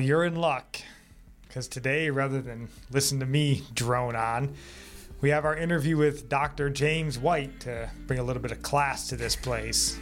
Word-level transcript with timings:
You're 0.00 0.24
in 0.24 0.36
luck 0.36 0.78
because 1.46 1.68
today, 1.68 2.08
rather 2.08 2.40
than 2.40 2.70
listen 2.90 3.20
to 3.20 3.26
me 3.26 3.64
drone 3.74 4.16
on, 4.16 4.54
we 5.20 5.28
have 5.28 5.44
our 5.44 5.54
interview 5.54 5.98
with 5.98 6.30
Dr. 6.30 6.70
James 6.70 7.18
White 7.18 7.60
to 7.60 7.90
bring 8.06 8.18
a 8.18 8.22
little 8.22 8.40
bit 8.40 8.52
of 8.52 8.62
class 8.62 9.06
to 9.08 9.16
this 9.18 9.36
place. 9.36 9.98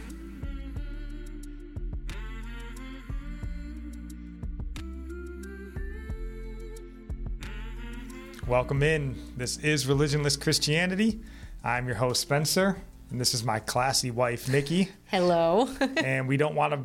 Welcome 8.47 8.83
in. 8.83 9.21
This 9.35 9.57
is 9.57 9.87
Religionless 9.87 10.39
Christianity. 10.39 11.19
I'm 11.65 11.85
your 11.85 11.97
host, 11.97 12.21
Spencer, 12.21 12.77
and 13.09 13.19
this 13.19 13.33
is 13.33 13.43
my 13.43 13.59
classy 13.59 14.09
wife, 14.09 14.47
Nikki. 14.47 14.87
Hello. 15.07 15.67
and 15.97 16.29
we 16.29 16.37
don't 16.37 16.55
want 16.55 16.71
to 16.71 16.79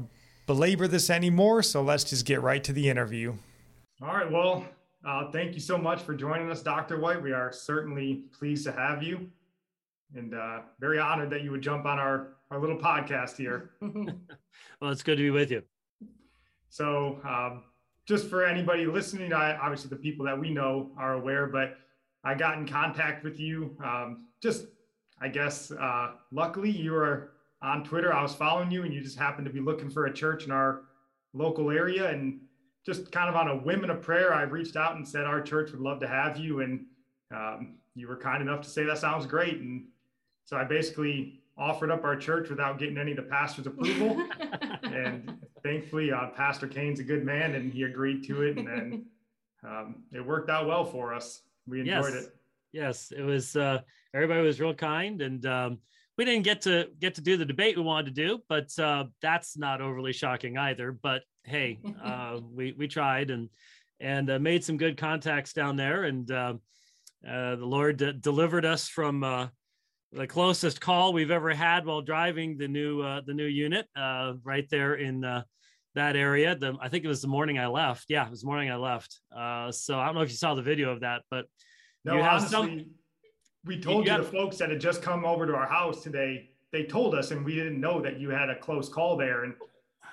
belabor 0.47 0.89
this 0.89 1.11
anymore, 1.11 1.63
so 1.63 1.83
let's 1.83 2.05
just 2.05 2.25
get 2.25 2.41
right 2.41 2.63
to 2.65 2.73
the 2.73 2.89
interview. 2.89 3.35
All 4.01 4.09
right. 4.09 4.31
Well, 4.31 4.65
uh, 5.05 5.31
thank 5.31 5.55
you 5.55 5.61
so 5.61 5.77
much 5.77 6.03
for 6.03 6.15
joining 6.15 6.51
us, 6.51 6.63
Dr. 6.63 6.99
White. 6.99 7.23
We 7.23 7.33
are 7.33 7.53
certainly 7.53 8.25
pleased 8.39 8.65
to 8.65 8.73
have 8.73 9.03
you 9.03 9.31
and 10.15 10.35
uh, 10.35 10.61
very 10.79 10.99
honored 10.99 11.31
that 11.31 11.43
you 11.43 11.51
would 11.51 11.63
jump 11.63 11.85
on 11.85 11.99
our, 11.99 12.35
our 12.51 12.59
little 12.59 12.77
podcast 12.77 13.37
here. 13.37 13.71
well, 13.81 14.91
it's 14.91 15.03
good 15.03 15.17
to 15.17 15.23
be 15.23 15.31
with 15.31 15.51
you. 15.51 15.63
So, 16.69 17.21
um, 17.25 17.65
just 18.07 18.29
for 18.29 18.45
anybody 18.45 18.87
listening, 18.87 19.33
I, 19.33 19.57
obviously 19.57 19.91
the 19.91 19.97
people 19.97 20.25
that 20.27 20.39
we 20.39 20.51
know 20.51 20.91
are 20.97 21.15
aware, 21.15 21.47
but 21.47 21.79
I 22.23 22.35
got 22.35 22.59
in 22.59 22.67
contact 22.67 23.25
with 23.25 23.41
you. 23.41 23.77
Um, 23.85 24.27
just, 24.41 24.67
I 25.21 25.29
guess, 25.29 25.73
uh, 25.73 26.13
luckily 26.31 26.71
you 26.71 26.93
were 26.93 27.33
on 27.63 27.85
Twitter. 27.85 28.13
I 28.13 28.23
was 28.23 28.35
following 28.35 28.71
you, 28.71 28.83
and 28.83 28.93
you 28.93 29.01
just 29.01 29.19
happened 29.19 29.47
to 29.47 29.53
be 29.53 29.61
looking 29.61 29.91
for 29.91 30.07
a 30.07 30.13
church 30.13 30.45
in 30.45 30.51
our 30.51 30.83
local 31.33 31.71
area. 31.71 32.11
And 32.11 32.41
just 32.85 33.11
kind 33.11 33.29
of 33.29 33.37
on 33.37 33.49
a 33.49 33.57
whim 33.57 33.83
and 33.83 33.93
a 33.93 33.97
prayer, 33.97 34.33
I 34.33 34.43
reached 34.43 34.77
out 34.77 34.97
and 34.97 35.07
said 35.07 35.25
our 35.25 35.41
church 35.41 35.73
would 35.73 35.81
love 35.81 36.01
to 36.01 36.09
have 36.09 36.39
you. 36.39 36.61
And 36.61 36.87
um, 37.35 37.75
you 37.95 38.09
were 38.09 38.17
kind 38.17 38.43
enough 38.43 38.63
to 38.63 38.69
say 38.69 38.85
that 38.85 38.99
sounds 38.99 39.27
great. 39.27 39.59
And 39.59 39.87
so 40.45 40.57
I 40.57 40.65
basically 40.65 41.41
offered 41.59 41.91
up 41.91 42.05
our 42.05 42.17
church 42.17 42.49
without 42.51 42.79
getting 42.79 42.99
any 42.99 43.13
of 43.13 43.17
the 43.17 43.23
pastor's 43.23 43.67
approval. 43.67 44.29
and 44.83 45.39
thankfully, 45.63 46.13
uh, 46.13 46.29
Pastor 46.29 46.69
Kane's 46.69 47.01
a 47.01 47.05
good 47.05 47.25
man, 47.25 47.55
and 47.55 47.73
he 47.73 47.85
agreed 47.85 48.25
to 48.25 48.43
it. 48.43 48.59
And 48.59 48.69
then 48.69 49.07
um, 49.67 50.03
it 50.13 50.25
worked 50.25 50.51
out 50.51 50.67
well 50.67 50.85
for 50.85 51.15
us. 51.15 51.43
We 51.67 51.81
enjoyed 51.81 52.15
yes. 52.15 52.25
it. 52.25 52.37
Yes, 52.73 53.13
it 53.17 53.23
was. 53.23 53.57
Uh, 53.57 53.81
everybody 54.15 54.43
was 54.43 54.61
real 54.61 54.75
kind, 54.75 55.23
and 55.23 55.45
um, 55.47 55.79
we 56.17 56.25
didn't 56.25 56.45
get 56.45 56.63
to 56.63 56.89
get 56.99 57.15
to 57.17 57.21
do 57.21 57.37
the 57.37 57.45
debate 57.45 57.77
we 57.77 57.83
wanted 57.83 58.15
to 58.15 58.27
do, 58.27 58.39
but 58.49 58.77
uh, 58.79 59.05
that's 59.21 59.57
not 59.57 59.81
overly 59.81 60.13
shocking 60.13 60.57
either. 60.57 60.93
But 60.93 61.23
hey, 61.45 61.79
uh, 62.05 62.41
we 62.53 62.73
we 62.73 62.89
tried 62.89 63.31
and 63.31 63.49
and 64.01 64.31
uh, 64.31 64.39
made 64.39 64.65
some 64.65 64.77
good 64.77 64.97
contacts 64.97 65.53
down 65.53 65.77
there, 65.77 66.05
and 66.05 66.31
uh, 66.31 66.55
uh, 67.27 67.57
the 67.57 67.67
Lord 67.67 67.99
d- 67.99 68.13
delivered 68.19 68.65
us 68.65 68.89
from 68.89 69.25
uh, 69.25 69.49
the 70.13 70.27
closest 70.27 70.81
call 70.81 71.13
we've 71.13 71.31
ever 71.31 71.53
had 71.53 71.85
while 71.85 72.01
driving 72.01 72.57
the 72.57 72.69
new 72.69 73.03
the 73.27 73.35
new 73.35 73.47
unit 73.47 73.87
right 73.95 74.69
there 74.71 74.95
in 74.95 75.21
that 75.95 76.17
area. 76.17 76.57
The 76.57 76.77
I 76.81 76.89
think 76.89 77.05
it 77.05 77.09
was 77.09 77.23
the 77.23 77.29
morning 77.29 77.59
I 77.59 77.67
left. 77.67 78.07
Yeah, 78.09 78.25
it 78.25 78.31
was 78.31 78.41
the 78.41 78.47
morning 78.47 78.71
I 78.71 78.77
left. 78.77 79.21
so 79.33 79.99
I 79.99 80.07
don't 80.07 80.15
know 80.15 80.23
if 80.23 80.31
you 80.31 80.37
saw 80.37 80.55
the 80.55 80.63
video 80.63 80.93
of 80.93 81.01
that, 81.01 81.23
but 81.31 81.45
no, 82.07 82.17
you 82.17 82.23
have 82.23 82.41
honestly, 82.41 82.51
some 82.51 82.87
we 83.67 83.79
told 83.79 84.07
you, 84.07 84.13
you 84.13 84.19
the 84.19 84.25
folks 84.25 84.57
that 84.59 84.71
had 84.71 84.81
just 84.81 85.03
come 85.03 85.25
over 85.25 85.47
to 85.47 85.55
our 85.55 85.67
house 85.67 86.03
today, 86.03 86.49
they 86.73 86.85
told 86.85 87.15
us, 87.15 87.33
and 87.33 87.45
we 87.45 87.55
didn't 87.55 87.81
know 87.81 88.01
that 88.01 88.19
you 88.19 88.31
had 88.31 88.49
a 88.49 88.57
close 88.57 88.89
call 88.89 89.17
there. 89.17 89.45
And 89.45 89.55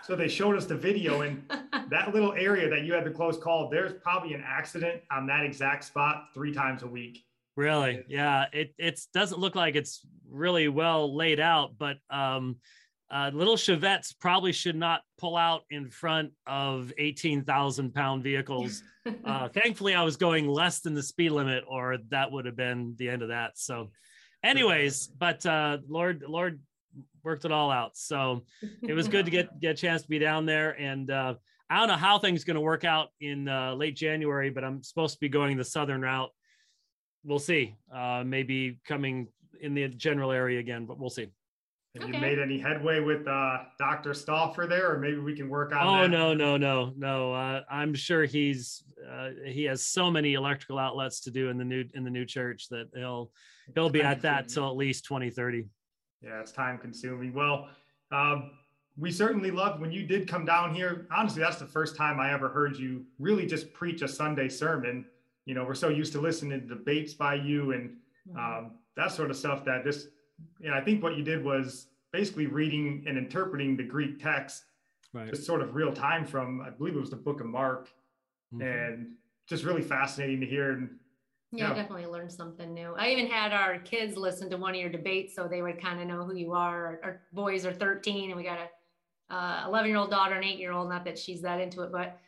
so 0.01 0.15
they 0.15 0.27
showed 0.27 0.57
us 0.57 0.65
the 0.65 0.75
video, 0.75 1.21
and 1.21 1.43
that 1.89 2.13
little 2.13 2.33
area 2.33 2.69
that 2.69 2.83
you 2.83 2.93
had 2.93 3.05
the 3.05 3.11
close 3.11 3.37
call, 3.37 3.69
there's 3.69 3.93
probably 4.01 4.33
an 4.33 4.43
accident 4.45 5.01
on 5.11 5.27
that 5.27 5.45
exact 5.45 5.83
spot 5.85 6.29
three 6.33 6.53
times 6.53 6.83
a 6.83 6.87
week. 6.87 7.23
Really? 7.55 8.03
Yeah. 8.07 8.45
It 8.51 8.73
it 8.79 8.99
doesn't 9.13 9.39
look 9.39 9.55
like 9.55 9.75
it's 9.75 10.01
really 10.27 10.67
well 10.67 11.15
laid 11.15 11.39
out, 11.39 11.77
but 11.77 11.97
um, 12.09 12.57
uh, 13.13 13.29
little 13.31 13.55
Chevettes 13.55 14.15
probably 14.19 14.51
should 14.51 14.75
not 14.75 15.01
pull 15.19 15.37
out 15.37 15.61
in 15.69 15.89
front 15.89 16.31
of 16.47 16.91
18,000 16.97 17.93
pound 17.93 18.23
vehicles. 18.23 18.83
Uh, 19.25 19.49
thankfully, 19.49 19.93
I 19.93 20.01
was 20.01 20.15
going 20.15 20.47
less 20.47 20.79
than 20.79 20.93
the 20.93 21.03
speed 21.03 21.31
limit, 21.31 21.65
or 21.67 21.97
that 22.07 22.31
would 22.31 22.45
have 22.45 22.55
been 22.55 22.95
the 22.97 23.09
end 23.09 23.21
of 23.21 23.27
that. 23.27 23.57
So, 23.57 23.91
anyways, 24.45 25.07
but 25.07 25.45
uh, 25.45 25.79
Lord, 25.89 26.23
Lord 26.25 26.61
worked 27.21 27.43
it 27.43 27.51
all 27.51 27.69
out. 27.69 27.97
So 27.97 28.43
it 28.81 28.93
was 28.93 29.09
good 29.09 29.25
to 29.25 29.31
get 29.31 29.59
get 29.59 29.71
a 29.71 29.73
chance 29.75 30.03
to 30.03 30.07
be 30.07 30.19
down 30.19 30.45
there. 30.45 30.71
And 30.79 31.11
uh, 31.11 31.35
I 31.69 31.79
don't 31.79 31.87
know 31.87 31.97
how 31.97 32.17
things 32.19 32.43
going 32.43 32.55
to 32.55 32.61
work 32.61 32.83
out 32.83 33.09
in 33.19 33.49
uh, 33.49 33.75
late 33.75 33.97
January, 33.97 34.49
but 34.49 34.63
I'm 34.63 34.83
supposed 34.83 35.15
to 35.15 35.19
be 35.19 35.29
going 35.29 35.57
the 35.57 35.65
southern 35.65 36.01
route. 36.01 36.29
We'll 37.25 37.39
see. 37.39 37.75
Uh, 37.93 38.23
maybe 38.25 38.79
coming 38.87 39.27
in 39.59 39.73
the 39.73 39.87
general 39.87 40.31
area 40.31 40.59
again, 40.59 40.85
but 40.85 40.99
we'll 40.99 41.09
see. 41.09 41.27
Have 41.95 42.09
okay. 42.09 42.13
you 42.15 42.21
made 42.21 42.39
any 42.39 42.57
headway 42.57 42.99
with 43.01 43.27
uh, 43.27 43.57
Dr. 43.77 44.15
Stauffer 44.15 44.65
there, 44.65 44.93
or 44.93 44.97
maybe 44.97 45.17
we 45.17 45.35
can 45.35 45.47
work 45.47 45.75
on? 45.75 45.85
That? 45.85 45.93
Oh 45.93 46.01
that? 46.01 46.07
no, 46.07 46.33
no, 46.33 46.57
no, 46.57 46.91
no. 46.97 47.33
Uh, 47.33 47.61
I'm 47.69 47.93
sure 47.93 48.25
he's 48.25 48.83
uh, 49.07 49.29
he 49.45 49.65
has 49.65 49.85
so 49.85 50.09
many 50.09 50.33
electrical 50.33 50.79
outlets 50.79 51.19
to 51.21 51.31
do 51.31 51.49
in 51.49 51.57
the 51.57 51.63
new 51.63 51.85
in 51.93 52.03
the 52.03 52.09
new 52.09 52.25
church 52.25 52.67
that 52.69 52.89
he'll 52.95 53.31
he'll 53.75 53.91
be 53.91 54.01
at 54.01 54.23
that 54.23 54.47
till 54.47 54.67
at 54.67 54.75
least 54.75 55.05
2030. 55.05 55.67
Yeah, 56.23 56.39
it's 56.39 56.51
time 56.51 56.79
consuming. 56.79 57.31
Well, 57.31 57.69
um, 58.11 58.51
we 58.97 59.11
certainly 59.11 59.51
loved 59.51 59.79
when 59.79 59.91
you 59.91 60.03
did 60.03 60.27
come 60.27 60.45
down 60.45 60.73
here. 60.73 61.07
Honestly, 61.15 61.43
that's 61.43 61.57
the 61.57 61.67
first 61.67 61.95
time 61.95 62.19
I 62.19 62.33
ever 62.33 62.49
heard 62.49 62.75
you 62.75 63.05
really 63.19 63.45
just 63.45 63.71
preach 63.71 64.01
a 64.01 64.07
Sunday 64.07 64.49
sermon. 64.49 65.05
You 65.45 65.53
know, 65.53 65.63
we're 65.63 65.75
so 65.75 65.89
used 65.89 66.13
to 66.13 66.21
listening 66.21 66.59
to 66.59 66.65
debates 66.65 67.13
by 67.13 67.35
you 67.35 67.73
and 67.73 67.97
mm-hmm. 68.27 68.37
um, 68.37 68.71
that 68.95 69.11
sort 69.11 69.29
of 69.29 69.37
stuff 69.37 69.63
that 69.65 69.83
this 69.83 70.07
and 70.63 70.73
I 70.73 70.81
think 70.81 71.03
what 71.03 71.17
you 71.17 71.23
did 71.23 71.43
was 71.43 71.87
basically 72.11 72.47
reading 72.47 73.03
and 73.07 73.17
interpreting 73.17 73.75
the 73.75 73.83
Greek 73.83 74.21
text, 74.21 74.63
right. 75.13 75.29
just 75.29 75.45
sort 75.45 75.61
of 75.61 75.75
real 75.75 75.91
time 75.91 76.25
from, 76.25 76.61
I 76.61 76.69
believe 76.69 76.95
it 76.95 76.99
was 76.99 77.09
the 77.09 77.15
book 77.15 77.41
of 77.41 77.47
Mark, 77.47 77.89
mm-hmm. 78.53 78.61
and 78.61 79.11
just 79.47 79.63
really 79.63 79.81
fascinating 79.81 80.39
to 80.41 80.45
hear. 80.45 80.71
And 80.71 80.89
yeah, 81.51 81.71
I 81.71 81.75
definitely 81.75 82.07
learned 82.07 82.31
something 82.31 82.73
new. 82.73 82.93
I 82.97 83.09
even 83.09 83.27
had 83.27 83.51
our 83.53 83.79
kids 83.79 84.15
listen 84.15 84.49
to 84.51 84.57
one 84.57 84.73
of 84.73 84.79
your 84.79 84.89
debates 84.89 85.35
so 85.35 85.47
they 85.47 85.61
would 85.61 85.81
kind 85.81 85.99
of 86.01 86.07
know 86.07 86.23
who 86.23 86.35
you 86.35 86.53
are. 86.53 86.85
Our, 86.85 86.99
our 87.03 87.21
boys 87.33 87.65
are 87.65 87.73
13 87.73 88.29
and 88.29 88.37
we 88.37 88.43
got 88.43 88.59
a 88.59 88.69
uh, 89.33 89.65
11 89.67 89.89
year 89.89 89.97
old 89.97 90.11
daughter 90.11 90.35
and 90.35 90.43
eight 90.43 90.59
year 90.59 90.71
old. 90.71 90.89
Not 90.89 91.05
that 91.05 91.17
she's 91.17 91.41
that 91.41 91.59
into 91.59 91.81
it, 91.81 91.91
but 91.91 92.19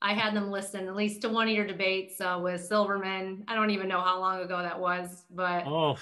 I 0.00 0.12
had 0.14 0.34
them 0.34 0.50
listen 0.50 0.86
at 0.86 0.94
least 0.94 1.22
to 1.22 1.28
one 1.28 1.48
of 1.48 1.54
your 1.54 1.66
debates 1.66 2.20
uh, 2.20 2.38
with 2.42 2.64
Silverman. 2.64 3.44
I 3.48 3.54
don't 3.54 3.70
even 3.70 3.88
know 3.88 4.00
how 4.00 4.20
long 4.20 4.40
ago 4.40 4.58
that 4.62 4.78
was, 4.78 5.24
but 5.30 5.66
oh, 5.66 5.96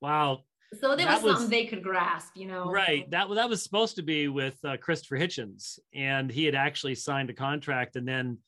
wow, 0.00 0.42
so 0.74 0.96
there 0.96 1.06
that 1.06 1.22
was 1.22 1.34
something 1.34 1.50
they 1.50 1.66
could 1.66 1.82
grasp, 1.82 2.36
you 2.36 2.46
know. 2.46 2.70
Right. 2.70 3.08
That 3.10 3.28
that 3.34 3.48
was 3.48 3.62
supposed 3.62 3.96
to 3.96 4.02
be 4.02 4.28
with 4.28 4.56
uh, 4.64 4.76
Christopher 4.78 5.16
Hitchens, 5.16 5.78
and 5.94 6.30
he 6.30 6.44
had 6.44 6.54
actually 6.54 6.94
signed 6.94 7.30
a 7.30 7.34
contract, 7.34 7.96
and 7.96 8.06
then 8.06 8.38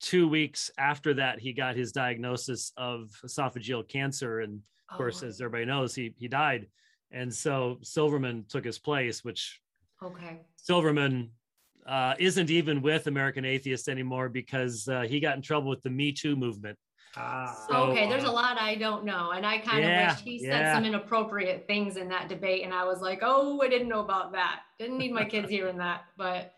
two 0.00 0.28
weeks 0.28 0.70
after 0.78 1.14
that, 1.14 1.38
he 1.38 1.52
got 1.52 1.76
his 1.76 1.92
diagnosis 1.92 2.72
of 2.76 3.10
esophageal 3.24 3.88
cancer, 3.88 4.40
and 4.40 4.54
of 4.90 4.94
oh. 4.94 4.96
course, 4.96 5.22
as 5.22 5.40
everybody 5.40 5.64
knows, 5.64 5.94
he 5.94 6.14
he 6.18 6.28
died, 6.28 6.66
and 7.10 7.32
so 7.32 7.78
Silverman 7.82 8.44
took 8.48 8.64
his 8.64 8.78
place, 8.78 9.24
which 9.24 9.60
okay, 10.02 10.40
Silverman 10.56 11.30
uh, 11.86 12.14
isn't 12.18 12.50
even 12.50 12.82
with 12.82 13.06
American 13.06 13.44
Atheists 13.44 13.88
anymore 13.88 14.28
because 14.28 14.88
uh, 14.88 15.02
he 15.02 15.20
got 15.20 15.36
in 15.36 15.42
trouble 15.42 15.70
with 15.70 15.82
the 15.82 15.90
Me 15.90 16.12
Too 16.12 16.36
movement. 16.36 16.78
Ah. 17.16 17.66
So, 17.68 17.76
okay, 17.90 18.08
there's 18.08 18.24
a 18.24 18.28
uh, 18.28 18.32
lot 18.32 18.58
I 18.58 18.74
don't 18.74 19.04
know. 19.04 19.32
And 19.32 19.44
I 19.44 19.58
kind 19.58 19.84
yeah, 19.84 20.10
of 20.10 20.16
wish 20.16 20.24
he 20.24 20.38
said 20.38 20.60
yeah. 20.60 20.74
some 20.74 20.84
inappropriate 20.84 21.66
things 21.66 21.96
in 21.96 22.08
that 22.08 22.28
debate. 22.28 22.64
And 22.64 22.72
I 22.72 22.84
was 22.84 23.00
like, 23.00 23.20
oh, 23.22 23.60
I 23.62 23.68
didn't 23.68 23.88
know 23.88 24.00
about 24.00 24.32
that. 24.32 24.60
Didn't 24.78 24.98
need 24.98 25.12
my 25.12 25.24
kids 25.24 25.50
hearing 25.50 25.76
that. 25.78 26.04
But 26.16 26.54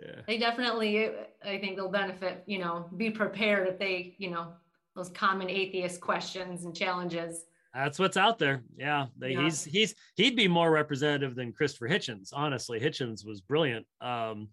yeah. 0.00 0.22
they 0.26 0.38
definitely, 0.38 1.10
I 1.44 1.58
think 1.58 1.76
they'll 1.76 1.90
benefit, 1.90 2.42
you 2.46 2.58
know, 2.58 2.88
be 2.96 3.10
prepared 3.10 3.68
if 3.68 3.78
they, 3.78 4.14
you 4.18 4.30
know, 4.30 4.52
those 4.96 5.10
common 5.10 5.50
atheist 5.50 6.00
questions 6.00 6.64
and 6.64 6.74
challenges. 6.74 7.44
That's 7.74 7.98
what's 7.98 8.16
out 8.16 8.38
there. 8.38 8.62
Yeah, 8.76 9.06
they, 9.18 9.32
yeah. 9.32 9.42
he's 9.42 9.62
he's 9.62 9.94
he'd 10.16 10.34
be 10.34 10.48
more 10.48 10.70
representative 10.70 11.36
than 11.36 11.52
Christopher 11.52 11.86
Hitchens. 11.86 12.30
Honestly, 12.32 12.80
Hitchens 12.80 13.26
was 13.26 13.40
brilliant. 13.42 13.86
Um, 14.00 14.48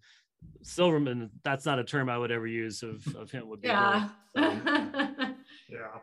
Silverman, 0.62 1.30
that's 1.42 1.64
not 1.64 1.78
a 1.78 1.84
term 1.84 2.08
I 2.08 2.18
would 2.18 2.30
ever 2.30 2.46
use 2.46 2.82
of, 2.82 3.04
of 3.16 3.30
him 3.30 3.48
would 3.48 3.62
be. 3.62 3.68
Yeah. 3.68 4.08
yeah. 5.68 5.98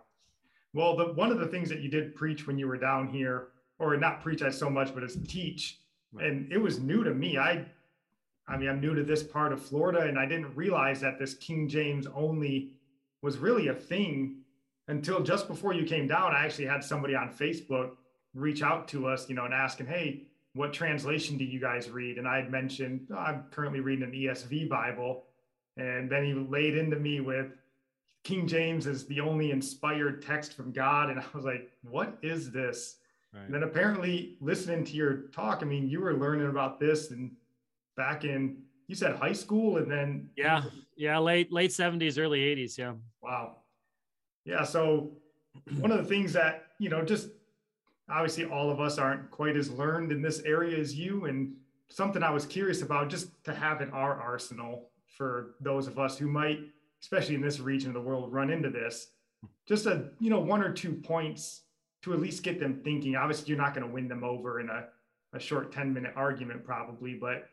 Well, 0.73 0.95
the, 0.95 1.13
one 1.13 1.31
of 1.31 1.39
the 1.39 1.47
things 1.47 1.69
that 1.69 1.81
you 1.81 1.89
did 1.89 2.15
preach 2.15 2.47
when 2.47 2.57
you 2.57 2.67
were 2.67 2.77
down 2.77 3.07
here, 3.07 3.49
or 3.79 3.95
not 3.97 4.21
preach 4.21 4.41
I 4.41 4.49
so 4.49 4.69
much, 4.69 4.93
but 4.93 5.03
as 5.03 5.17
teach. 5.27 5.79
Right. 6.11 6.25
And 6.25 6.51
it 6.51 6.57
was 6.57 6.79
new 6.79 7.03
to 7.03 7.13
me. 7.13 7.37
I, 7.37 7.65
I 8.47 8.57
mean, 8.57 8.69
I'm 8.69 8.81
new 8.81 8.93
to 8.95 9.03
this 9.03 9.23
part 9.23 9.53
of 9.53 9.63
Florida 9.63 10.01
and 10.01 10.17
I 10.17 10.25
didn't 10.25 10.55
realize 10.55 10.99
that 11.01 11.19
this 11.19 11.33
King 11.35 11.67
James 11.67 12.07
only 12.15 12.71
was 13.21 13.37
really 13.37 13.67
a 13.67 13.73
thing 13.73 14.37
until 14.87 15.21
just 15.21 15.47
before 15.47 15.73
you 15.73 15.85
came 15.85 16.07
down. 16.07 16.33
I 16.33 16.45
actually 16.45 16.65
had 16.65 16.83
somebody 16.83 17.15
on 17.15 17.29
Facebook 17.29 17.91
reach 18.33 18.61
out 18.61 18.87
to 18.89 19.07
us, 19.07 19.29
you 19.29 19.35
know, 19.35 19.45
and 19.45 19.53
asking, 19.53 19.87
Hey, 19.87 20.23
what 20.53 20.73
translation 20.73 21.37
do 21.37 21.45
you 21.45 21.59
guys 21.59 21.89
read? 21.89 22.17
And 22.17 22.27
I 22.27 22.37
had 22.37 22.51
mentioned 22.51 23.07
oh, 23.11 23.17
I'm 23.17 23.45
currently 23.51 23.79
reading 23.79 24.03
an 24.03 24.11
ESV 24.11 24.69
Bible, 24.69 25.23
and 25.77 26.09
then 26.09 26.23
he 26.23 26.33
laid 26.33 26.77
into 26.77 26.97
me 26.97 27.21
with 27.21 27.47
King 28.23 28.47
James 28.47 28.87
is 28.87 29.05
the 29.05 29.19
only 29.19 29.51
inspired 29.51 30.21
text 30.21 30.53
from 30.53 30.71
God, 30.71 31.09
and 31.09 31.19
I 31.19 31.23
was 31.33 31.45
like, 31.45 31.71
what 31.81 32.17
is 32.21 32.51
this? 32.51 32.97
Right. 33.33 33.45
And 33.45 33.53
then 33.53 33.63
apparently 33.63 34.37
listening 34.39 34.85
to 34.85 34.93
your 34.93 35.13
talk, 35.33 35.59
I 35.61 35.65
mean, 35.65 35.89
you 35.89 35.99
were 36.01 36.13
learning 36.13 36.47
about 36.47 36.79
this 36.79 37.11
and 37.11 37.31
back 37.97 38.23
in 38.23 38.57
you 38.87 38.95
said 38.95 39.15
high 39.15 39.33
school 39.33 39.77
and 39.77 39.89
then 39.89 40.29
yeah. 40.35 40.63
Yeah. 40.95 41.17
Late 41.17 41.51
late 41.51 41.71
70s 41.71 42.19
early 42.19 42.39
80s 42.41 42.77
yeah. 42.77 42.93
Wow. 43.21 43.57
Yeah. 44.45 44.63
So 44.63 45.11
one 45.77 45.91
of 45.91 45.97
the 45.97 46.03
things 46.03 46.33
that 46.33 46.65
you 46.79 46.89
know 46.89 47.03
just 47.03 47.29
obviously 48.09 48.45
all 48.45 48.69
of 48.69 48.79
us 48.79 48.97
aren't 48.97 49.31
quite 49.31 49.55
as 49.55 49.71
learned 49.71 50.11
in 50.11 50.21
this 50.21 50.41
area 50.41 50.77
as 50.77 50.95
you. 50.95 51.25
And 51.25 51.55
something 51.89 52.23
i 52.23 52.29
was 52.29 52.45
curious 52.45 52.81
about 52.81 53.07
just 53.07 53.29
to 53.43 53.53
have 53.53 53.81
in 53.81 53.89
our 53.91 54.19
arsenal 54.19 54.89
for 55.15 55.55
those 55.61 55.85
of 55.85 55.99
us 55.99 56.17
who 56.17 56.27
might 56.27 56.59
especially 57.03 57.35
in 57.35 57.41
this 57.41 57.59
region 57.59 57.89
of 57.89 57.93
the 57.93 58.01
world 58.01 58.33
run 58.33 58.49
into 58.49 58.69
this 58.69 59.09
just 59.67 59.85
a 59.85 60.05
you 60.19 60.29
know 60.29 60.39
one 60.39 60.63
or 60.63 60.71
two 60.71 60.93
points 60.93 61.61
to 62.01 62.13
at 62.13 62.19
least 62.19 62.43
get 62.43 62.59
them 62.59 62.81
thinking. 62.83 63.15
Obviously 63.15 63.47
you're 63.49 63.57
not 63.57 63.73
going 63.73 63.85
to 63.85 63.93
win 63.93 64.07
them 64.07 64.23
over 64.23 64.59
in 64.59 64.69
a, 64.69 64.85
a 65.33 65.39
short 65.39 65.71
10 65.71 65.93
minute 65.93 66.13
argument 66.15 66.63
probably 66.63 67.13
but 67.13 67.49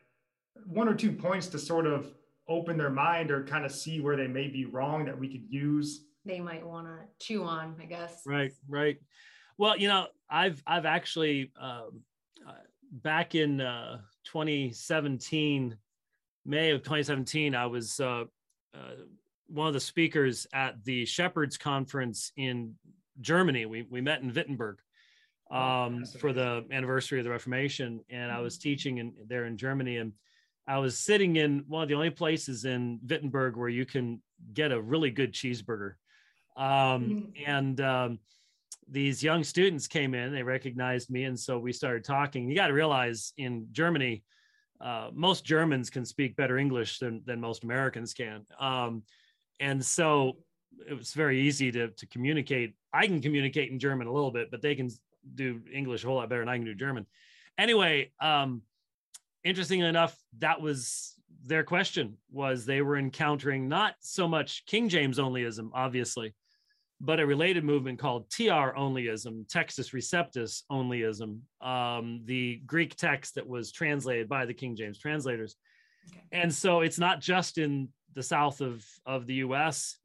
one 0.65 0.87
or 0.87 0.93
two 0.93 1.11
points 1.11 1.47
to 1.47 1.59
sort 1.59 1.85
of 1.85 2.13
open 2.47 2.77
their 2.77 2.89
mind 2.89 3.31
or 3.31 3.43
kind 3.43 3.65
of 3.65 3.71
see 3.71 4.01
where 4.01 4.17
they 4.17 4.27
may 4.27 4.47
be 4.47 4.65
wrong 4.65 5.05
that 5.05 5.17
we 5.17 5.29
could 5.29 5.45
use. 5.49 6.05
They 6.25 6.39
might 6.39 6.65
want 6.65 6.87
to 6.87 7.25
chew 7.25 7.43
on 7.43 7.75
i 7.81 7.85
guess. 7.85 8.23
Right 8.25 8.51
right. 8.67 8.97
Well, 9.57 9.77
you 9.77 9.87
know, 9.87 10.07
I've 10.29 10.61
I've 10.65 10.85
actually 10.85 11.51
um, 11.59 12.01
uh, 12.47 12.53
back 12.91 13.35
in 13.35 13.61
uh, 13.61 13.99
2017, 14.25 15.77
May 16.45 16.71
of 16.71 16.81
2017, 16.81 17.55
I 17.55 17.67
was 17.67 17.99
uh, 17.99 18.25
uh, 18.73 18.77
one 19.51 19.67
of 19.67 19.73
the 19.73 19.79
speakers 19.79 20.47
at 20.53 20.83
the 20.83 21.05
Shepherds 21.05 21.57
Conference 21.57 22.31
in 22.37 22.75
Germany. 23.19 23.65
We 23.65 23.85
we 23.89 24.01
met 24.01 24.21
in 24.21 24.33
Wittenberg 24.33 24.79
oh, 25.51 25.57
um, 25.57 26.05
for 26.05 26.33
the 26.33 26.65
anniversary 26.71 27.19
of 27.19 27.25
the 27.25 27.31
Reformation, 27.31 28.01
and 28.09 28.31
I 28.31 28.39
was 28.39 28.57
mm-hmm. 28.57 28.69
teaching 28.69 28.97
in 28.97 29.13
there 29.27 29.45
in 29.45 29.57
Germany, 29.57 29.97
and 29.97 30.13
I 30.67 30.77
was 30.79 30.97
sitting 30.97 31.35
in 31.35 31.65
one 31.67 31.83
of 31.83 31.89
the 31.89 31.95
only 31.95 32.09
places 32.09 32.65
in 32.65 32.99
Wittenberg 33.07 33.57
where 33.57 33.69
you 33.69 33.85
can 33.85 34.21
get 34.53 34.71
a 34.71 34.81
really 34.81 35.11
good 35.11 35.33
cheeseburger, 35.33 35.93
um, 36.55 36.63
mm-hmm. 36.65 37.29
and 37.45 37.81
um, 37.81 38.19
these 38.89 39.23
young 39.23 39.43
students 39.43 39.87
came 39.87 40.13
in, 40.13 40.33
they 40.33 40.43
recognized 40.43 41.09
me, 41.09 41.23
and 41.25 41.39
so 41.39 41.59
we 41.59 41.73
started 41.73 42.03
talking. 42.03 42.49
You 42.49 42.55
got 42.55 42.67
to 42.67 42.73
realize 42.73 43.33
in 43.37 43.67
Germany, 43.71 44.23
uh, 44.81 45.09
most 45.13 45.45
Germans 45.45 45.89
can 45.89 46.05
speak 46.05 46.35
better 46.35 46.57
English 46.57 46.99
than, 46.99 47.21
than 47.25 47.39
most 47.39 47.63
Americans 47.63 48.13
can. 48.13 48.45
Um, 48.59 49.03
and 49.61 49.83
so 49.85 50.37
it 50.89 50.93
was 50.93 51.13
very 51.13 51.41
easy 51.41 51.71
to, 51.71 51.89
to 51.89 52.05
communicate. 52.07 52.73
I 52.93 53.07
can 53.07 53.21
communicate 53.21 53.71
in 53.71 53.79
German 53.79 54.07
a 54.07 54.11
little 54.11 54.31
bit, 54.31 54.49
but 54.51 54.61
they 54.61 54.75
can 54.75 54.89
do 55.35 55.61
English 55.71 56.03
a 56.03 56.07
whole 56.07 56.17
lot 56.17 56.27
better 56.29 56.41
than 56.41 56.49
I 56.49 56.57
can 56.57 56.65
do 56.65 56.75
German. 56.75 57.05
Anyway, 57.57 58.11
um, 58.19 58.63
interestingly 59.43 59.87
enough, 59.87 60.17
that 60.39 60.59
was 60.59 61.13
their 61.45 61.63
question 61.63 62.17
was 62.31 62.65
they 62.65 62.81
were 62.81 62.97
encountering 62.97 63.69
not 63.69 63.95
so 63.99 64.27
much 64.27 64.65
King 64.65 64.89
James 64.89 65.19
onlyism, 65.19 65.69
obviously, 65.73 66.33
but 66.99 67.19
a 67.19 67.25
related 67.25 67.63
movement 67.63 67.99
called 67.99 68.29
TR 68.29 68.73
onlyism, 68.77 69.47
Textus 69.47 69.93
Receptus 69.93 70.63
onlyism, 70.71 71.39
um, 71.65 72.21
the 72.25 72.61
Greek 72.65 72.95
text 72.95 73.35
that 73.35 73.47
was 73.47 73.71
translated 73.71 74.27
by 74.27 74.45
the 74.45 74.53
King 74.53 74.75
James 74.75 74.99
translators. 74.99 75.55
Okay. 76.09 76.21
And 76.31 76.53
so 76.53 76.81
it's 76.81 76.99
not 76.99 77.21
just 77.21 77.57
in 77.57 77.89
the 78.13 78.23
south 78.23 78.61
of, 78.61 78.85
of 79.05 79.27
the 79.27 79.35
US. 79.35 79.97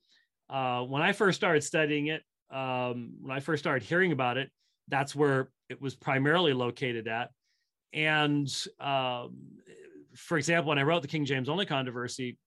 Uh, 0.49 0.82
when 0.82 1.03
I 1.03 1.12
first 1.12 1.37
started 1.37 1.62
studying 1.62 2.08
it, 2.08 2.23
um, 2.50 3.14
when 3.20 3.37
I 3.37 3.41
first 3.41 3.62
started 3.62 3.85
hearing 3.85 4.12
about 4.12 4.37
it, 4.37 4.50
that's 4.88 5.14
where 5.14 5.50
it 5.69 5.81
was 5.81 5.94
primarily 5.94 6.53
located 6.53 7.08
at. 7.08 7.31
And 7.93 8.49
um, 8.79 9.37
for 10.14 10.38
example, 10.38 10.69
when 10.69 10.79
I 10.79 10.82
wrote 10.82 11.03
the 11.03 11.08
King 11.08 11.25
James 11.25 11.49
only 11.49 11.67
controversy, 11.67 12.38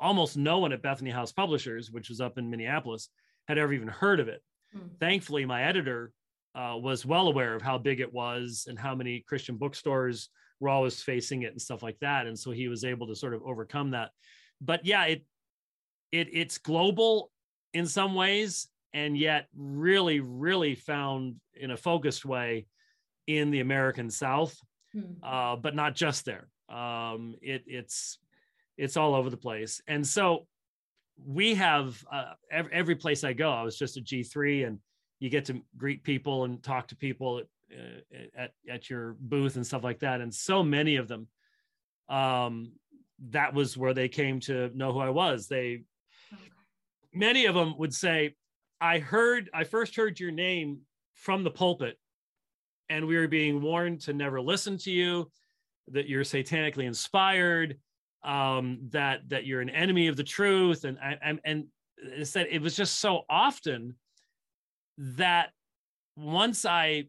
almost 0.00 0.36
no 0.36 0.58
one 0.58 0.72
at 0.72 0.82
Bethany 0.82 1.10
House 1.10 1.32
Publishers, 1.32 1.90
which 1.90 2.08
was 2.08 2.20
up 2.20 2.38
in 2.38 2.50
Minneapolis, 2.50 3.08
had 3.46 3.58
ever 3.58 3.72
even 3.72 3.88
heard 3.88 4.20
of 4.20 4.28
it. 4.28 4.42
Mm. 4.76 4.98
Thankfully, 5.00 5.44
my 5.44 5.62
editor 5.62 6.12
uh, 6.54 6.76
was 6.76 7.06
well 7.06 7.28
aware 7.28 7.54
of 7.54 7.62
how 7.62 7.78
big 7.78 8.00
it 8.00 8.12
was 8.12 8.66
and 8.68 8.78
how 8.78 8.94
many 8.94 9.24
Christian 9.26 9.56
bookstores 9.56 10.30
were 10.60 10.68
always 10.68 11.02
facing 11.02 11.42
it 11.42 11.52
and 11.52 11.60
stuff 11.60 11.82
like 11.82 11.98
that. 12.00 12.26
And 12.26 12.38
so 12.38 12.50
he 12.50 12.68
was 12.68 12.84
able 12.84 13.06
to 13.06 13.14
sort 13.14 13.34
of 13.34 13.42
overcome 13.42 13.90
that. 13.92 14.10
But 14.60 14.84
yeah, 14.84 15.04
it 15.04 15.24
it 16.12 16.28
it's 16.32 16.58
global 16.58 17.30
in 17.74 17.86
some 17.86 18.14
ways, 18.14 18.68
and 18.92 19.16
yet 19.16 19.46
really, 19.56 20.20
really 20.20 20.74
found 20.74 21.36
in 21.54 21.70
a 21.70 21.76
focused 21.76 22.24
way 22.24 22.66
in 23.26 23.50
the 23.50 23.60
American 23.60 24.10
South, 24.10 24.58
mm. 24.94 25.16
uh, 25.22 25.56
but 25.56 25.74
not 25.74 25.94
just 25.94 26.24
there. 26.24 26.48
Um, 26.68 27.34
it 27.42 27.64
it's 27.66 28.18
it's 28.78 28.96
all 28.96 29.14
over 29.14 29.28
the 29.28 29.36
place. 29.36 29.82
And 29.86 30.06
so 30.06 30.46
we 31.26 31.54
have 31.56 32.02
uh, 32.10 32.34
every, 32.50 32.72
every, 32.72 32.94
place 32.94 33.24
I 33.24 33.32
go, 33.32 33.50
I 33.50 33.62
was 33.62 33.76
just 33.76 33.96
a 33.96 34.00
G3 34.00 34.66
and 34.66 34.78
you 35.18 35.28
get 35.28 35.46
to 35.46 35.60
greet 35.76 36.04
people 36.04 36.44
and 36.44 36.62
talk 36.62 36.86
to 36.88 36.96
people 36.96 37.38
at, 37.38 37.46
uh, 37.76 38.26
at, 38.36 38.52
at 38.68 38.88
your 38.88 39.16
booth 39.18 39.56
and 39.56 39.66
stuff 39.66 39.82
like 39.82 39.98
that. 40.00 40.20
And 40.20 40.32
so 40.32 40.62
many 40.62 40.96
of 40.96 41.08
them, 41.08 41.26
um, 42.08 42.72
that 43.30 43.54
was 43.54 43.76
where 43.76 43.94
they 43.94 44.08
came 44.08 44.40
to 44.40 44.70
know 44.74 44.92
who 44.92 45.00
I 45.00 45.10
was. 45.10 45.48
They, 45.48 45.82
many 47.12 47.46
of 47.46 47.54
them 47.54 47.76
would 47.78 47.94
say, 47.94 48.36
I 48.80 48.98
heard, 48.98 49.50
I 49.52 49.64
first 49.64 49.96
heard 49.96 50.20
your 50.20 50.30
name 50.30 50.80
from 51.14 51.42
the 51.42 51.50
pulpit 51.50 51.98
and 52.88 53.06
we 53.06 53.16
were 53.16 53.28
being 53.28 53.60
warned 53.60 54.00
to 54.02 54.12
never 54.12 54.40
listen 54.40 54.78
to 54.78 54.90
you, 54.90 55.30
that 55.88 56.08
you're 56.08 56.24
satanically 56.24 56.84
inspired, 56.84 57.78
um, 58.24 58.78
that 58.90 59.28
that 59.28 59.46
you're 59.46 59.60
an 59.60 59.70
enemy 59.70 60.08
of 60.08 60.16
the 60.16 60.24
truth, 60.24 60.84
and 60.84 60.98
and 61.22 61.40
and 61.44 61.66
it 62.02 62.26
said 62.26 62.46
it 62.50 62.62
was 62.62 62.76
just 62.76 63.00
so 63.00 63.22
often 63.28 63.94
that 64.96 65.50
once 66.16 66.64
I 66.64 67.04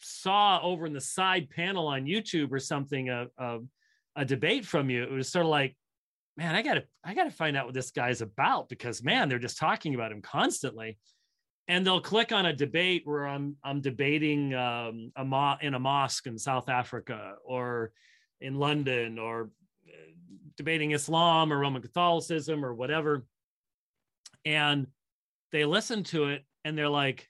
saw 0.00 0.60
over 0.62 0.86
in 0.86 0.92
the 0.92 1.00
side 1.00 1.48
panel 1.50 1.86
on 1.88 2.04
YouTube 2.04 2.52
or 2.52 2.60
something 2.60 3.08
a, 3.08 3.26
a, 3.38 3.58
a 4.16 4.24
debate 4.24 4.64
from 4.64 4.90
you, 4.90 5.02
it 5.02 5.10
was 5.10 5.30
sort 5.30 5.44
of 5.44 5.50
like, 5.50 5.76
man, 6.36 6.54
I 6.54 6.62
gotta 6.62 6.84
I 7.04 7.14
gotta 7.14 7.30
find 7.30 7.56
out 7.56 7.66
what 7.66 7.74
this 7.74 7.90
guy's 7.90 8.20
about 8.20 8.68
because 8.68 9.02
man, 9.02 9.28
they're 9.28 9.38
just 9.38 9.58
talking 9.58 9.94
about 9.94 10.12
him 10.12 10.22
constantly. 10.22 10.98
And 11.66 11.86
they'll 11.86 12.00
click 12.00 12.30
on 12.30 12.44
a 12.44 12.52
debate 12.52 13.02
where 13.04 13.26
I'm 13.26 13.56
I'm 13.64 13.80
debating 13.80 14.54
um, 14.54 15.12
a 15.16 15.24
mo- 15.24 15.56
in 15.60 15.74
a 15.74 15.78
mosque 15.78 16.26
in 16.26 16.38
South 16.38 16.68
Africa 16.68 17.36
or 17.44 17.92
in 18.40 18.56
London 18.56 19.18
or 19.18 19.50
debating 20.56 20.92
Islam 20.92 21.52
or 21.52 21.58
Roman 21.58 21.82
Catholicism 21.82 22.64
or 22.64 22.74
whatever. 22.74 23.24
And 24.44 24.86
they 25.52 25.64
listen 25.64 26.04
to 26.04 26.26
it 26.26 26.44
and 26.64 26.76
they're 26.76 26.88
like, 26.88 27.28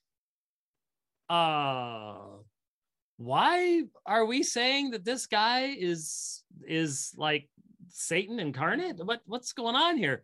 uh, 1.30 2.14
why 3.16 3.82
are 4.06 4.24
we 4.24 4.42
saying 4.42 4.90
that 4.90 5.04
this 5.04 5.26
guy 5.26 5.74
is 5.78 6.42
is 6.66 7.12
like 7.16 7.48
Satan 7.88 8.40
incarnate? 8.40 9.04
What 9.04 9.22
what's 9.26 9.52
going 9.52 9.76
on 9.76 9.96
here? 9.96 10.22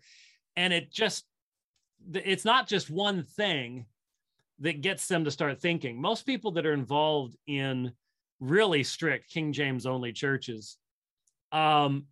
And 0.57 0.73
it 0.73 0.91
just 0.91 1.25
it's 2.13 2.45
not 2.45 2.67
just 2.67 2.91
one 2.91 3.23
thing 3.23 3.87
that 4.61 4.81
gets 4.81 5.07
them 5.07 5.25
to 5.25 5.31
start 5.31 5.61
thinking. 5.61 6.01
Most 6.01 6.27
people 6.27 6.53
that 6.53 6.67
are 6.67 6.73
involved 6.73 7.37
in 7.47 7.93
really 8.41 8.83
strict 8.83 9.31
King 9.31 9.53
James 9.53 9.87
only 9.87 10.13
churches 10.13 10.79
um, 11.53 12.07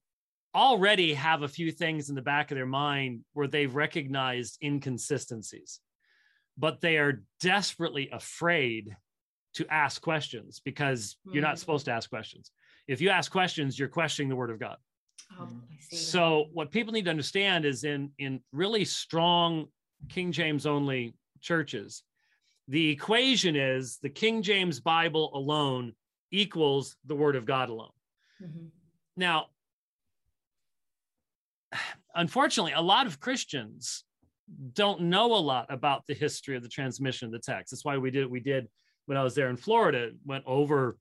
already 0.55 1.15
have 1.15 1.43
a 1.43 1.49
few 1.49 1.71
things 1.71 2.09
in 2.09 2.15
the 2.15 2.23
back 2.23 2.51
of 2.51 2.57
their 2.57 2.67
mind 2.67 3.25
where 3.33 3.49
they've 3.49 3.75
recognized 3.75 4.59
inconsistencies, 4.63 5.81
but 6.57 6.81
they 6.81 6.97
are 6.97 7.23
desperately 7.41 8.09
afraid 8.13 8.97
to 9.59 9.67
ask 9.73 10.01
questions 10.03 10.61
because 10.65 11.15
mm-hmm. 11.15 11.35
you're 11.35 11.43
not 11.43 11.53
hmm. 11.53 11.59
supposed 11.59 11.85
to 11.85 11.93
ask 11.93 12.09
questions. 12.09 12.51
If 12.87 13.01
you 13.01 13.11
ask 13.11 13.31
questions, 13.31 13.79
you're 13.79 13.89
questioning 13.89 14.29
the 14.29 14.37
word 14.37 14.51
of 14.51 14.59
God. 14.59 14.77
Oh, 15.39 15.49
so 15.91 16.47
what 16.55 16.71
people 16.71 16.93
need 16.93 17.05
to 17.05 17.11
understand 17.11 17.67
is 17.67 17.85
in 17.85 18.11
in 18.19 18.41
really 18.53 18.85
strong 18.85 19.67
King 20.09 20.33
James 20.33 20.65
only 20.65 21.15
churches, 21.41 22.03
the 22.69 22.91
equation 22.91 23.57
is 23.57 23.99
the 24.03 24.09
King 24.09 24.43
James 24.43 24.81
Bible 24.81 25.31
alone 25.35 25.95
equals 26.31 26.97
the 27.07 27.15
Word 27.15 27.37
of 27.37 27.47
God 27.47 27.71
alone. 27.71 27.91
Mm-hmm. 28.43 28.67
Now, 29.17 29.47
unfortunately, 32.15 32.73
a 32.73 32.81
lot 32.81 33.07
of 33.07 33.21
Christians 33.21 34.05
don't 34.73 35.03
know 35.03 35.35
a 35.35 35.37
lot 35.37 35.67
about 35.69 36.07
the 36.07 36.15
history 36.15 36.57
of 36.57 36.63
the 36.63 36.69
transmission 36.69 37.27
of 37.27 37.33
the 37.33 37.39
text. 37.39 37.71
That's 37.71 37.85
why 37.85 37.99
we 37.99 38.11
did 38.11 38.25
what 38.25 38.31
we 38.31 38.41
did 38.41 38.69
when 39.09 39.17
I 39.17 39.25
was 39.25 39.35
there 39.35 39.49
in 39.49 39.57
Florida, 39.57 40.11
went 40.27 40.45
over, 40.47 40.99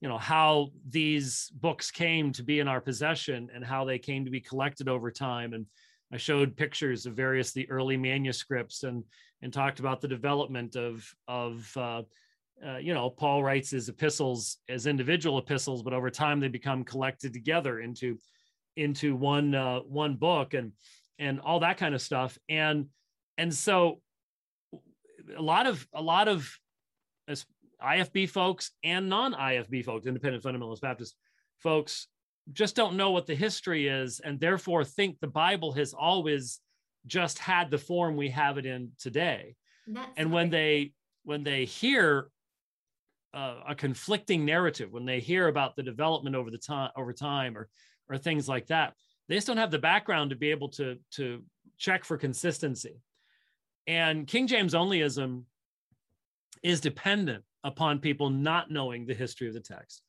you 0.00 0.08
know, 0.08 0.16
how 0.16 0.70
these 0.88 1.52
books 1.60 1.90
came 1.90 2.32
to 2.32 2.42
be 2.42 2.60
in 2.60 2.66
our 2.66 2.80
possession 2.80 3.50
and 3.54 3.62
how 3.62 3.84
they 3.84 3.98
came 3.98 4.24
to 4.24 4.30
be 4.30 4.40
collected 4.40 4.88
over 4.88 5.10
time. 5.10 5.52
And 5.52 5.66
I 6.10 6.16
showed 6.16 6.56
pictures 6.56 7.04
of 7.04 7.12
various 7.12 7.52
the 7.52 7.68
early 7.70 7.98
manuscripts 7.98 8.84
and 8.84 9.04
and 9.42 9.52
talked 9.52 9.80
about 9.80 10.00
the 10.00 10.08
development 10.08 10.76
of 10.76 11.06
of 11.28 11.70
uh, 11.76 12.02
uh, 12.66 12.78
you 12.78 12.94
know 12.94 13.10
Paul 13.10 13.44
writes 13.44 13.70
his 13.70 13.90
epistles 13.90 14.56
as 14.70 14.86
individual 14.86 15.36
epistles, 15.36 15.82
but 15.82 15.92
over 15.92 16.08
time 16.08 16.40
they 16.40 16.48
become 16.48 16.84
collected 16.84 17.34
together 17.34 17.80
into 17.80 18.16
into 18.76 19.14
one 19.14 19.54
uh, 19.54 19.80
one 19.80 20.16
book 20.16 20.54
and 20.54 20.72
and 21.18 21.38
all 21.38 21.60
that 21.60 21.76
kind 21.76 21.94
of 21.94 22.00
stuff 22.00 22.38
and 22.48 22.86
and 23.36 23.52
so 23.52 24.00
a 25.36 25.42
lot 25.42 25.66
of 25.66 25.86
a 25.92 26.00
lot 26.00 26.28
of 26.28 26.58
IFB 27.82 28.28
folks 28.28 28.70
and 28.84 29.08
non-IFB 29.08 29.84
folks, 29.84 30.06
independent 30.06 30.42
fundamentalist 30.42 30.80
Baptist 30.80 31.16
folks, 31.58 32.08
just 32.52 32.74
don't 32.74 32.96
know 32.96 33.10
what 33.10 33.26
the 33.26 33.34
history 33.34 33.86
is 33.86 34.20
and 34.20 34.40
therefore 34.40 34.84
think 34.84 35.20
the 35.20 35.28
Bible 35.28 35.72
has 35.72 35.92
always 35.92 36.60
just 37.06 37.38
had 37.38 37.70
the 37.70 37.78
form 37.78 38.16
we 38.16 38.30
have 38.30 38.58
it 38.58 38.66
in 38.66 38.90
today. 38.98 39.54
That's 39.86 40.10
and 40.16 40.32
when 40.32 40.50
they 40.50 40.92
when 41.24 41.44
they 41.44 41.64
hear 41.64 42.28
uh, 43.34 43.60
a 43.68 43.74
conflicting 43.74 44.44
narrative, 44.44 44.92
when 44.92 45.04
they 45.04 45.20
hear 45.20 45.48
about 45.48 45.76
the 45.76 45.82
development 45.82 46.36
over 46.36 46.50
the 46.50 46.58
time 46.58 46.90
over 46.96 47.12
time 47.12 47.56
or 47.56 47.68
or 48.08 48.18
things 48.18 48.48
like 48.48 48.66
that, 48.68 48.94
they 49.28 49.34
just 49.34 49.46
don't 49.46 49.56
have 49.56 49.70
the 49.70 49.78
background 49.78 50.30
to 50.30 50.36
be 50.36 50.50
able 50.50 50.68
to 50.70 50.98
to 51.12 51.42
check 51.78 52.04
for 52.04 52.16
consistency. 52.16 53.00
And 53.86 54.26
King 54.26 54.46
James 54.46 54.74
onlyism 54.74 55.44
is 56.62 56.80
dependent 56.80 57.44
upon 57.64 57.98
people 57.98 58.30
not 58.30 58.70
knowing 58.70 59.06
the 59.06 59.14
history 59.14 59.48
of 59.48 59.54
the 59.54 59.60
text, 59.60 60.02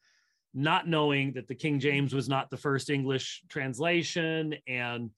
not 0.53 0.87
knowing 0.87 1.33
that 1.33 1.47
the 1.47 1.55
King 1.55 1.79
James 1.79 2.13
was 2.13 2.29
not 2.29 2.49
the 2.49 2.57
first 2.57 2.89
English 2.89 3.43
translation 3.49 4.55
and 4.67 5.09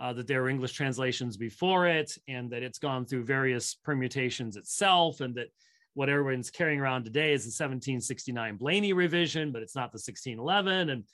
uh, 0.00 0.12
that 0.12 0.26
there 0.26 0.42
were 0.42 0.48
English 0.48 0.72
translations 0.72 1.36
before 1.36 1.86
it, 1.86 2.16
and 2.26 2.50
that 2.50 2.62
it's 2.62 2.78
gone 2.78 3.06
through 3.06 3.24
various 3.24 3.74
permutations 3.74 4.56
itself, 4.56 5.20
and 5.20 5.36
that 5.36 5.48
what 5.94 6.08
everyone's 6.08 6.50
carrying 6.50 6.80
around 6.80 7.04
today 7.04 7.32
is 7.32 7.44
the 7.44 7.48
1769 7.48 8.56
Blaney 8.56 8.92
revision, 8.92 9.52
but 9.52 9.62
it's 9.62 9.76
not 9.76 9.92
the 9.92 9.96
1611, 9.96 10.90
and 10.90 11.04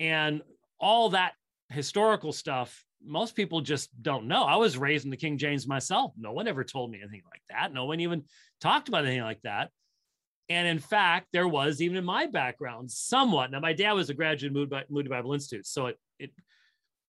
and 0.00 0.42
all 0.78 1.10
that 1.10 1.32
historical 1.70 2.32
stuff. 2.32 2.84
Most 3.04 3.34
people 3.34 3.60
just 3.60 3.90
don't 4.02 4.28
know. 4.28 4.44
I 4.44 4.56
was 4.56 4.76
raised 4.76 5.04
in 5.04 5.10
the 5.10 5.16
King 5.16 5.38
James 5.38 5.66
myself. 5.66 6.12
No 6.16 6.32
one 6.32 6.48
ever 6.48 6.64
told 6.64 6.90
me 6.90 6.98
anything 7.00 7.22
like 7.30 7.42
that. 7.50 7.72
No 7.72 7.86
one 7.86 8.00
even 8.00 8.24
talked 8.60 8.88
about 8.88 9.04
anything 9.04 9.22
like 9.22 9.42
that. 9.42 9.70
And 10.50 10.66
in 10.66 10.78
fact, 10.78 11.28
there 11.32 11.48
was 11.48 11.82
even 11.82 11.98
in 11.98 12.04
my 12.04 12.26
background 12.26 12.90
somewhat. 12.90 13.50
Now, 13.50 13.60
my 13.60 13.74
dad 13.74 13.92
was 13.92 14.08
a 14.08 14.14
graduate 14.14 14.56
of 14.56 14.90
Moody 14.90 15.08
Bible 15.08 15.34
Institute, 15.34 15.66
so 15.66 15.86
it 15.86 15.98
it 16.18 16.30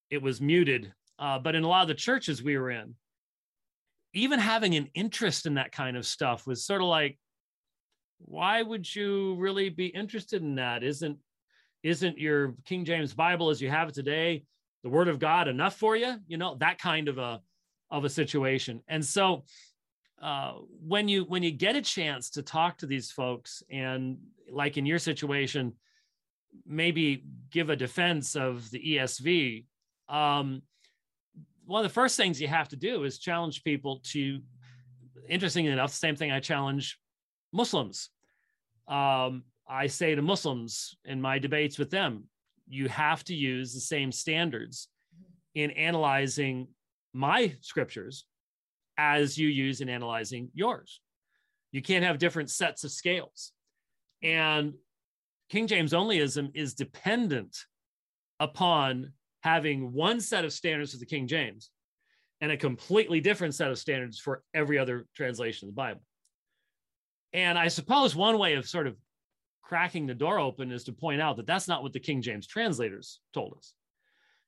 it 0.09 0.21
was 0.21 0.41
muted 0.41 0.93
uh, 1.19 1.37
but 1.37 1.53
in 1.53 1.63
a 1.63 1.67
lot 1.67 1.81
of 1.81 1.89
the 1.89 1.93
churches 1.93 2.41
we 2.41 2.57
were 2.57 2.71
in, 2.71 2.95
even 4.13 4.39
having 4.39 4.75
an 4.75 4.87
interest 4.95 5.45
in 5.45 5.55
that 5.55 5.71
kind 5.71 5.97
of 5.97 6.05
stuff 6.05 6.47
was 6.47 6.65
sort 6.65 6.81
of 6.81 6.87
like, 6.87 7.19
why 8.19 8.61
would 8.61 8.95
you 8.95 9.35
really 9.35 9.69
be 9.69 9.87
interested 9.87 10.41
in 10.41 10.55
that? 10.55 10.83
Isn't 10.83 11.17
isn't 11.83 12.17
your 12.17 12.55
King 12.65 12.83
James 12.83 13.13
Bible 13.13 13.49
as 13.49 13.61
you 13.61 13.69
have 13.69 13.89
it 13.89 13.95
today, 13.95 14.43
the 14.83 14.89
Word 14.89 15.07
of 15.07 15.19
God 15.19 15.47
enough 15.47 15.75
for 15.75 15.95
you? 15.95 16.15
You 16.27 16.37
know 16.37 16.55
that 16.59 16.79
kind 16.79 17.07
of 17.07 17.17
a 17.17 17.41
of 17.91 18.05
a 18.05 18.09
situation. 18.09 18.81
And 18.87 19.03
so 19.03 19.43
uh, 20.21 20.53
when 20.85 21.07
you 21.07 21.23
when 21.23 21.43
you 21.43 21.51
get 21.51 21.75
a 21.75 21.81
chance 21.81 22.29
to 22.31 22.41
talk 22.41 22.77
to 22.79 22.85
these 22.85 23.11
folks, 23.11 23.63
and 23.69 24.17
like 24.51 24.77
in 24.77 24.85
your 24.85 24.99
situation, 24.99 25.73
maybe 26.65 27.23
give 27.51 27.69
a 27.69 27.75
defense 27.75 28.35
of 28.35 28.69
the 28.71 28.79
ESV. 28.79 29.65
Um, 30.07 30.63
one 31.69 31.85
of 31.85 31.89
the 31.89 31.93
first 31.93 32.17
things 32.17 32.41
you 32.41 32.47
have 32.47 32.69
to 32.69 32.75
do 32.75 33.03
is 33.03 33.19
challenge 33.19 33.63
people 33.63 34.01
to 34.03 34.41
interestingly 35.27 35.71
enough 35.71 35.93
same 35.93 36.15
thing 36.15 36.31
i 36.31 36.39
challenge 36.39 36.97
muslims 37.53 38.09
um, 38.87 39.43
i 39.67 39.85
say 39.85 40.15
to 40.15 40.21
muslims 40.21 40.97
in 41.05 41.21
my 41.21 41.37
debates 41.37 41.77
with 41.77 41.91
them 41.91 42.23
you 42.67 42.89
have 42.89 43.23
to 43.23 43.35
use 43.35 43.73
the 43.73 43.79
same 43.79 44.11
standards 44.11 44.87
in 45.53 45.69
analyzing 45.71 46.67
my 47.13 47.53
scriptures 47.61 48.25
as 49.01 49.37
you 49.37 49.47
use 49.47 49.79
in 49.79 49.87
analyzing 49.87 50.49
yours 50.53 50.99
you 51.71 51.81
can't 51.81 52.03
have 52.03 52.17
different 52.17 52.49
sets 52.49 52.83
of 52.83 52.91
scales 52.91 53.53
and 54.21 54.73
king 55.49 55.67
james 55.67 55.93
onlyism 55.93 56.51
is 56.53 56.73
dependent 56.73 57.55
upon 58.39 59.13
having 59.41 59.93
one 59.93 60.19
set 60.19 60.45
of 60.45 60.53
standards 60.53 60.91
for 60.91 60.97
the 60.97 61.05
King 61.05 61.27
James 61.27 61.69
and 62.41 62.51
a 62.51 62.57
completely 62.57 63.19
different 63.19 63.55
set 63.55 63.71
of 63.71 63.77
standards 63.77 64.19
for 64.19 64.43
every 64.53 64.77
other 64.77 65.05
translation 65.15 65.67
of 65.67 65.73
the 65.73 65.77
Bible. 65.77 66.01
And 67.33 67.57
I 67.57 67.67
suppose 67.67 68.15
one 68.15 68.37
way 68.37 68.55
of 68.55 68.67
sort 68.67 68.87
of 68.87 68.95
cracking 69.61 70.07
the 70.07 70.15
door 70.15 70.39
open 70.39 70.71
is 70.71 70.85
to 70.85 70.93
point 70.93 71.21
out 71.21 71.37
that 71.37 71.45
that's 71.45 71.67
not 71.67 71.83
what 71.83 71.93
the 71.93 71.99
King 71.99 72.21
James 72.21 72.47
translators 72.47 73.19
told 73.33 73.53
us. 73.57 73.73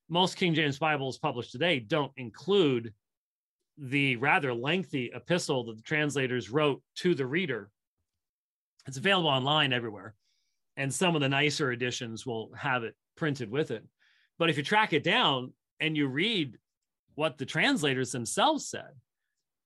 Most 0.08 0.36
King 0.36 0.54
James 0.54 0.78
Bibles 0.78 1.18
published 1.18 1.52
today 1.52 1.78
don't 1.78 2.12
include 2.16 2.92
the 3.78 4.16
rather 4.16 4.52
lengthy 4.52 5.10
epistle 5.14 5.64
that 5.64 5.76
the 5.76 5.82
translators 5.82 6.50
wrote 6.50 6.82
to 6.96 7.14
the 7.14 7.26
reader. 7.26 7.70
It's 8.86 8.96
available 8.96 9.30
online 9.30 9.72
everywhere, 9.72 10.14
and 10.76 10.92
some 10.92 11.14
of 11.14 11.22
the 11.22 11.28
nicer 11.28 11.72
editions 11.72 12.26
will 12.26 12.50
have 12.56 12.84
it 12.84 12.94
printed 13.16 13.50
with 13.50 13.70
it. 13.70 13.84
But 14.38 14.50
if 14.50 14.56
you 14.56 14.62
track 14.62 14.92
it 14.92 15.04
down 15.04 15.52
and 15.80 15.96
you 15.96 16.08
read 16.08 16.58
what 17.14 17.38
the 17.38 17.46
translators 17.46 18.12
themselves 18.12 18.68
said, 18.68 18.90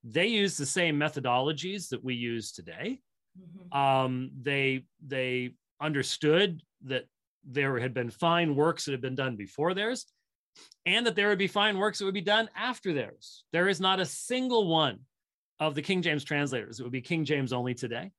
they 0.05 0.27
use 0.27 0.57
the 0.57 0.67
same 0.67 0.99
methodologies 0.99 1.89
that 1.89 2.05
we 2.05 2.15
use 2.15 2.53
today. 2.53 3.01
Mm-hmm. 3.39 3.79
Um, 3.79 4.31
they 4.43 4.85
they 5.05 5.55
understood 5.81 6.63
that 6.85 7.05
there 7.45 7.79
had 7.79 7.95
been 7.95 8.11
fine 8.11 8.55
works 8.55 8.85
that 8.85 8.93
had 8.93 9.01
been 9.01 9.15
done 9.15 9.37
before 9.37 9.75
theirs, 9.75 10.07
and 10.85 11.07
that 11.07 11.17
there 11.17 11.29
would 11.29 11.39
be 11.39 11.47
fine 11.47 11.79
works 11.79 11.99
that 11.99 12.05
would 12.05 12.15
be 12.15 12.21
done 12.21 12.49
after 12.57 12.93
theirs. 12.93 13.45
There 13.53 13.69
is 13.69 13.81
not 13.81 14.01
a 14.01 14.07
single 14.07 14.69
one 14.69 15.01
of 15.59 15.75
the 15.75 15.83
King 15.83 16.03
James 16.03 16.25
translators. 16.25 16.79
It 16.79 16.83
would 16.83 16.93
be 16.93 17.01
King 17.01 17.25
James 17.25 17.53
only 17.53 17.75
today. 17.75 18.13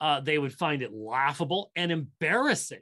Uh, 0.00 0.20
they 0.20 0.38
would 0.38 0.52
find 0.52 0.82
it 0.82 0.92
laughable 0.92 1.70
and 1.76 1.92
embarrassing 1.92 2.80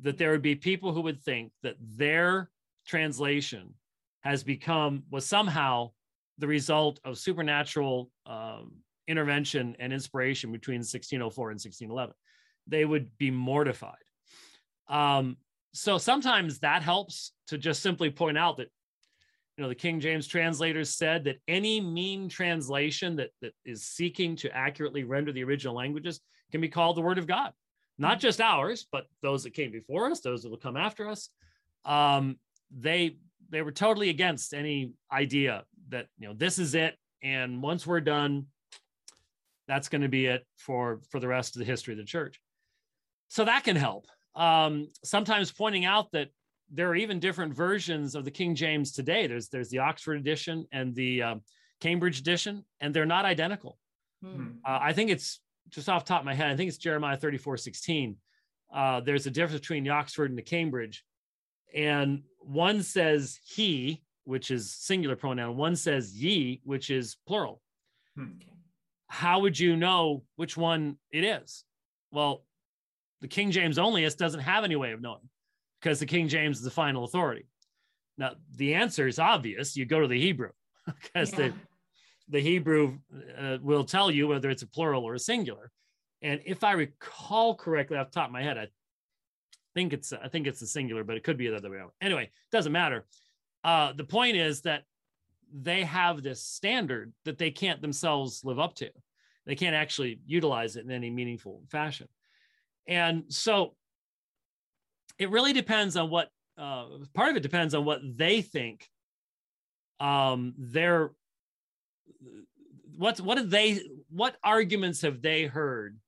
that 0.00 0.18
there 0.18 0.30
would 0.30 0.42
be 0.42 0.54
people 0.54 0.92
who 0.92 1.00
would 1.00 1.20
think 1.20 1.50
that 1.62 1.76
their 1.80 2.50
translation 2.86 3.74
has 4.20 4.44
become 4.44 5.02
was 5.10 5.26
somehow 5.26 5.90
the 6.38 6.46
result 6.46 7.00
of 7.04 7.18
supernatural 7.18 8.10
um, 8.26 8.72
intervention 9.08 9.74
and 9.80 9.92
inspiration 9.92 10.52
between 10.52 10.78
1604 10.78 11.50
and 11.50 11.54
1611 11.54 12.14
they 12.66 12.84
would 12.84 13.16
be 13.18 13.30
mortified 13.30 13.94
um, 14.88 15.36
so 15.72 15.98
sometimes 15.98 16.60
that 16.60 16.82
helps 16.82 17.32
to 17.46 17.58
just 17.58 17.82
simply 17.82 18.10
point 18.10 18.38
out 18.38 18.56
that 18.56 18.68
you 19.56 19.62
know 19.62 19.68
the 19.68 19.74
king 19.74 20.00
james 20.00 20.26
translators 20.26 20.94
said 20.94 21.24
that 21.24 21.36
any 21.46 21.80
mean 21.80 22.28
translation 22.28 23.16
that, 23.16 23.30
that 23.42 23.52
is 23.64 23.84
seeking 23.84 24.36
to 24.36 24.54
accurately 24.56 25.04
render 25.04 25.32
the 25.32 25.44
original 25.44 25.74
languages 25.74 26.20
can 26.50 26.60
be 26.60 26.68
called 26.68 26.96
the 26.96 27.02
word 27.02 27.18
of 27.18 27.26
god 27.26 27.52
not 27.98 28.20
just 28.20 28.40
ours, 28.40 28.86
but 28.90 29.06
those 29.22 29.42
that 29.42 29.54
came 29.54 29.72
before 29.72 30.10
us, 30.10 30.20
those 30.20 30.42
that 30.42 30.50
will 30.50 30.56
come 30.56 30.76
after 30.76 31.08
us. 31.08 31.30
Um, 31.84 32.38
they 32.70 33.16
they 33.50 33.62
were 33.62 33.72
totally 33.72 34.10
against 34.10 34.54
any 34.54 34.92
idea 35.10 35.64
that 35.88 36.06
you 36.18 36.28
know 36.28 36.34
this 36.34 36.58
is 36.58 36.74
it, 36.74 36.96
and 37.22 37.60
once 37.62 37.86
we're 37.86 38.00
done, 38.00 38.46
that's 39.66 39.88
going 39.88 40.02
to 40.02 40.08
be 40.08 40.26
it 40.26 40.46
for 40.56 41.00
for 41.10 41.18
the 41.18 41.28
rest 41.28 41.56
of 41.56 41.60
the 41.60 41.66
history 41.66 41.92
of 41.92 41.98
the 41.98 42.04
church. 42.04 42.40
So 43.28 43.44
that 43.44 43.64
can 43.64 43.76
help. 43.76 44.06
Um, 44.38 44.88
sometimes 45.04 45.50
pointing 45.52 45.84
out 45.84 46.12
that 46.12 46.28
there 46.70 46.88
are 46.88 46.96
even 46.96 47.18
different 47.18 47.54
versions 47.54 48.14
of 48.14 48.24
the 48.24 48.30
King 48.30 48.54
James 48.54 48.92
today. 48.92 49.26
There's 49.26 49.48
there's 49.48 49.68
the 49.68 49.78
Oxford 49.78 50.18
edition 50.18 50.66
and 50.72 50.94
the 50.94 51.22
uh, 51.22 51.34
Cambridge 51.80 52.20
edition, 52.20 52.64
and 52.80 52.94
they're 52.94 53.06
not 53.06 53.24
identical. 53.24 53.78
Hmm. 54.22 54.52
Uh, 54.64 54.78
I 54.80 54.92
think 54.92 55.10
it's 55.10 55.40
just 55.70 55.88
off 55.88 56.04
top 56.04 56.20
of 56.20 56.26
my 56.26 56.34
head, 56.34 56.50
I 56.50 56.56
think 56.56 56.68
it's 56.68 56.78
Jeremiah 56.78 57.16
34 57.16 57.56
16. 57.56 58.16
Uh, 58.72 59.00
there's 59.00 59.26
a 59.26 59.30
difference 59.30 59.60
between 59.60 59.84
the 59.84 59.90
Oxford 59.90 60.30
and 60.30 60.38
the 60.38 60.42
Cambridge. 60.42 61.04
and 61.74 62.22
one 62.40 62.82
says 62.82 63.38
he, 63.44 64.02
which 64.24 64.50
is 64.50 64.72
singular 64.74 65.16
pronoun. 65.16 65.56
One 65.56 65.76
says 65.76 66.14
ye, 66.14 66.60
which 66.64 66.90
is 66.90 67.16
plural. 67.26 67.60
Hmm. 68.16 68.38
How 69.08 69.40
would 69.40 69.58
you 69.58 69.76
know 69.76 70.22
which 70.36 70.56
one 70.56 70.98
it 71.10 71.24
is? 71.24 71.64
Well, 72.10 72.44
the 73.20 73.28
King 73.28 73.50
James 73.50 73.78
onlyist 73.78 74.16
doesn't 74.16 74.40
have 74.40 74.64
any 74.64 74.76
way 74.76 74.92
of 74.92 75.00
knowing 75.00 75.28
because 75.80 76.00
the 76.00 76.06
King 76.06 76.28
James 76.28 76.58
is 76.58 76.64
the 76.64 76.70
final 76.70 77.04
authority. 77.04 77.46
Now, 78.16 78.32
the 78.56 78.74
answer 78.74 79.06
is 79.06 79.18
obvious. 79.18 79.76
You 79.76 79.86
go 79.86 80.00
to 80.00 80.08
the 80.08 80.20
Hebrew 80.20 80.50
because 80.86 81.32
yeah. 81.32 81.48
the 81.48 81.54
the 82.30 82.40
Hebrew 82.40 82.98
uh, 83.38 83.56
will 83.62 83.84
tell 83.84 84.10
you 84.10 84.28
whether 84.28 84.50
it's 84.50 84.62
a 84.62 84.66
plural 84.66 85.04
or 85.04 85.14
a 85.14 85.18
singular. 85.18 85.70
And 86.20 86.42
if 86.44 86.62
I 86.62 86.72
recall 86.72 87.54
correctly 87.54 87.96
off 87.96 88.10
the 88.10 88.20
top 88.20 88.28
of 88.28 88.32
my 88.32 88.42
head, 88.42 88.58
I 88.58 88.68
think 89.74 89.92
it's 89.92 90.12
I 90.12 90.28
think 90.28 90.46
it's 90.46 90.60
a 90.62 90.66
singular, 90.66 91.04
but 91.04 91.16
it 91.16 91.24
could 91.24 91.38
be 91.38 91.48
the 91.48 91.56
other 91.56 91.70
way 91.70 91.78
around. 91.78 91.90
Anyway, 92.00 92.24
it 92.24 92.52
doesn't 92.52 92.72
matter. 92.72 93.06
Uh, 93.64 93.92
the 93.92 94.04
point 94.04 94.36
is 94.36 94.62
that 94.62 94.82
they 95.52 95.84
have 95.84 96.22
this 96.22 96.42
standard 96.42 97.12
that 97.24 97.38
they 97.38 97.50
can't 97.50 97.80
themselves 97.80 98.44
live 98.44 98.58
up 98.58 98.74
to. 98.76 98.90
They 99.46 99.54
can't 99.54 99.74
actually 99.74 100.20
utilize 100.26 100.76
it 100.76 100.84
in 100.84 100.90
any 100.90 101.08
meaningful 101.08 101.62
fashion. 101.70 102.08
And 102.88 103.24
so 103.28 103.74
it 105.18 105.30
really 105.30 105.52
depends 105.52 105.96
on 105.96 106.10
what 106.10 106.30
uh, 106.56 106.86
part 107.14 107.30
of 107.30 107.36
it 107.36 107.42
depends 107.42 107.74
on 107.74 107.84
what 107.84 108.00
they 108.02 108.42
think 108.42 108.88
um, 110.00 110.54
their 110.58 111.12
what 112.96 113.20
what 113.20 113.36
did 113.36 113.50
they 113.50 113.80
what 114.10 114.36
arguments 114.42 115.02
have 115.02 115.22
they 115.22 115.44
heard 115.44 115.98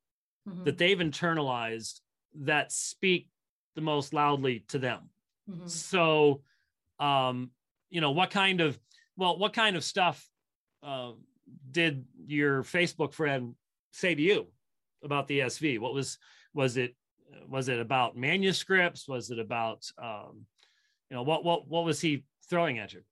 mm-hmm. 0.49 0.65
that 0.65 0.77
they've 0.77 0.99
internalized 0.99 2.01
that 2.35 2.73
speak 2.73 3.29
the 3.77 3.81
most 3.81 4.13
loudly 4.13 4.65
to 4.69 4.79
them 4.79 5.09
mm-hmm. 5.49 5.67
so 5.69 6.43
um 6.99 7.51
you 7.91 8.01
know 8.01 8.11
what 8.11 8.31
kind 8.31 8.61
of 8.61 8.79
well 9.17 9.39
what 9.39 9.53
kind 9.53 9.77
of 9.77 9.85
stuff 9.85 10.29
uh, 10.83 11.13
did 11.71 12.05
your 12.27 12.65
facebook 12.65 13.13
friend 13.13 13.55
say 13.93 14.15
to 14.15 14.23
you 14.23 14.47
about 15.05 15.29
the 15.29 15.41
ESV 15.41 15.79
what 15.79 15.95
was 15.95 16.19
was 16.55 16.77
it 16.77 16.95
was 17.49 17.69
it 17.69 17.81
about 17.81 18.17
manuscripts? 18.17 19.09
Was 19.09 19.31
it 19.31 19.39
about 19.39 19.91
um 19.99 20.47
you 21.11 21.17
know 21.17 21.23
what 21.23 21.45
what 21.45 21.69
what 21.69 21.85
was 21.85 22.01
he 22.01 22.25
throwing 22.49 22.79
at 22.79 22.93
you? 22.93 23.03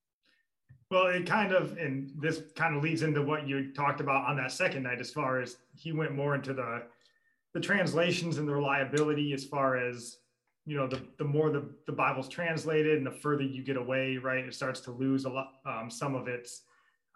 Well 0.90 1.06
it 1.06 1.26
kind 1.26 1.52
of 1.52 1.76
and 1.78 2.10
this 2.20 2.42
kind 2.56 2.76
of 2.76 2.82
leads 2.82 3.02
into 3.02 3.22
what 3.22 3.46
you 3.46 3.72
talked 3.72 4.00
about 4.00 4.26
on 4.28 4.36
that 4.36 4.52
second 4.52 4.84
night 4.84 5.00
as 5.00 5.10
far 5.10 5.40
as 5.40 5.56
he 5.74 5.92
went 5.92 6.14
more 6.14 6.34
into 6.34 6.52
the 6.52 6.82
the 7.54 7.60
translations 7.60 8.38
and 8.38 8.48
the 8.48 8.54
reliability 8.54 9.32
as 9.32 9.44
far 9.44 9.76
as 9.76 10.18
you 10.66 10.76
know 10.76 10.86
the, 10.86 11.00
the 11.16 11.24
more 11.24 11.50
the, 11.50 11.68
the 11.86 11.92
bible's 11.92 12.28
translated 12.28 12.98
and 12.98 13.06
the 13.06 13.10
further 13.10 13.42
you 13.42 13.62
get 13.62 13.78
away 13.78 14.18
right 14.18 14.44
it 14.44 14.54
starts 14.54 14.80
to 14.80 14.90
lose 14.90 15.24
a 15.24 15.28
lot 15.28 15.52
um, 15.64 15.90
some 15.90 16.14
of 16.14 16.28
its 16.28 16.62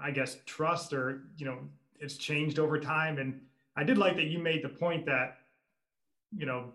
i 0.00 0.10
guess 0.10 0.38
trust 0.46 0.94
or 0.94 1.24
you 1.36 1.44
know 1.44 1.58
it's 2.02 2.16
changed 2.16 2.58
over 2.58 2.78
time. 2.78 3.18
And 3.18 3.40
i 3.76 3.84
did 3.84 3.96
like 3.96 4.16
that 4.16 4.26
you 4.26 4.38
made 4.38 4.62
the 4.62 4.68
point 4.68 5.06
that 5.06 5.38
you 6.36 6.46
know 6.46 6.72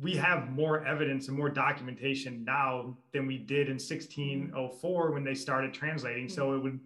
we 0.00 0.14
have 0.14 0.50
more 0.50 0.84
evidence 0.84 1.28
and 1.28 1.36
more 1.36 1.48
documentation 1.48 2.44
now 2.44 2.96
than 3.12 3.26
we 3.26 3.38
did 3.38 3.68
in 3.68 3.74
1604 3.74 5.10
when 5.12 5.24
they 5.24 5.34
started 5.34 5.72
translating 5.72 6.28
so 6.28 6.54
it 6.54 6.62
would 6.62 6.78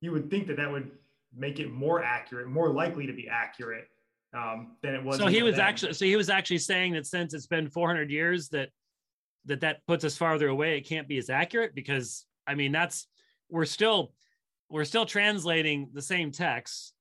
you 0.00 0.12
would 0.12 0.30
think 0.30 0.46
that 0.46 0.56
that 0.56 0.70
would 0.70 0.90
make 1.34 1.60
it 1.60 1.70
more 1.70 2.02
accurate 2.02 2.48
more 2.48 2.70
likely 2.72 3.06
to 3.06 3.12
be 3.12 3.28
accurate 3.28 3.88
um, 4.34 4.76
than 4.82 4.94
it 4.94 5.02
was 5.02 5.18
so 5.18 5.26
he 5.26 5.42
was 5.42 5.56
then. 5.56 5.64
actually 5.64 5.92
so 5.92 6.04
he 6.04 6.16
was 6.16 6.28
actually 6.28 6.58
saying 6.58 6.92
that 6.92 7.06
since 7.06 7.34
it's 7.34 7.46
been 7.46 7.68
400 7.68 8.10
years 8.10 8.48
that 8.48 8.70
that 9.44 9.60
that 9.60 9.86
puts 9.86 10.04
us 10.04 10.16
farther 10.16 10.48
away 10.48 10.76
it 10.76 10.88
can't 10.88 11.08
be 11.08 11.18
as 11.18 11.30
accurate 11.30 11.74
because 11.74 12.26
i 12.46 12.54
mean 12.54 12.72
that's 12.72 13.06
we're 13.48 13.64
still 13.64 14.12
we're 14.68 14.84
still 14.84 15.06
translating 15.06 15.90
the 15.92 16.02
same 16.02 16.32
text 16.32 16.92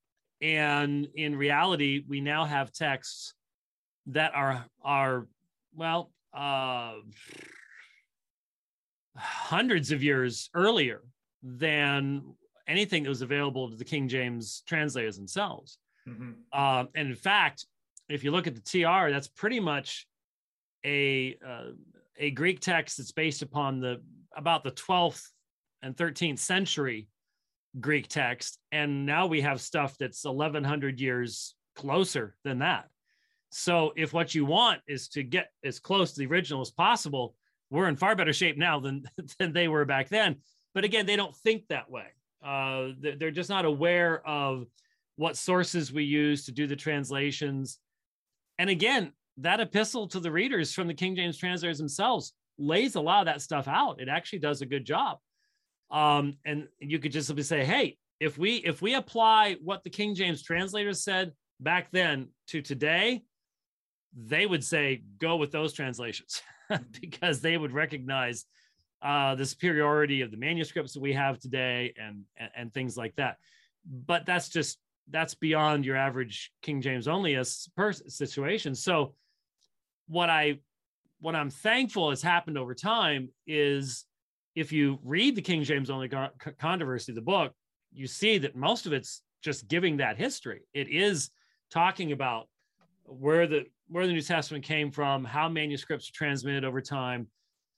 and 0.41 1.07
in 1.15 1.35
reality 1.35 2.03
we 2.07 2.21
now 2.21 2.45
have 2.45 2.71
texts 2.71 3.33
that 4.07 4.33
are 4.35 4.65
are 4.83 5.27
well 5.75 6.11
uh 6.33 6.93
hundreds 9.17 9.91
of 9.91 10.03
years 10.03 10.49
earlier 10.53 11.01
than 11.41 12.21
anything 12.67 13.03
that 13.03 13.09
was 13.09 13.21
available 13.21 13.69
to 13.69 13.75
the 13.75 13.85
king 13.85 14.07
james 14.07 14.63
translators 14.67 15.15
themselves 15.15 15.77
mm-hmm. 16.07 16.31
uh, 16.51 16.83
and 16.95 17.09
in 17.09 17.15
fact 17.15 17.65
if 18.09 18.23
you 18.23 18.31
look 18.31 18.47
at 18.47 18.55
the 18.55 18.61
tr 18.61 19.11
that's 19.11 19.27
pretty 19.27 19.59
much 19.59 20.07
a 20.85 21.37
uh, 21.45 21.71
a 22.17 22.31
Greek 22.31 22.59
text 22.59 22.97
that's 22.97 23.11
based 23.11 23.41
upon 23.41 23.79
the 23.79 24.01
about 24.35 24.63
the 24.63 24.71
12th 24.71 25.23
and 25.81 25.95
13th 25.95 26.39
century 26.39 27.07
Greek 27.79 28.07
text. 28.07 28.59
And 28.71 29.05
now 29.05 29.27
we 29.27 29.41
have 29.41 29.59
stuff 29.59 29.97
that's 29.97 30.23
1100 30.23 30.99
years 30.99 31.55
closer 31.75 32.35
than 32.43 32.59
that. 32.59 32.87
So 33.57 33.93
if 33.95 34.11
what 34.11 34.35
you 34.35 34.43
want 34.43 34.81
is 34.85 35.07
to 35.09 35.23
get 35.23 35.49
as 35.63 35.79
close 35.79 36.11
to 36.11 36.19
the 36.19 36.25
original 36.25 36.59
as 36.59 36.71
possible, 36.71 37.35
we're 37.69 37.87
in 37.87 37.95
far 37.95 38.13
better 38.13 38.33
shape 38.33 38.57
now 38.57 38.81
than, 38.81 39.05
than 39.39 39.53
they 39.53 39.69
were 39.69 39.85
back 39.85 40.09
then. 40.09 40.35
But 40.73 40.83
again, 40.83 41.05
they 41.05 41.15
don't 41.15 41.33
think 41.37 41.63
that 41.69 41.89
way. 41.89 42.07
Uh, 42.45 42.89
they're 42.99 43.31
just 43.31 43.49
not 43.49 43.63
aware 43.63 44.27
of 44.27 44.65
what 45.15 45.37
sources 45.37 45.93
we 45.93 46.03
use 46.03 46.43
to 46.45 46.51
do 46.51 46.67
the 46.67 46.75
translations. 46.75 47.79
And 48.59 48.69
again, 48.69 49.13
that 49.37 49.61
epistle 49.61 50.09
to 50.09 50.19
the 50.19 50.31
readers 50.31 50.73
from 50.73 50.87
the 50.87 50.93
King 50.93 51.15
James 51.15 51.37
translators 51.37 51.77
themselves 51.77 52.33
lays 52.57 52.95
a 52.95 53.01
lot 53.01 53.21
of 53.21 53.25
that 53.27 53.41
stuff 53.41 53.69
out. 53.69 54.01
It 54.01 54.09
actually 54.09 54.39
does 54.39 54.61
a 54.61 54.65
good 54.65 54.83
job. 54.83 55.19
Um, 55.91 56.35
and 56.43 56.67
you 56.79 56.99
could 56.99 57.13
just 57.13 57.27
simply 57.27 57.43
say, 57.43 57.63
hey, 57.63 57.97
if 58.19 58.37
we 58.37 58.55
if 58.57 58.81
we 58.81 58.95
apply 58.95 59.55
what 59.63 59.85
the 59.85 59.89
King 59.89 60.13
James 60.13 60.43
translators 60.43 61.05
said 61.05 61.31
back 61.61 61.89
then 61.91 62.27
to 62.47 62.61
today, 62.61 63.23
they 64.15 64.45
would 64.45 64.63
say 64.63 65.03
go 65.19 65.35
with 65.35 65.51
those 65.51 65.73
translations 65.73 66.41
because 67.01 67.41
they 67.41 67.57
would 67.57 67.71
recognize 67.71 68.45
uh, 69.01 69.35
the 69.35 69.45
superiority 69.45 70.21
of 70.21 70.31
the 70.31 70.37
manuscripts 70.37 70.93
that 70.93 71.01
we 71.01 71.13
have 71.13 71.37
today 71.39 71.93
and, 72.01 72.23
and, 72.37 72.49
and 72.55 72.73
things 72.73 72.97
like 72.97 73.15
that. 73.15 73.37
But 73.85 74.25
that's 74.25 74.49
just 74.49 74.79
that's 75.11 75.35
beyond 75.35 75.85
your 75.85 75.97
average 75.97 76.51
King 76.63 76.81
James 76.81 77.07
only 77.07 77.37
situation. 77.43 78.73
So 78.73 79.13
what 80.07 80.29
I 80.29 80.59
what 81.19 81.35
I'm 81.35 81.49
thankful 81.49 82.09
has 82.09 82.21
happened 82.21 82.57
over 82.57 82.73
time 82.73 83.29
is 83.45 84.05
if 84.55 84.71
you 84.71 84.99
read 85.03 85.35
the 85.35 85.41
King 85.41 85.63
James 85.63 85.89
only 85.89 86.09
controversy, 86.57 87.13
the 87.13 87.21
book, 87.21 87.53
you 87.93 88.07
see 88.07 88.37
that 88.39 88.55
most 88.55 88.85
of 88.85 88.93
it's 88.93 89.21
just 89.43 89.67
giving 89.67 89.97
that 89.97 90.17
history. 90.17 90.61
It 90.73 90.87
is 90.89 91.29
talking 91.69 92.11
about 92.11 92.47
where 93.03 93.47
the 93.47 93.65
where 93.87 94.07
the 94.07 94.13
New 94.13 94.21
Testament 94.21 94.63
came 94.63 94.91
from, 94.91 95.23
how 95.23 95.47
manuscripts 95.47 96.09
are 96.09 96.13
transmitted 96.13 96.63
over 96.63 96.81
time. 96.81 97.27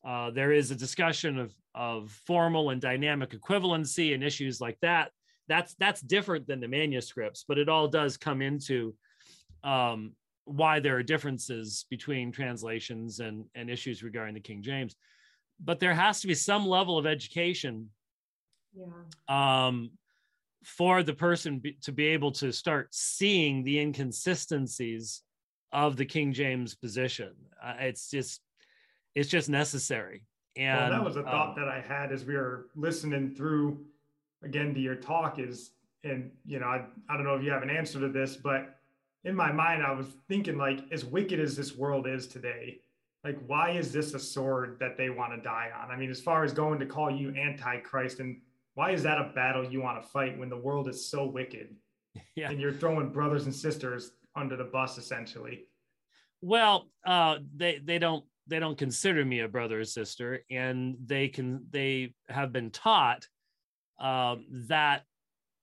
Uh, 0.06 0.32
there 0.32 0.52
is 0.52 0.72
a 0.72 0.76
discussion 0.76 1.38
of 1.38 1.54
of 1.76 2.12
formal 2.26 2.72
and 2.72 2.82
dynamic 2.82 3.32
equivalency 3.32 4.16
and 4.16 4.24
issues 4.24 4.60
like 4.60 4.78
that. 4.82 5.12
That's 5.48 5.76
that's 5.76 6.02
different 6.02 6.48
than 6.48 6.60
the 6.60 6.68
manuscripts, 6.68 7.46
but 7.48 7.58
it 7.58 7.70
all 7.70 7.88
does 7.88 8.18
come 8.18 8.42
into 8.42 8.96
um, 9.64 10.14
why 10.46 10.80
there 10.80 10.96
are 10.98 11.04
differences 11.04 11.86
between 11.90 12.32
translations 12.32 13.20
and, 13.20 13.46
and 13.54 13.70
issues 13.70 14.02
regarding 14.02 14.34
the 14.34 14.40
King 14.40 14.64
James. 14.64 14.96
But 15.64 15.80
there 15.80 15.94
has 15.94 16.22
to 16.22 16.28
be 16.28 16.34
some 16.34 16.66
level 16.66 16.98
of 16.98 17.06
education 17.06 17.90
yeah. 18.74 18.88
um, 19.68 19.92
for 20.64 21.04
the 21.04 21.14
person 21.14 21.60
be, 21.60 21.78
to 21.84 21.92
be 21.92 22.08
able 22.08 22.32
to 22.34 22.52
start 22.52 22.88
seeing 22.92 23.64
the 23.64 23.80
inconsistencies 23.80 25.24
of 25.72 25.98
the 25.98 26.06
King 26.06 26.34
James 26.34 26.76
position. 26.76 27.34
Uh, 27.64 27.76
it's 27.80 28.10
just 28.10 28.42
it's 29.16 29.30
just 29.30 29.50
necessary. 29.50 30.24
And 30.56 30.92
well, 30.92 31.00
that 31.00 31.06
was 31.06 31.16
a 31.18 31.24
thought 31.24 31.50
um, 31.50 31.56
that 31.58 31.68
I 31.68 31.82
had 31.82 32.12
as 32.12 32.26
we 32.26 32.36
were 32.36 32.68
listening 32.76 33.36
through 33.36 33.86
again 34.44 34.74
to 34.74 34.80
your 34.80 34.96
talk 34.96 35.40
is 35.40 35.72
and 36.04 36.32
you 36.46 36.60
know 36.60 36.68
I, 36.68 36.86
I 37.10 37.16
don't 37.16 37.26
know 37.26 37.36
if 37.36 37.44
you 37.44 37.52
have 37.52 37.64
an 37.64 37.70
answer 37.70 38.00
to 38.00 38.10
this 38.10 38.36
but 38.36 38.78
in 39.28 39.36
my 39.36 39.52
mind, 39.52 39.84
I 39.84 39.92
was 39.92 40.08
thinking 40.30 40.58
like, 40.58 40.80
as 40.92 41.04
wicked 41.04 41.40
as 41.40 41.56
this 41.56 41.76
world 41.76 42.08
is 42.08 42.28
today, 42.28 42.80
like 43.26 43.38
why 43.46 43.72
is 43.72 43.92
this 43.92 44.14
a 44.14 44.20
sword 44.20 44.78
that 44.80 44.98
they 44.98 45.10
want 45.10 45.34
to 45.34 45.42
die 45.42 45.70
on? 45.78 45.92
I 45.92 45.98
mean, 45.98 46.10
as 46.10 46.22
far 46.22 46.46
as 46.46 46.54
going 46.54 46.80
to 46.80 46.86
call 46.86 47.12
you 47.12 47.36
antichrist, 47.36 48.22
and 48.22 48.40
why 48.76 48.92
is 48.92 49.04
that 49.04 49.18
a 49.18 49.32
battle 49.36 49.66
you 49.66 49.82
want 49.82 50.02
to 50.02 50.08
fight 50.08 50.40
when 50.40 50.50
the 50.50 50.58
world 50.58 50.88
is 50.88 51.06
so 51.06 51.26
wicked? 51.26 51.76
Yeah. 52.36 52.50
And 52.50 52.60
you're 52.60 52.74
throwing 52.74 53.10
brothers 53.10 53.46
and 53.46 53.54
sisters 53.54 54.14
under 54.38 54.56
the 54.56 54.64
bus 54.64 54.98
essentially. 54.98 55.66
Well, 56.42 56.90
uh, 57.06 57.38
they 57.56 57.80
they 57.84 58.00
don't 58.00 58.24
they 58.48 58.60
don't 58.60 58.78
consider 58.78 59.26
me 59.26 59.42
a 59.42 59.48
brother 59.48 59.82
or 59.82 59.86
sister, 59.86 60.44
and 60.50 60.96
they 61.06 61.28
can 61.28 61.66
they 61.72 62.14
have 62.30 62.54
been 62.54 62.72
taught 62.72 63.28
uh, 64.00 64.36
that 64.68 65.04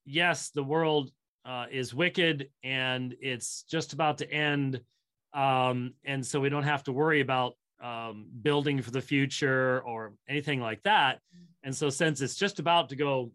yes, 0.04 0.50
the 0.50 0.62
world 0.62 1.10
uh, 1.44 1.66
is 1.70 1.94
wicked 1.94 2.48
and 2.62 3.14
it's 3.20 3.64
just 3.70 3.92
about 3.92 4.18
to 4.18 4.30
end. 4.30 4.80
Um, 5.32 5.94
and 6.04 6.24
so 6.24 6.40
we 6.40 6.48
don't 6.48 6.64
have 6.64 6.84
to 6.84 6.92
worry 6.92 7.20
about 7.20 7.54
um, 7.82 8.26
building 8.42 8.80
for 8.80 8.90
the 8.90 9.00
future 9.00 9.82
or 9.82 10.14
anything 10.28 10.60
like 10.60 10.82
that. 10.84 11.20
And 11.62 11.74
so 11.74 11.90
since 11.90 12.20
it's 12.20 12.36
just 12.36 12.58
about 12.58 12.88
to 12.90 12.96
go 12.96 13.32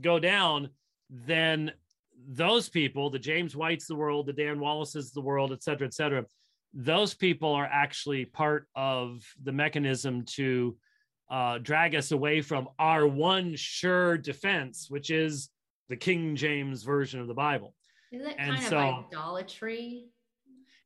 go 0.00 0.18
down, 0.18 0.70
then 1.10 1.72
those 2.26 2.68
people, 2.68 3.10
the 3.10 3.18
James 3.18 3.54
Whites 3.54 3.86
the 3.86 3.94
world, 3.94 4.26
the 4.26 4.32
Dan 4.32 4.60
Wallace's 4.60 5.12
the 5.12 5.20
world, 5.20 5.52
et 5.52 5.62
cetera, 5.62 5.86
et 5.86 5.94
cetera, 5.94 6.24
those 6.74 7.14
people 7.14 7.52
are 7.52 7.68
actually 7.70 8.24
part 8.24 8.66
of 8.74 9.22
the 9.42 9.52
mechanism 9.52 10.24
to 10.36 10.76
uh, 11.30 11.58
drag 11.58 11.94
us 11.94 12.12
away 12.12 12.40
from 12.40 12.68
our 12.78 13.06
one 13.06 13.54
sure 13.56 14.18
defense, 14.18 14.86
which 14.88 15.10
is 15.10 15.50
the 15.88 15.96
King 15.96 16.36
James 16.36 16.82
version 16.82 17.20
of 17.20 17.28
the 17.28 17.34
Bible. 17.34 17.74
Is 18.12 18.22
that 18.22 18.36
and 18.38 18.56
kind 18.56 18.66
so, 18.68 18.78
of 18.78 19.04
idolatry? 19.06 20.06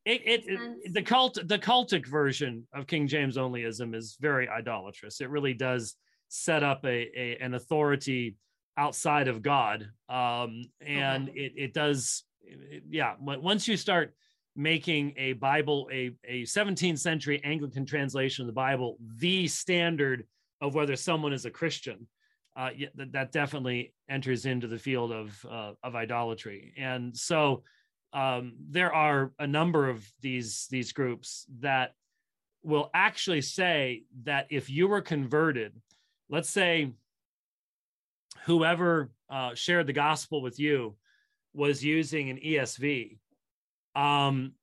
It, 0.05 0.21
it, 0.25 0.43
it, 0.45 0.93
the 0.93 1.01
cult 1.01 1.39
the 1.45 1.57
cultic 1.57 2.05
version 2.05 2.67
of 2.73 2.87
King 2.87 3.07
James 3.07 3.37
onlyism 3.37 3.95
is 3.95 4.17
very 4.19 4.49
idolatrous. 4.49 5.21
It 5.21 5.29
really 5.29 5.53
does 5.53 5.95
set 6.27 6.61
up 6.63 6.83
a, 6.83 7.09
a 7.17 7.37
an 7.39 7.53
authority 7.53 8.35
outside 8.77 9.27
of 9.27 9.41
God, 9.41 9.89
um, 10.09 10.63
and 10.81 11.29
okay. 11.29 11.39
it 11.39 11.53
it 11.55 11.73
does 11.73 12.23
yeah. 12.89 13.15
Once 13.19 13.67
you 13.67 13.77
start 13.77 14.13
making 14.55 15.13
a 15.17 15.33
Bible 15.33 15.89
a 15.91 16.11
a 16.25 16.43
17th 16.43 16.99
century 16.99 17.41
Anglican 17.43 17.85
translation 17.85 18.43
of 18.43 18.47
the 18.47 18.53
Bible 18.53 18.97
the 19.17 19.47
standard 19.47 20.25
of 20.61 20.75
whether 20.75 20.95
someone 20.95 21.33
is 21.33 21.45
a 21.45 21.51
Christian, 21.51 22.07
uh, 22.55 22.69
that, 22.95 23.11
that 23.11 23.31
definitely 23.31 23.93
enters 24.09 24.45
into 24.45 24.67
the 24.67 24.77
field 24.77 25.11
of 25.11 25.45
uh, 25.49 25.71
of 25.83 25.95
idolatry. 25.95 26.73
And 26.77 27.15
so 27.15 27.63
um, 28.13 28.53
there 28.69 28.93
are 28.93 29.31
a 29.39 29.47
number 29.47 29.89
of 29.89 30.05
these 30.21 30.67
these 30.69 30.91
groups 30.91 31.45
that 31.59 31.93
will 32.63 32.89
actually 32.93 33.41
say 33.41 34.03
that 34.23 34.47
if 34.49 34.69
you 34.69 34.87
were 34.87 35.01
converted, 35.01 35.73
let's 36.29 36.49
say 36.49 36.93
whoever 38.45 39.11
uh, 39.29 39.55
shared 39.55 39.87
the 39.87 39.93
gospel 39.93 40.41
with 40.41 40.59
you 40.59 40.95
was 41.53 41.83
using 41.83 42.29
an 42.29 42.37
ESV, 42.37 43.17
um, 43.95 44.53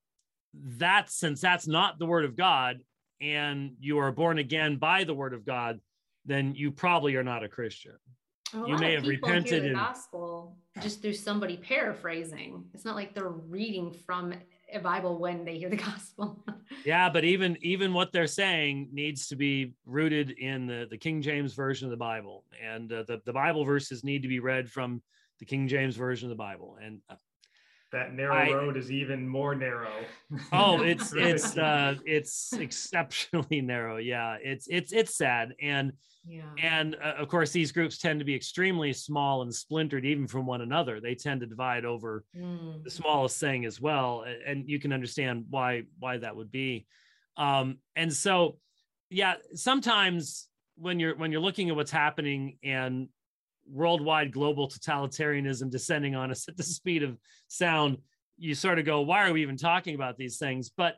that 0.54 1.10
since 1.10 1.40
that's 1.40 1.66
not 1.66 1.98
the 1.98 2.06
word 2.06 2.24
of 2.24 2.36
God 2.36 2.80
and 3.20 3.72
you 3.80 3.98
are 3.98 4.12
born 4.12 4.38
again 4.38 4.76
by 4.76 5.04
the 5.04 5.14
word 5.14 5.34
of 5.34 5.44
God, 5.44 5.80
then 6.24 6.54
you 6.54 6.70
probably 6.70 7.16
are 7.16 7.22
not 7.22 7.44
a 7.44 7.48
Christian. 7.48 7.92
A 8.54 8.66
you 8.66 8.76
may 8.78 8.94
have 8.94 9.06
repented 9.06 9.64
in 9.64 9.74
gospel 9.74 10.56
just 10.82 11.02
through 11.02 11.12
somebody 11.12 11.56
paraphrasing. 11.56 12.64
It's 12.74 12.84
not 12.84 12.96
like 12.96 13.14
they're 13.14 13.28
reading 13.28 13.92
from 13.92 14.34
a 14.74 14.80
Bible 14.80 15.18
when 15.18 15.44
they 15.44 15.58
hear 15.58 15.68
the 15.68 15.76
gospel. 15.90 16.44
yeah, 16.84 17.08
but 17.10 17.24
even 17.24 17.56
even 17.62 17.92
what 17.92 18.12
they're 18.12 18.26
saying 18.26 18.88
needs 18.92 19.28
to 19.28 19.36
be 19.36 19.74
rooted 19.86 20.30
in 20.30 20.66
the, 20.66 20.86
the 20.90 20.98
King 20.98 21.22
James 21.22 21.54
version 21.54 21.86
of 21.86 21.90
the 21.90 21.96
Bible, 21.96 22.44
and 22.62 22.92
uh, 22.92 23.04
the 23.04 23.20
the 23.24 23.32
Bible 23.32 23.64
verses 23.64 24.04
need 24.04 24.22
to 24.22 24.28
be 24.28 24.40
read 24.40 24.70
from 24.70 25.02
the 25.38 25.44
King 25.44 25.68
James 25.68 25.96
version 25.96 26.26
of 26.26 26.30
the 26.30 26.42
Bible. 26.42 26.76
And 26.82 27.00
uh, 27.08 27.16
that 27.92 28.14
narrow 28.14 28.34
I, 28.34 28.52
road 28.52 28.76
is 28.76 28.92
even 28.92 29.28
more 29.28 29.54
narrow. 29.54 29.92
oh, 30.52 30.82
it's 30.82 31.12
it's 31.16 31.56
uh 31.56 31.96
it's 32.04 32.52
exceptionally 32.52 33.60
narrow. 33.60 33.96
Yeah, 33.96 34.36
it's 34.40 34.66
it's 34.68 34.92
it's 34.92 35.16
sad 35.16 35.54
and 35.60 35.92
yeah. 36.26 36.42
and 36.58 36.96
uh, 37.02 37.14
of 37.18 37.28
course 37.28 37.50
these 37.50 37.72
groups 37.72 37.98
tend 37.98 38.18
to 38.18 38.24
be 38.24 38.34
extremely 38.34 38.92
small 38.92 39.42
and 39.42 39.54
splintered 39.54 40.04
even 40.04 40.26
from 40.26 40.46
one 40.46 40.60
another. 40.60 41.00
They 41.00 41.14
tend 41.14 41.40
to 41.40 41.46
divide 41.46 41.84
over 41.84 42.24
mm. 42.36 42.82
the 42.84 42.90
smallest 42.90 43.40
thing 43.40 43.64
as 43.64 43.80
well 43.80 44.24
and 44.46 44.68
you 44.68 44.78
can 44.78 44.92
understand 44.92 45.46
why 45.50 45.82
why 45.98 46.18
that 46.18 46.36
would 46.36 46.50
be. 46.50 46.86
Um 47.36 47.78
and 47.96 48.12
so 48.12 48.58
yeah, 49.10 49.34
sometimes 49.54 50.48
when 50.76 50.98
you're 50.98 51.16
when 51.16 51.32
you're 51.32 51.40
looking 51.40 51.68
at 51.68 51.76
what's 51.76 51.90
happening 51.90 52.58
and 52.62 53.08
worldwide 53.70 54.32
global 54.32 54.68
totalitarianism 54.68 55.70
descending 55.70 56.14
on 56.14 56.30
us 56.30 56.48
at 56.48 56.56
the 56.56 56.62
speed 56.62 57.02
of 57.02 57.16
sound, 57.48 57.98
you 58.38 58.54
sort 58.54 58.78
of 58.78 58.86
go, 58.86 59.02
why 59.02 59.28
are 59.28 59.32
we 59.32 59.42
even 59.42 59.56
talking 59.56 59.94
about 59.94 60.16
these 60.16 60.38
things? 60.38 60.70
But 60.74 60.96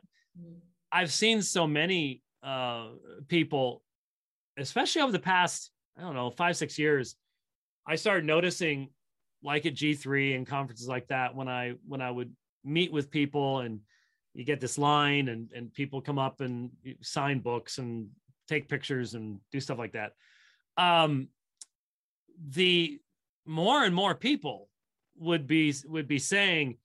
I've 0.91 1.11
seen 1.11 1.41
so 1.41 1.67
many 1.67 2.21
uh, 2.43 2.89
people, 3.27 3.81
especially 4.57 5.01
over 5.01 5.11
the 5.11 5.19
past, 5.19 5.71
I 5.97 6.01
don't 6.01 6.15
know, 6.15 6.29
five, 6.29 6.57
six 6.57 6.77
years, 6.77 7.15
I 7.87 7.95
started 7.95 8.25
noticing 8.25 8.89
like 9.43 9.65
at 9.65 9.75
G3 9.75 10.35
and 10.35 10.47
conferences 10.47 10.87
like 10.87 11.07
that 11.07 11.35
when 11.35 11.47
I 11.47 11.73
when 11.85 12.01
I 12.01 12.09
would 12.09 12.33
meet 12.63 12.91
with 12.91 13.11
people 13.11 13.59
and 13.59 13.81
you 14.33 14.45
get 14.45 14.61
this 14.61 14.77
line 14.77 15.27
and 15.27 15.51
and 15.53 15.73
people 15.73 16.01
come 16.01 16.17
up 16.17 16.41
and 16.41 16.71
sign 17.01 17.39
books 17.39 17.77
and 17.77 18.07
take 18.47 18.69
pictures 18.69 19.15
and 19.15 19.39
do 19.51 19.59
stuff 19.59 19.77
like 19.77 19.93
that. 19.93 20.13
Um, 20.77 21.27
the 22.49 22.99
more 23.45 23.83
and 23.83 23.93
more 23.93 24.15
people 24.15 24.69
would 25.17 25.45
be 25.45 25.73
would 25.85 26.07
be 26.07 26.19
saying 26.19 26.77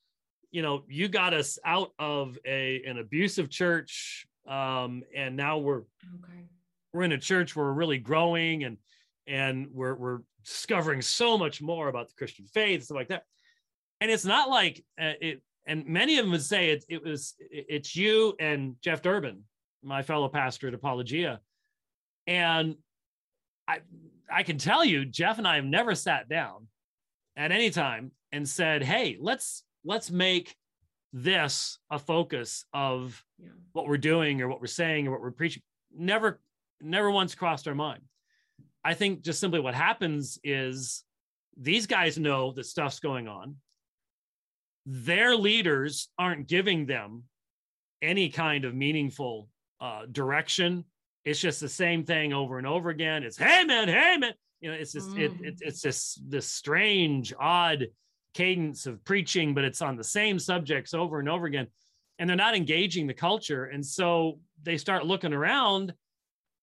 you 0.50 0.62
know 0.62 0.84
you 0.88 1.08
got 1.08 1.32
us 1.32 1.58
out 1.64 1.92
of 1.98 2.38
a 2.46 2.82
an 2.84 2.98
abusive 2.98 3.48
church 3.48 4.26
um 4.46 5.02
and 5.14 5.36
now 5.36 5.58
we're 5.58 5.78
okay. 5.78 6.48
We're 6.92 7.02
in 7.02 7.12
a 7.12 7.18
church 7.18 7.54
where 7.54 7.66
we're 7.66 7.72
really 7.72 7.98
growing 7.98 8.64
and 8.64 8.76
and 9.26 9.68
we're 9.72 9.94
we're 9.94 10.18
discovering 10.44 11.02
so 11.02 11.36
much 11.36 11.60
more 11.60 11.88
about 11.88 12.08
the 12.08 12.14
christian 12.16 12.46
faith 12.46 12.76
and 12.76 12.84
stuff 12.84 12.96
like 12.96 13.08
that 13.08 13.24
and 14.00 14.10
it's 14.10 14.24
not 14.24 14.48
like 14.48 14.84
uh, 15.00 15.12
it 15.20 15.42
and 15.66 15.86
many 15.86 16.18
of 16.18 16.24
them 16.24 16.32
would 16.32 16.42
say 16.42 16.70
it, 16.70 16.84
it 16.88 17.04
was 17.04 17.34
it, 17.38 17.66
it's 17.68 17.96
you 17.96 18.34
and 18.40 18.76
jeff 18.82 19.02
durbin 19.02 19.42
my 19.82 20.02
fellow 20.02 20.28
pastor 20.28 20.68
at 20.68 20.74
apologia 20.74 21.40
and 22.26 22.76
i 23.66 23.80
I 24.30 24.42
can 24.42 24.58
tell 24.58 24.84
you, 24.84 25.04
Jeff 25.04 25.38
and 25.38 25.46
I 25.46 25.56
have 25.56 25.64
never 25.64 25.94
sat 25.94 26.28
down 26.28 26.68
at 27.36 27.52
any 27.52 27.70
time 27.70 28.12
and 28.32 28.48
said, 28.48 28.82
"Hey, 28.82 29.16
let's 29.20 29.64
let's 29.84 30.10
make 30.10 30.56
this 31.12 31.78
a 31.90 31.98
focus 31.98 32.64
of 32.72 33.24
yeah. 33.38 33.48
what 33.72 33.88
we're 33.88 33.96
doing 33.96 34.42
or 34.42 34.48
what 34.48 34.60
we're 34.60 34.66
saying 34.66 35.06
or 35.06 35.12
what 35.12 35.20
we're 35.20 35.30
preaching." 35.30 35.62
Never, 35.94 36.40
never 36.80 37.10
once 37.10 37.34
crossed 37.34 37.68
our 37.68 37.74
mind. 37.74 38.02
I 38.84 38.94
think 38.94 39.22
just 39.22 39.40
simply 39.40 39.60
what 39.60 39.74
happens 39.74 40.38
is 40.44 41.04
these 41.56 41.86
guys 41.86 42.18
know 42.18 42.52
that 42.52 42.66
stuff's 42.66 43.00
going 43.00 43.28
on. 43.28 43.56
Their 44.86 45.36
leaders 45.36 46.08
aren't 46.18 46.46
giving 46.46 46.86
them 46.86 47.24
any 48.00 48.28
kind 48.30 48.64
of 48.64 48.74
meaningful 48.74 49.48
uh, 49.80 50.06
direction 50.10 50.84
it's 51.28 51.40
just 51.40 51.60
the 51.60 51.68
same 51.68 52.04
thing 52.04 52.32
over 52.32 52.56
and 52.56 52.66
over 52.66 52.88
again. 52.88 53.22
It's 53.22 53.36
hey 53.36 53.62
man, 53.64 53.86
hey 53.86 54.16
man. 54.16 54.32
You 54.60 54.70
know, 54.70 54.76
it's 54.76 54.92
just 54.92 55.10
mm. 55.10 55.18
it, 55.18 55.32
it, 55.42 55.54
it's 55.60 55.82
just 55.82 56.18
this 56.28 56.50
strange, 56.50 57.34
odd 57.38 57.88
cadence 58.32 58.86
of 58.86 59.04
preaching, 59.04 59.54
but 59.54 59.64
it's 59.64 59.82
on 59.82 59.96
the 59.96 60.04
same 60.04 60.38
subjects 60.38 60.94
over 60.94 61.18
and 61.18 61.28
over 61.28 61.44
again. 61.44 61.66
And 62.18 62.28
they're 62.28 62.36
not 62.36 62.56
engaging 62.56 63.06
the 63.06 63.14
culture. 63.14 63.66
And 63.66 63.84
so 63.84 64.40
they 64.62 64.78
start 64.78 65.04
looking 65.06 65.34
around 65.34 65.92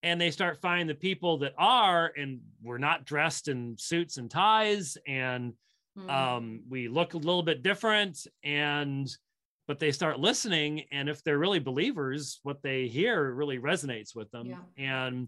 and 0.05 0.21
they 0.21 0.29
start 0.29 0.61
finding 0.61 0.85
the 0.85 0.93
people 0.93 1.39
that 1.39 1.53
are, 1.57 2.13
and 2.15 2.39
we're 2.61 2.77
not 2.77 3.05
dressed 3.05 3.47
in 3.47 3.75
suits 3.79 4.17
and 4.17 4.29
ties, 4.29 4.99
and 5.07 5.53
mm. 5.97 6.09
um, 6.09 6.61
we 6.69 6.87
look 6.87 7.15
a 7.15 7.17
little 7.17 7.41
bit 7.41 7.63
different. 7.63 8.27
And 8.43 9.09
but 9.67 9.79
they 9.79 9.91
start 9.91 10.19
listening 10.19 10.83
and 10.91 11.09
if 11.09 11.23
they're 11.23 11.39
really 11.39 11.57
believers 11.57 12.39
what 12.43 12.61
they 12.61 12.87
hear 12.87 13.33
really 13.33 13.57
resonates 13.57 14.15
with 14.15 14.29
them 14.29 14.45
yeah. 14.45 14.57
and 14.77 15.27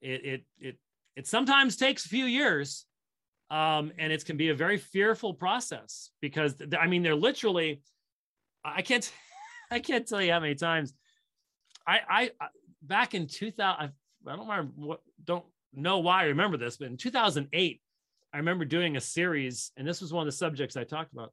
it, 0.00 0.24
it 0.24 0.44
it 0.58 0.78
it 1.14 1.26
sometimes 1.28 1.76
takes 1.76 2.04
a 2.04 2.08
few 2.08 2.24
years 2.24 2.84
um, 3.48 3.92
and 3.96 4.12
it 4.12 4.24
can 4.24 4.36
be 4.36 4.48
a 4.48 4.54
very 4.56 4.76
fearful 4.76 5.34
process 5.34 6.10
because 6.20 6.56
i 6.76 6.88
mean 6.88 7.04
they're 7.04 7.14
literally 7.14 7.80
i 8.64 8.82
can't 8.82 9.12
i 9.70 9.78
can't 9.78 10.08
tell 10.08 10.20
you 10.20 10.32
how 10.32 10.40
many 10.40 10.56
times 10.56 10.92
i 11.86 12.00
i 12.10 12.30
back 12.82 13.14
in 13.14 13.28
2000 13.28 13.92
i 14.26 14.36
don't 14.36 14.48
remember 14.48 14.72
what 14.76 15.00
don't 15.24 15.44
know 15.72 15.98
why 15.98 16.22
i 16.22 16.26
remember 16.26 16.56
this 16.56 16.76
but 16.76 16.88
in 16.88 16.96
2008 16.96 17.80
i 18.32 18.36
remember 18.36 18.64
doing 18.64 18.96
a 18.96 19.00
series 19.00 19.72
and 19.76 19.86
this 19.86 20.00
was 20.00 20.12
one 20.12 20.22
of 20.22 20.32
the 20.32 20.36
subjects 20.36 20.76
i 20.76 20.84
talked 20.84 21.12
about 21.12 21.32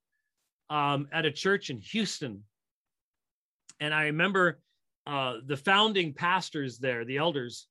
um, 0.69 1.07
at 1.11 1.25
a 1.25 1.31
church 1.31 1.69
in 1.69 1.77
Houston. 1.77 2.43
And 3.79 3.93
I 3.93 4.05
remember 4.05 4.59
uh, 5.05 5.35
the 5.45 5.57
founding 5.57 6.13
pastors 6.13 6.79
there, 6.79 7.05
the 7.05 7.17
elders, 7.17 7.67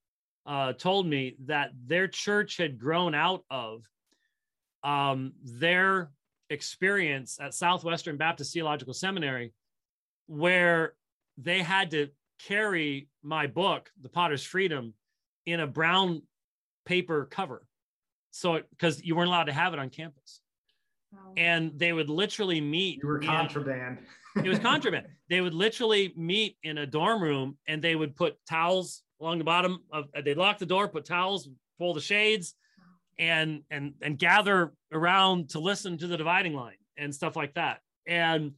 uh, 0.46 0.72
told 0.72 1.06
me 1.06 1.37
that 1.46 1.70
their 1.87 2.08
church 2.08 2.56
had 2.56 2.78
grown 2.78 3.14
out 3.14 3.44
of 3.50 3.85
um, 4.85 5.32
their 5.42 6.11
experience 6.50 7.38
at 7.40 7.54
Southwestern 7.54 8.16
Baptist 8.16 8.52
Theological 8.52 8.94
Seminary, 8.94 9.52
where 10.26 10.94
they 11.38 11.61
had 11.61 11.92
to 11.92 12.08
carry 12.46 13.08
my 13.22 13.46
book, 13.46 13.90
The 14.02 14.08
Potter's 14.08 14.44
Freedom, 14.44 14.94
in 15.46 15.61
a 15.61 15.66
brown 15.66 16.22
paper 16.85 17.26
cover. 17.31 17.66
So, 18.31 18.61
because 18.70 19.02
you 19.02 19.14
weren't 19.14 19.28
allowed 19.28 19.44
to 19.44 19.52
have 19.52 19.72
it 19.74 19.78
on 19.78 19.90
campus. 19.90 20.40
Oh. 21.14 21.33
and 21.37 21.72
they 21.76 21.92
would 21.92 22.09
literally 22.09 22.61
meet. 22.61 23.00
You 23.02 23.09
were 23.09 23.18
contraband. 23.18 23.98
In, 24.37 24.46
it 24.46 24.48
was 24.48 24.59
contraband. 24.70 25.07
They 25.28 25.40
would 25.40 25.55
literally 25.55 26.12
meet 26.16 26.57
in 26.62 26.78
a 26.78 26.87
dorm 26.87 27.22
room, 27.22 27.59
and 27.66 27.83
they 27.83 27.94
would 27.96 28.16
put 28.16 28.37
towels 28.48 29.02
along 29.20 29.38
the 29.38 29.44
bottom 29.44 29.81
of. 29.92 30.07
Uh, 30.16 30.22
they'd 30.22 30.37
lock 30.37 30.59
the 30.59 30.66
door, 30.66 30.88
put 30.88 31.05
towels, 31.05 31.48
pull 31.78 31.92
the 31.92 32.00
shades, 32.00 32.55
and 33.18 33.62
and 33.70 33.94
and 34.00 34.18
gather 34.18 34.72
around 34.90 35.50
to 35.50 35.59
listen 35.59 35.98
to 35.98 36.07
the 36.07 36.16
dividing 36.16 36.55
line 36.55 36.76
and 36.96 37.14
stuff 37.14 37.37
like 37.37 37.55
that. 37.55 37.81
And 38.07 38.52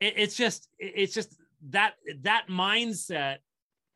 it, 0.00 0.14
it's 0.16 0.34
just 0.34 0.68
it's 0.78 1.14
just 1.14 1.36
that 1.70 1.94
that 2.22 2.46
mindset 2.50 3.38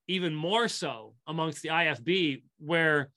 even 0.09 0.35
more 0.35 0.69
so 0.69 1.15
amongst 1.27 1.63
the 1.63 1.69
IFB 1.71 2.43
where 2.59 3.11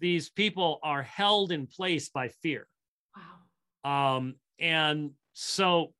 these 0.00 0.28
people 0.30 0.78
are 0.82 1.02
held 1.02 1.52
in 1.52 1.66
place 1.66 2.08
by 2.08 2.28
fear. 2.28 2.66
Wow. 3.84 4.16
Um, 4.16 4.34
and 4.58 5.10
so 5.34 5.92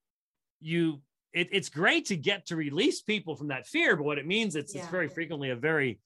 you 0.61 1.01
it, 1.33 1.49
it's 1.51 1.69
great 1.69 2.07
to 2.07 2.17
get 2.17 2.47
to 2.47 2.57
release 2.57 3.03
people 3.03 3.35
from 3.35 3.49
that 3.49 3.67
fear, 3.67 3.97
but 3.97 4.05
what 4.05 4.19
it 4.19 4.27
means 4.27 4.57
it's 4.57 4.75
yeah. 4.75 4.83
it's 4.83 4.91
very 4.91 5.09
frequently 5.09 5.51
a 5.51 5.57
very 5.57 5.99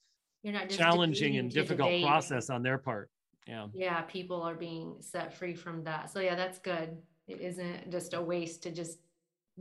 challenging 0.69 1.37
and 1.37 1.51
difficult 1.51 2.03
process 2.03 2.51
on 2.51 2.63
their 2.63 2.79
part. 2.79 3.11
Yeah. 3.47 3.67
Yeah, 3.73 4.03
people 4.03 4.43
are 4.43 4.55
being 4.55 4.97
set 5.01 5.33
free 5.33 5.55
from 5.55 5.85
that. 5.85 6.11
So 6.11 6.21
yeah, 6.21 6.35
that's 6.35 6.59
good. 6.59 6.97
It 7.27 7.41
isn't 7.41 7.91
just 7.91 8.15
a 8.15 8.21
waste 8.21 8.63
to 8.65 8.71
just 8.71 8.99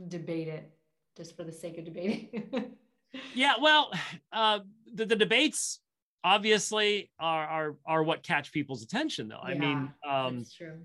debate 0.08 0.48
it 0.48 0.70
just 1.16 1.36
for 1.36 1.44
the 1.44 1.52
sake 1.52 1.78
of 1.78 1.84
debating. 1.84 2.50
yeah, 3.34 3.54
well, 3.60 3.90
uh, 4.32 4.60
the, 4.92 5.06
the 5.06 5.16
debates 5.16 5.80
obviously 6.24 7.10
are, 7.20 7.46
are 7.46 7.76
are 7.86 8.02
what 8.02 8.22
catch 8.22 8.52
people's 8.52 8.82
attention 8.82 9.28
though. 9.28 9.40
Yeah, 9.44 9.54
I 9.54 9.58
mean, 9.58 9.92
um, 10.08 10.38
that's 10.38 10.54
true. 10.54 10.78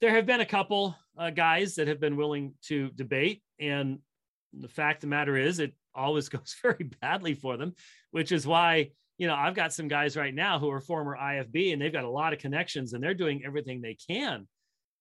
There 0.00 0.10
have 0.10 0.26
been 0.26 0.40
a 0.40 0.46
couple 0.46 0.96
uh, 1.16 1.30
guys 1.30 1.76
that 1.76 1.88
have 1.88 2.00
been 2.00 2.16
willing 2.16 2.54
to 2.64 2.90
debate, 2.90 3.42
and 3.60 3.98
the 4.52 4.68
fact 4.68 4.98
of 4.98 5.00
the 5.02 5.06
matter 5.08 5.36
is, 5.36 5.58
it 5.60 5.72
always 5.94 6.28
goes 6.30 6.56
very 6.62 6.90
badly 7.00 7.34
for 7.34 7.56
them, 7.56 7.74
which 8.10 8.32
is 8.32 8.46
why 8.46 8.90
you 9.18 9.26
know 9.26 9.34
I've 9.34 9.54
got 9.54 9.72
some 9.72 9.88
guys 9.88 10.16
right 10.16 10.34
now 10.34 10.58
who 10.58 10.70
are 10.70 10.80
former 10.80 11.16
IFB, 11.16 11.72
and 11.72 11.80
they've 11.80 11.92
got 11.92 12.04
a 12.04 12.10
lot 12.10 12.32
of 12.32 12.38
connections, 12.38 12.92
and 12.92 13.02
they're 13.02 13.14
doing 13.14 13.42
everything 13.44 13.80
they 13.80 13.96
can 14.08 14.46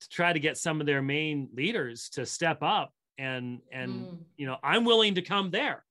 to 0.02 0.10
try 0.10 0.34
to 0.34 0.39
get 0.39 0.58
some 0.58 0.82
of 0.82 0.88
their 0.88 1.02
main 1.02 1.49
leaders 1.54 2.10
to 2.10 2.26
step 2.26 2.60
up 2.62 2.91
and 3.17 3.60
and 3.71 3.91
mm. 3.91 4.17
you 4.38 4.45
know 4.45 4.58
i'm 4.63 4.86
willing 4.86 5.15
to 5.15 5.21
come 5.21 5.52
there 5.52 5.84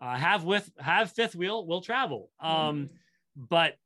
uh, 0.00 0.16
have 0.16 0.44
with 0.44 0.70
have 0.78 1.12
fifth 1.12 1.34
wheel 1.34 1.66
will 1.66 1.80
travel 1.80 2.30
um 2.40 2.50
mm. 2.50 2.88
but 3.36 3.76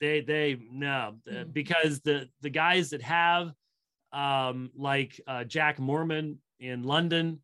they 0.00 0.20
they 0.20 0.58
no 0.70 1.14
mm. 1.28 1.52
because 1.52 2.00
the 2.00 2.28
the 2.42 2.50
guys 2.50 2.90
that 2.90 3.02
have 3.02 3.52
um 4.12 4.70
like 4.76 5.20
uh, 5.26 5.44
jack 5.44 5.78
moorman 5.78 6.36
in 6.60 6.82
london 6.82 7.40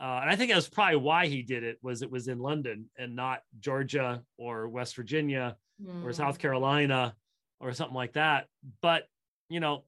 uh, 0.00 0.18
and 0.22 0.30
i 0.30 0.36
think 0.36 0.52
that's 0.52 0.68
probably 0.68 0.96
why 0.96 1.26
he 1.26 1.42
did 1.42 1.62
it 1.62 1.78
was 1.82 2.02
it 2.02 2.10
was 2.10 2.28
in 2.28 2.38
london 2.38 2.88
and 2.98 3.14
not 3.14 3.40
georgia 3.60 4.22
or 4.36 4.68
west 4.68 4.96
virginia 4.96 5.56
or 6.04 6.12
south 6.12 6.38
mm. 6.38 6.40
carolina 6.40 7.14
or 7.60 7.72
something 7.72 7.96
like 7.96 8.12
that 8.14 8.46
but 8.80 9.04
you 9.48 9.60
know 9.60 9.84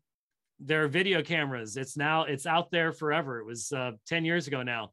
there 0.61 0.83
are 0.85 0.89
video 0.89 1.23
cameras. 1.23 1.77
It's 1.77 1.97
now 1.97 2.25
it's 2.25 2.47
out 2.47 2.71
there 2.71 2.93
forever. 2.93 3.39
It 3.39 3.47
was 3.47 3.73
uh, 3.73 3.93
10 4.07 4.25
years 4.25 4.47
ago 4.47 4.63
now. 4.63 4.93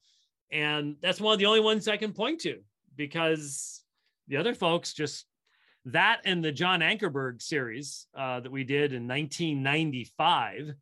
And 0.52 0.96
that's 1.02 1.20
one 1.20 1.34
of 1.34 1.40
the 1.40 1.46
only 1.46 1.60
ones 1.60 1.88
I 1.88 1.98
can 1.98 2.14
point 2.14 2.42
to 2.42 2.60
because 2.96 3.84
the 4.28 4.38
other 4.38 4.54
folks 4.54 4.94
just 4.94 5.26
that 5.86 6.22
and 6.26 6.44
the 6.44 6.52
John 6.52 6.80
Ankerberg 6.80 7.42
series 7.42 8.08
uh, 8.18 8.40
that 8.40 8.52
we 8.52 8.64
did 8.64 8.94
in 8.94 9.08
1995 9.08 10.74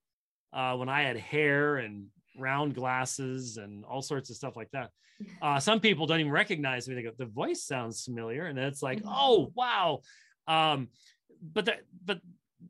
uh, 0.54 0.76
when 0.76 0.90
I 0.90 1.02
had 1.02 1.18
hair 1.18 1.78
and 1.78 2.08
round 2.38 2.76
glasses 2.76 3.58
and 3.58 3.84
all 3.86 4.02
sorts 4.02 4.30
of 4.30 4.36
stuff 4.36 4.56
like 4.56 4.72
that. 4.72 4.90
Uh, 5.42 5.58
some 5.58 5.80
people 5.80 6.06
don't 6.06 6.20
even 6.20 6.32
recognize 6.32 6.90
me. 6.90 6.96
They 6.96 7.04
go, 7.04 7.12
the 7.18 7.28
voice 7.28 7.64
sounds 7.64 8.04
familiar. 8.04 8.48
And 8.48 8.60
it's 8.60 8.82
like, 8.82 8.98
mm-hmm. 8.98 9.10
oh, 9.10 9.54
wow. 9.56 10.02
Um, 10.48 10.90
but 11.42 11.66
that, 11.66 11.82
but 12.04 12.20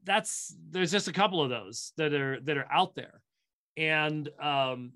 that's 0.04 0.56
there's 0.70 0.92
just 0.92 1.08
a 1.08 1.14
couple 1.14 1.42
of 1.42 1.50
those 1.50 1.94
that 1.98 2.14
are 2.14 2.40
that 2.42 2.58
are 2.58 2.72
out 2.72 2.94
there 2.96 3.22
and 3.78 4.30
um, 4.42 4.94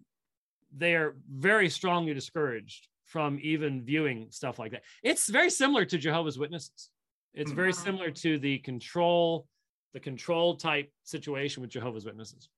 they 0.75 0.95
are 0.95 1.15
very 1.31 1.69
strongly 1.69 2.13
discouraged 2.13 2.87
from 3.05 3.39
even 3.41 3.83
viewing 3.83 4.27
stuff 4.29 4.59
like 4.59 4.71
that. 4.71 4.83
It's 5.03 5.29
very 5.29 5.49
similar 5.49 5.85
to 5.85 5.97
jehovah's 5.97 6.37
witnesses. 6.37 6.89
It's 7.33 7.51
very 7.51 7.71
mm-hmm. 7.71 7.85
similar 7.85 8.11
to 8.11 8.39
the 8.39 8.59
control 8.59 9.47
the 9.93 9.99
control 9.99 10.55
type 10.55 10.91
situation 11.03 11.61
with 11.61 11.71
jehovah's 11.71 12.05
witnesses. 12.05 12.49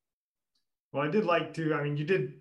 Well 0.91 1.03
i 1.03 1.09
did 1.09 1.25
like 1.25 1.53
to 1.55 1.73
i 1.73 1.83
mean 1.83 1.97
you 1.97 2.05
did 2.05 2.33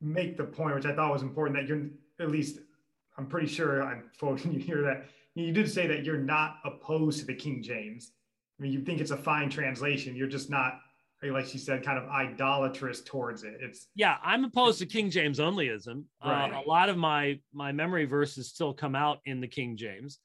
make 0.00 0.36
the 0.36 0.44
point 0.44 0.74
which 0.74 0.86
i 0.86 0.94
thought 0.94 1.12
was 1.12 1.22
important 1.22 1.56
that 1.56 1.66
you're 1.66 1.86
at 2.20 2.30
least 2.30 2.58
i'm 3.16 3.26
pretty 3.26 3.46
sure 3.46 3.82
i'm 3.82 4.04
quoting 4.18 4.52
you 4.54 4.60
here 4.60 4.82
that. 4.82 5.06
You 5.34 5.52
did 5.52 5.70
say 5.70 5.86
that 5.88 6.04
you're 6.04 6.18
not 6.18 6.58
opposed 6.64 7.18
to 7.20 7.26
the 7.26 7.34
king 7.34 7.62
james. 7.62 8.12
I 8.58 8.62
mean, 8.62 8.72
you 8.72 8.80
think 8.82 9.00
it's 9.00 9.10
a 9.10 9.16
fine 9.16 9.50
translation. 9.50 10.14
You're 10.14 10.28
just 10.28 10.48
not, 10.48 10.80
like 11.30 11.46
she 11.46 11.58
said, 11.58 11.84
kind 11.84 11.98
of 11.98 12.08
idolatrous 12.08 13.00
towards 13.02 13.44
it. 13.44 13.54
It's 13.60 13.88
yeah. 13.94 14.16
I'm 14.22 14.44
opposed 14.44 14.78
to 14.80 14.86
King 14.86 15.10
James 15.10 15.38
onlyism. 15.38 16.04
Uh, 16.24 16.28
right. 16.28 16.52
Uh, 16.52 16.62
a 16.64 16.68
lot 16.68 16.88
of 16.88 16.96
my 16.96 17.40
my 17.52 17.72
memory 17.72 18.04
verses 18.04 18.48
still 18.48 18.74
come 18.74 18.94
out 18.94 19.18
in 19.24 19.40
the 19.40 19.48
King 19.48 19.76
James. 19.76 20.18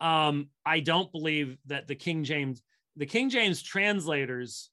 Um, 0.00 0.48
I 0.66 0.80
don't 0.80 1.10
believe 1.12 1.58
that 1.66 1.86
the 1.86 1.94
King 1.94 2.24
James 2.24 2.62
the 2.96 3.06
King 3.06 3.30
James 3.30 3.62
translators 3.62 4.70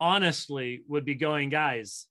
honestly 0.00 0.82
would 0.88 1.04
be 1.04 1.14
going, 1.14 1.50
guys. 1.50 2.06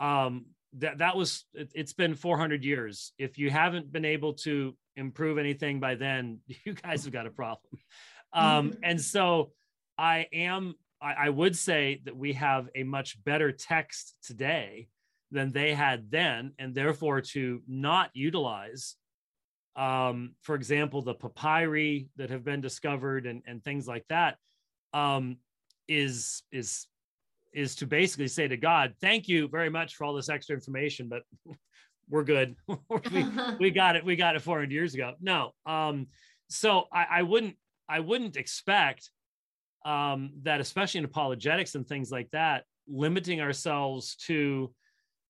Um, 0.00 0.46
that 0.78 0.98
that 0.98 1.16
was 1.16 1.44
it, 1.54 1.70
it's 1.74 1.92
been 1.92 2.14
400 2.14 2.64
years. 2.64 3.12
If 3.18 3.38
you 3.38 3.50
haven't 3.50 3.92
been 3.92 4.04
able 4.04 4.34
to 4.34 4.76
improve 4.96 5.38
anything 5.38 5.80
by 5.80 5.94
then, 5.94 6.40
you 6.64 6.74
guys 6.74 7.04
have 7.04 7.12
got 7.12 7.26
a 7.26 7.30
problem. 7.30 7.80
Um, 8.32 8.70
mm-hmm. 8.70 8.80
and 8.82 9.00
so 9.00 9.52
I 9.96 10.26
am, 10.32 10.74
I, 11.04 11.26
I 11.26 11.28
would 11.28 11.54
say 11.54 12.00
that 12.04 12.16
we 12.16 12.32
have 12.32 12.68
a 12.74 12.82
much 12.82 13.22
better 13.22 13.52
text 13.52 14.16
today 14.24 14.88
than 15.30 15.52
they 15.52 15.74
had 15.74 16.10
then, 16.10 16.52
and 16.58 16.74
therefore 16.74 17.20
to 17.20 17.60
not 17.68 18.10
utilize, 18.14 18.96
um, 19.76 20.34
for 20.40 20.54
example, 20.54 21.02
the 21.02 21.14
papyri 21.14 22.08
that 22.16 22.30
have 22.30 22.44
been 22.44 22.60
discovered 22.60 23.26
and, 23.26 23.42
and 23.46 23.62
things 23.62 23.86
like 23.86 24.06
that, 24.08 24.38
um, 24.94 25.36
is 25.86 26.42
is 26.50 26.86
is 27.52 27.76
to 27.76 27.86
basically 27.86 28.28
say 28.28 28.48
to 28.48 28.56
God, 28.56 28.94
"Thank 29.00 29.28
you 29.28 29.48
very 29.48 29.68
much 29.68 29.96
for 29.96 30.04
all 30.04 30.14
this 30.14 30.30
extra 30.30 30.54
information, 30.54 31.08
but 31.08 31.22
we're 32.08 32.24
good. 32.24 32.56
we, 33.12 33.26
we 33.60 33.70
got 33.70 33.96
it. 33.96 34.04
We 34.04 34.16
got 34.16 34.36
it 34.36 34.42
400 34.42 34.72
years 34.72 34.94
ago." 34.94 35.14
No, 35.20 35.52
um, 35.66 36.06
so 36.48 36.84
I, 36.92 37.06
I 37.10 37.22
wouldn't 37.22 37.56
I 37.88 38.00
wouldn't 38.00 38.36
expect 38.36 39.10
um, 39.84 40.30
that, 40.42 40.60
especially 40.60 40.98
in 40.98 41.04
apologetics 41.04 41.74
and 41.74 41.86
things 41.86 42.10
like 42.10 42.30
that, 42.30 42.64
limiting 42.88 43.40
ourselves 43.40 44.16
to 44.26 44.72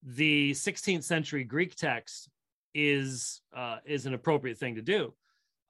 the 0.03 0.53
16th 0.53 1.05
century 1.05 1.45
Greek 1.45 1.75
text 1.75 2.29
is 2.75 3.41
uh, 3.57 3.79
is 3.85 4.07
an 4.07 4.15
appropriate 4.15 4.59
thing 4.59 4.75
to 4.75 4.83
do. 4.83 5.15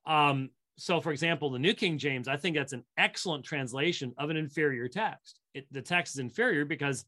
Um, 0.06 0.50
so, 0.76 1.00
for 1.00 1.12
example, 1.12 1.50
the 1.50 1.58
New 1.58 1.74
King 1.74 1.98
James, 1.98 2.26
I 2.26 2.36
think 2.36 2.56
that's 2.56 2.72
an 2.72 2.84
excellent 2.96 3.44
translation 3.44 4.12
of 4.18 4.30
an 4.30 4.36
inferior 4.36 4.88
text. 4.88 5.38
It, 5.54 5.66
the 5.70 5.82
text 5.82 6.14
is 6.14 6.18
inferior 6.18 6.64
because 6.64 7.04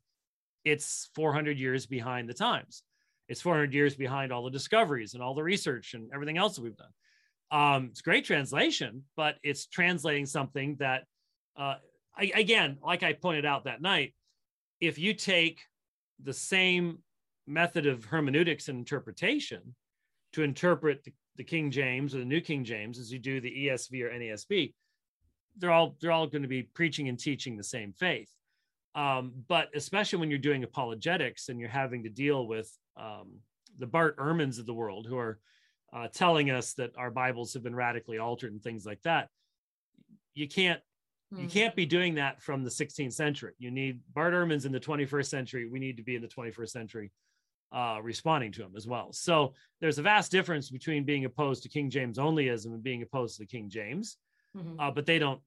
it's 0.64 1.10
400 1.14 1.58
years 1.58 1.86
behind 1.86 2.28
the 2.28 2.34
times. 2.34 2.82
It's 3.28 3.40
400 3.40 3.74
years 3.74 3.96
behind 3.96 4.32
all 4.32 4.44
the 4.44 4.50
discoveries 4.50 5.14
and 5.14 5.22
all 5.22 5.34
the 5.34 5.42
research 5.42 5.94
and 5.94 6.10
everything 6.14 6.38
else 6.38 6.56
that 6.56 6.62
we've 6.62 6.76
done. 6.76 6.92
Um, 7.50 7.88
it's 7.90 8.02
great 8.02 8.24
translation, 8.24 9.04
but 9.16 9.36
it's 9.42 9.66
translating 9.66 10.26
something 10.26 10.76
that, 10.78 11.04
uh, 11.56 11.76
I, 12.16 12.32
again, 12.34 12.78
like 12.82 13.02
I 13.02 13.12
pointed 13.12 13.44
out 13.44 13.64
that 13.64 13.82
night, 13.82 14.14
if 14.80 14.98
you 14.98 15.14
take 15.14 15.60
the 16.22 16.32
same 16.32 16.98
method 17.46 17.86
of 17.86 18.04
hermeneutics 18.04 18.68
and 18.68 18.78
interpretation 18.78 19.74
to 20.32 20.42
interpret 20.42 21.04
the, 21.04 21.12
the 21.36 21.44
King 21.44 21.70
James 21.70 22.14
or 22.14 22.18
the 22.18 22.24
New 22.24 22.40
King 22.40 22.64
James 22.64 22.98
as 22.98 23.12
you 23.12 23.18
do 23.18 23.40
the 23.40 23.68
ESV 23.68 24.02
or 24.02 24.10
NASB, 24.10 24.74
they're 25.58 25.72
all 25.72 25.96
they're 26.00 26.12
all 26.12 26.26
going 26.26 26.42
to 26.42 26.48
be 26.48 26.62
preaching 26.62 27.08
and 27.08 27.18
teaching 27.18 27.56
the 27.56 27.64
same 27.64 27.92
faith. 27.92 28.30
Um, 28.94 29.32
but 29.48 29.68
especially 29.74 30.18
when 30.18 30.30
you're 30.30 30.38
doing 30.38 30.64
apologetics 30.64 31.48
and 31.48 31.60
you're 31.60 31.68
having 31.68 32.02
to 32.04 32.08
deal 32.08 32.46
with 32.46 32.70
um, 32.96 33.40
the 33.78 33.86
Bart 33.86 34.16
Ehrmans 34.16 34.58
of 34.58 34.66
the 34.66 34.74
world 34.74 35.06
who 35.06 35.18
are 35.18 35.38
uh, 35.92 36.08
telling 36.08 36.50
us 36.50 36.74
that 36.74 36.92
our 36.96 37.10
Bibles 37.10 37.52
have 37.54 37.62
been 37.62 37.74
radically 37.74 38.18
altered 38.18 38.52
and 38.52 38.62
things 38.62 38.86
like 38.86 39.02
that. 39.02 39.28
You 40.34 40.48
can't 40.48 40.80
mm-hmm. 41.32 41.42
you 41.42 41.48
hmm. 41.48 41.52
can't 41.52 41.76
be 41.76 41.86
doing 41.86 42.14
that 42.16 42.42
from 42.42 42.64
the 42.64 42.70
16th 42.70 43.12
century. 43.12 43.52
You 43.58 43.70
need 43.70 44.00
Bart 44.14 44.34
Ehrman's 44.34 44.64
in 44.64 44.72
the 44.72 44.80
21st 44.80 45.26
century. 45.26 45.68
We 45.68 45.78
need 45.78 45.96
to 45.96 46.02
be 46.02 46.16
in 46.16 46.22
the 46.22 46.28
21st 46.28 46.70
century 46.70 47.12
uh, 47.72 47.98
responding 48.02 48.52
to 48.52 48.62
him 48.62 48.72
as 48.76 48.86
well. 48.86 49.12
So 49.12 49.54
there's 49.80 49.98
a 49.98 50.02
vast 50.02 50.30
difference 50.30 50.70
between 50.70 51.04
being 51.04 51.24
opposed 51.24 51.62
to 51.64 51.68
King 51.68 51.90
James 51.90 52.18
onlyism 52.18 52.66
and 52.66 52.82
being 52.82 53.02
opposed 53.02 53.36
to 53.36 53.42
the 53.42 53.46
King 53.46 53.68
James. 53.68 54.16
Mm-hmm. 54.56 54.80
Uh, 54.80 54.90
but 54.90 55.06
they 55.06 55.18
don't. 55.18 55.40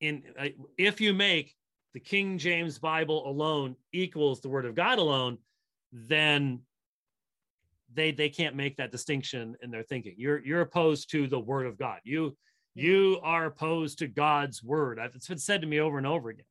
In 0.00 0.22
uh, 0.38 0.48
if 0.76 1.00
you 1.00 1.14
make 1.14 1.54
the 1.94 2.00
King 2.00 2.36
James 2.36 2.78
Bible 2.78 3.28
alone 3.28 3.76
equals 3.92 4.40
the 4.40 4.48
Word 4.48 4.66
of 4.66 4.74
God 4.74 4.98
alone, 4.98 5.38
then 5.92 6.60
they 7.94 8.10
they 8.10 8.28
can't 8.28 8.56
make 8.56 8.76
that 8.76 8.92
distinction 8.92 9.56
in 9.62 9.70
their 9.70 9.84
thinking. 9.84 10.14
You're 10.18 10.44
you're 10.44 10.60
opposed 10.60 11.10
to 11.12 11.26
the 11.28 11.38
Word 11.38 11.66
of 11.66 11.78
God. 11.78 12.00
You 12.02 12.36
you 12.74 13.18
are 13.22 13.46
opposed 13.46 13.98
to 14.00 14.06
God's 14.06 14.62
Word. 14.62 14.98
It's 15.14 15.28
been 15.28 15.38
said 15.38 15.60
to 15.62 15.66
me 15.66 15.80
over 15.80 15.98
and 15.98 16.06
over 16.06 16.30
again. 16.30 16.44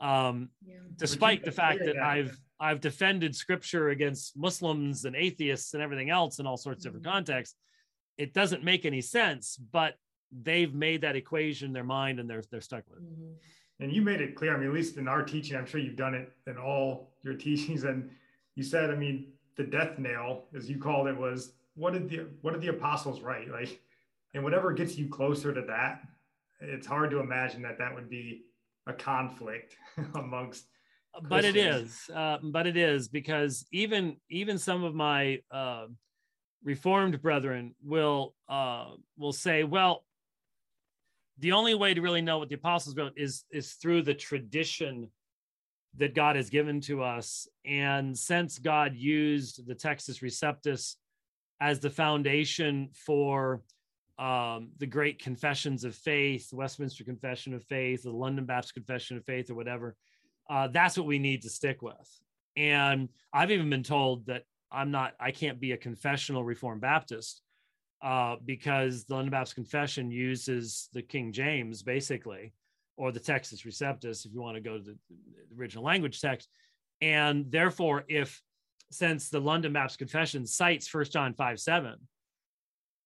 Um, 0.00 0.50
yeah. 0.64 0.76
Despite 0.96 1.44
the 1.44 1.52
fact 1.52 1.80
that 1.84 1.98
I've 1.98 2.36
I've 2.60 2.80
defended 2.80 3.34
Scripture 3.34 3.90
against 3.90 4.36
Muslims 4.36 5.04
and 5.04 5.14
atheists 5.16 5.74
and 5.74 5.82
everything 5.82 6.10
else 6.10 6.38
in 6.38 6.46
all 6.46 6.56
sorts 6.56 6.84
of 6.84 6.92
different 6.92 7.06
mm-hmm. 7.06 7.14
contexts, 7.14 7.56
it 8.16 8.32
doesn't 8.32 8.64
make 8.64 8.84
any 8.84 9.00
sense. 9.00 9.56
But 9.56 9.94
they've 10.30 10.72
made 10.72 11.00
that 11.02 11.16
equation 11.16 11.68
in 11.68 11.72
their 11.72 11.84
mind 11.84 12.20
and 12.20 12.28
they're 12.30 12.42
they're 12.50 12.60
stuck 12.60 12.84
with 12.88 12.98
it. 12.98 13.04
Mm-hmm 13.04 13.32
and 13.80 13.92
you 13.92 14.02
made 14.02 14.20
it 14.20 14.34
clear. 14.34 14.54
I 14.54 14.58
mean, 14.58 14.68
at 14.68 14.74
least 14.74 14.96
in 14.96 15.06
our 15.08 15.22
teaching, 15.22 15.56
I'm 15.56 15.66
sure 15.66 15.80
you've 15.80 15.96
done 15.96 16.14
it 16.14 16.32
in 16.46 16.56
all 16.56 17.10
your 17.22 17.34
teachings. 17.46 17.84
And 17.84 18.10
you 18.54 18.62
said, 18.62 18.90
I 18.90 18.96
mean, 18.96 19.32
the 19.56 19.64
death 19.64 19.98
nail, 19.98 20.44
as 20.56 20.68
you 20.68 20.78
called 20.78 21.08
it, 21.08 21.16
was 21.16 21.52
what 21.74 21.92
did 21.92 22.08
the 22.08 22.26
what 22.42 22.52
did 22.52 22.62
the 22.62 22.68
apostles 22.68 23.20
write? 23.20 23.50
Like, 23.50 23.80
and 24.34 24.44
whatever 24.44 24.72
gets 24.72 24.96
you 24.96 25.08
closer 25.08 25.52
to 25.52 25.62
that, 25.62 26.02
it's 26.60 26.86
hard 26.86 27.10
to 27.10 27.20
imagine 27.20 27.62
that 27.62 27.78
that 27.78 27.94
would 27.94 28.08
be 28.08 28.42
a 28.86 28.92
conflict 28.92 29.76
amongst. 30.14 30.66
But 31.28 31.44
it 31.44 31.56
is, 31.56 32.08
uh, 32.14 32.38
but 32.42 32.66
it 32.66 32.76
is 32.76 33.08
because 33.08 33.66
even 33.72 34.18
even 34.30 34.58
some 34.58 34.84
of 34.84 34.94
my 34.94 35.40
uh, 35.50 35.86
reformed 36.62 37.20
brethren 37.22 37.74
will 37.82 38.34
uh, 38.48 38.92
will 39.16 39.32
say, 39.32 39.64
well, 39.64 40.04
the 41.38 41.52
only 41.52 41.74
way 41.74 41.94
to 41.94 42.00
really 42.00 42.22
know 42.22 42.38
what 42.38 42.48
the 42.48 42.54
apostles 42.54 42.96
wrote 42.96 43.14
is 43.16 43.44
is 43.50 43.72
through 43.74 44.02
the 44.02 44.14
tradition 44.14 45.10
that 45.96 46.14
God 46.14 46.36
has 46.36 46.50
given 46.50 46.80
to 46.82 47.02
us. 47.02 47.48
And 47.64 48.16
since 48.16 48.58
God 48.58 48.94
used 48.94 49.66
the 49.66 49.74
Textus 49.74 50.22
Receptus 50.22 50.96
as 51.60 51.80
the 51.80 51.90
foundation 51.90 52.90
for 52.92 53.62
um, 54.18 54.70
the 54.78 54.86
great 54.86 55.22
confessions 55.22 55.84
of 55.84 55.94
faith, 55.94 56.52
Westminster 56.52 57.04
Confession 57.04 57.54
of 57.54 57.62
Faith, 57.64 58.02
the 58.02 58.10
London 58.10 58.46
Baptist 58.46 58.74
Confession 58.74 59.16
of 59.16 59.24
Faith, 59.24 59.50
or 59.50 59.54
whatever, 59.54 59.96
uh, 60.50 60.68
that's 60.68 60.96
what 60.96 61.06
we 61.06 61.18
need 61.18 61.42
to 61.42 61.50
stick 61.50 61.82
with. 61.82 62.20
And 62.56 63.08
I've 63.32 63.52
even 63.52 63.70
been 63.70 63.84
told 63.84 64.26
that 64.26 64.42
I'm 64.72 64.90
not, 64.90 65.14
I 65.20 65.30
can't 65.30 65.60
be 65.60 65.72
a 65.72 65.76
confessional 65.76 66.44
Reformed 66.44 66.80
Baptist 66.80 67.42
uh, 68.02 68.36
because 68.44 69.04
the 69.04 69.14
London 69.14 69.30
Baptist 69.30 69.54
Confession 69.54 70.10
uses 70.10 70.88
the 70.92 71.02
King 71.02 71.32
James 71.32 71.82
basically, 71.82 72.52
or 72.96 73.12
the 73.12 73.20
Textus 73.20 73.64
Receptus, 73.64 74.26
if 74.26 74.32
you 74.32 74.40
want 74.40 74.56
to 74.56 74.60
go 74.60 74.78
to 74.78 74.84
the, 74.84 74.96
original 75.56 75.84
language 75.84 76.20
text. 76.20 76.48
And 77.00 77.50
therefore, 77.50 78.04
if 78.08 78.42
since 78.90 79.28
the 79.28 79.40
London 79.40 79.72
Baptist 79.72 79.98
Confession 79.98 80.46
cites 80.46 80.88
First 80.88 81.12
John 81.12 81.34
5 81.34 81.60
7, 81.60 81.94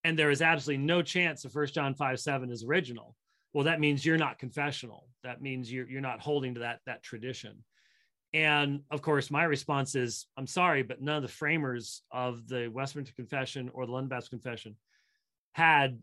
and 0.05 0.19
there 0.19 0.31
is 0.31 0.43
absolutely 0.43 0.85
no 0.85 1.03
chance 1.03 1.43
that 1.43 1.53
First 1.53 1.75
John 1.75 1.95
5 1.95 2.21
7 2.21 2.51
is 2.51 2.65
original, 2.65 3.15
well, 3.53 3.65
that 3.65 3.81
means 3.81 4.05
you're 4.05 4.19
not 4.19 4.39
confessional. 4.39 5.09
That 5.25 5.43
means 5.43 5.71
you're, 5.71 5.89
you're 5.89 6.01
not 6.01 6.21
holding 6.21 6.55
to 6.55 6.61
that, 6.61 6.81
that 6.87 7.03
tradition. 7.03 7.65
And 8.35 8.81
of 8.91 9.03
course, 9.03 9.31
my 9.31 9.45
response 9.45 9.95
is, 9.95 10.27
I'm 10.39 10.47
sorry, 10.47 10.83
but 10.83 11.03
none 11.03 11.17
of 11.17 11.23
the 11.23 11.29
framers 11.29 12.03
of 12.11 12.49
the 12.49 12.69
Westminster 12.69 13.15
Confession 13.15 13.71
or 13.75 13.85
the 13.85 13.93
London 13.93 14.09
Baptist 14.09 14.31
Confession 14.31 14.77
had 15.53 15.99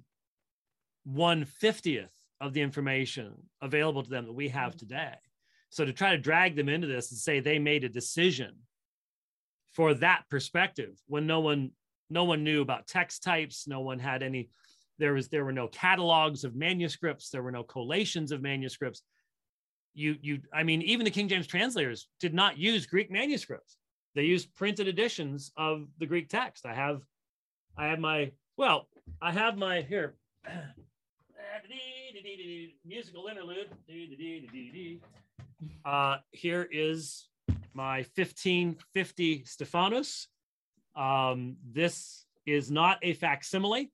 one 1.06 1.46
fiftieth 1.46 2.14
of 2.40 2.54
the 2.54 2.62
information 2.62 3.34
available 3.62 4.04
to 4.04 4.10
them 4.10 4.26
that 4.26 4.34
we 4.34 4.50
have 4.50 4.72
mm-hmm. 4.72 4.80
today. 4.80 5.16
So 5.72 5.86
to 5.86 5.94
try 5.94 6.12
to 6.12 6.18
drag 6.18 6.56
them 6.56 6.70
into 6.70 6.88
this 6.88 7.12
and 7.12 7.20
say 7.20 7.40
they 7.40 7.60
made 7.60 7.84
a 7.84 7.90
decision 7.90 8.56
for 9.74 9.94
that 9.96 10.24
perspective 10.30 11.00
when 11.08 11.28
no 11.28 11.40
one 11.40 11.72
no 12.10 12.24
one 12.24 12.44
knew 12.44 12.62
about 12.62 12.88
text 12.88 13.24
types, 13.24 13.68
no 13.68 13.82
one 13.82 14.00
had 14.00 14.24
any 14.24 14.50
there 15.00 15.14
was 15.14 15.30
there 15.30 15.46
were 15.46 15.54
no 15.54 15.68
catalogs 15.68 16.44
of 16.44 16.56
manuscripts, 16.56 17.30
there 17.30 17.42
were 17.42 17.52
no 17.52 17.64
collations 17.64 18.32
of 18.32 18.42
manuscripts. 18.42 19.02
You 19.94 20.18
you 20.22 20.40
i 20.54 20.64
mean 20.64 20.82
even 20.84 21.06
the 21.06 21.12
king 21.12 21.28
james 21.28 21.48
translators 21.48 22.08
did 22.20 22.34
not 22.34 22.58
use 22.58 22.86
greek 22.86 23.10
manuscripts. 23.10 23.78
They 24.16 24.24
used 24.24 24.54
printed 24.56 24.88
editions 24.88 25.52
of 25.58 25.88
the 26.00 26.06
greek 26.06 26.30
text. 26.30 26.66
I 26.66 26.74
have 26.74 27.02
i 27.78 27.88
have 27.88 28.00
my 28.00 28.32
well 28.58 28.88
i 29.22 29.32
have 29.32 29.58
my 29.58 29.82
here. 29.82 30.16
Musical 32.86 33.28
interlude. 33.28 33.70
Uh 35.86 36.18
here 36.32 36.68
is 36.72 37.28
my 37.74 37.98
1550 38.16 39.44
stephanus 39.46 40.28
um 40.96 41.56
this 41.72 42.26
is 42.46 42.72
not 42.72 42.98
a 43.02 43.14
facsimile 43.14 43.92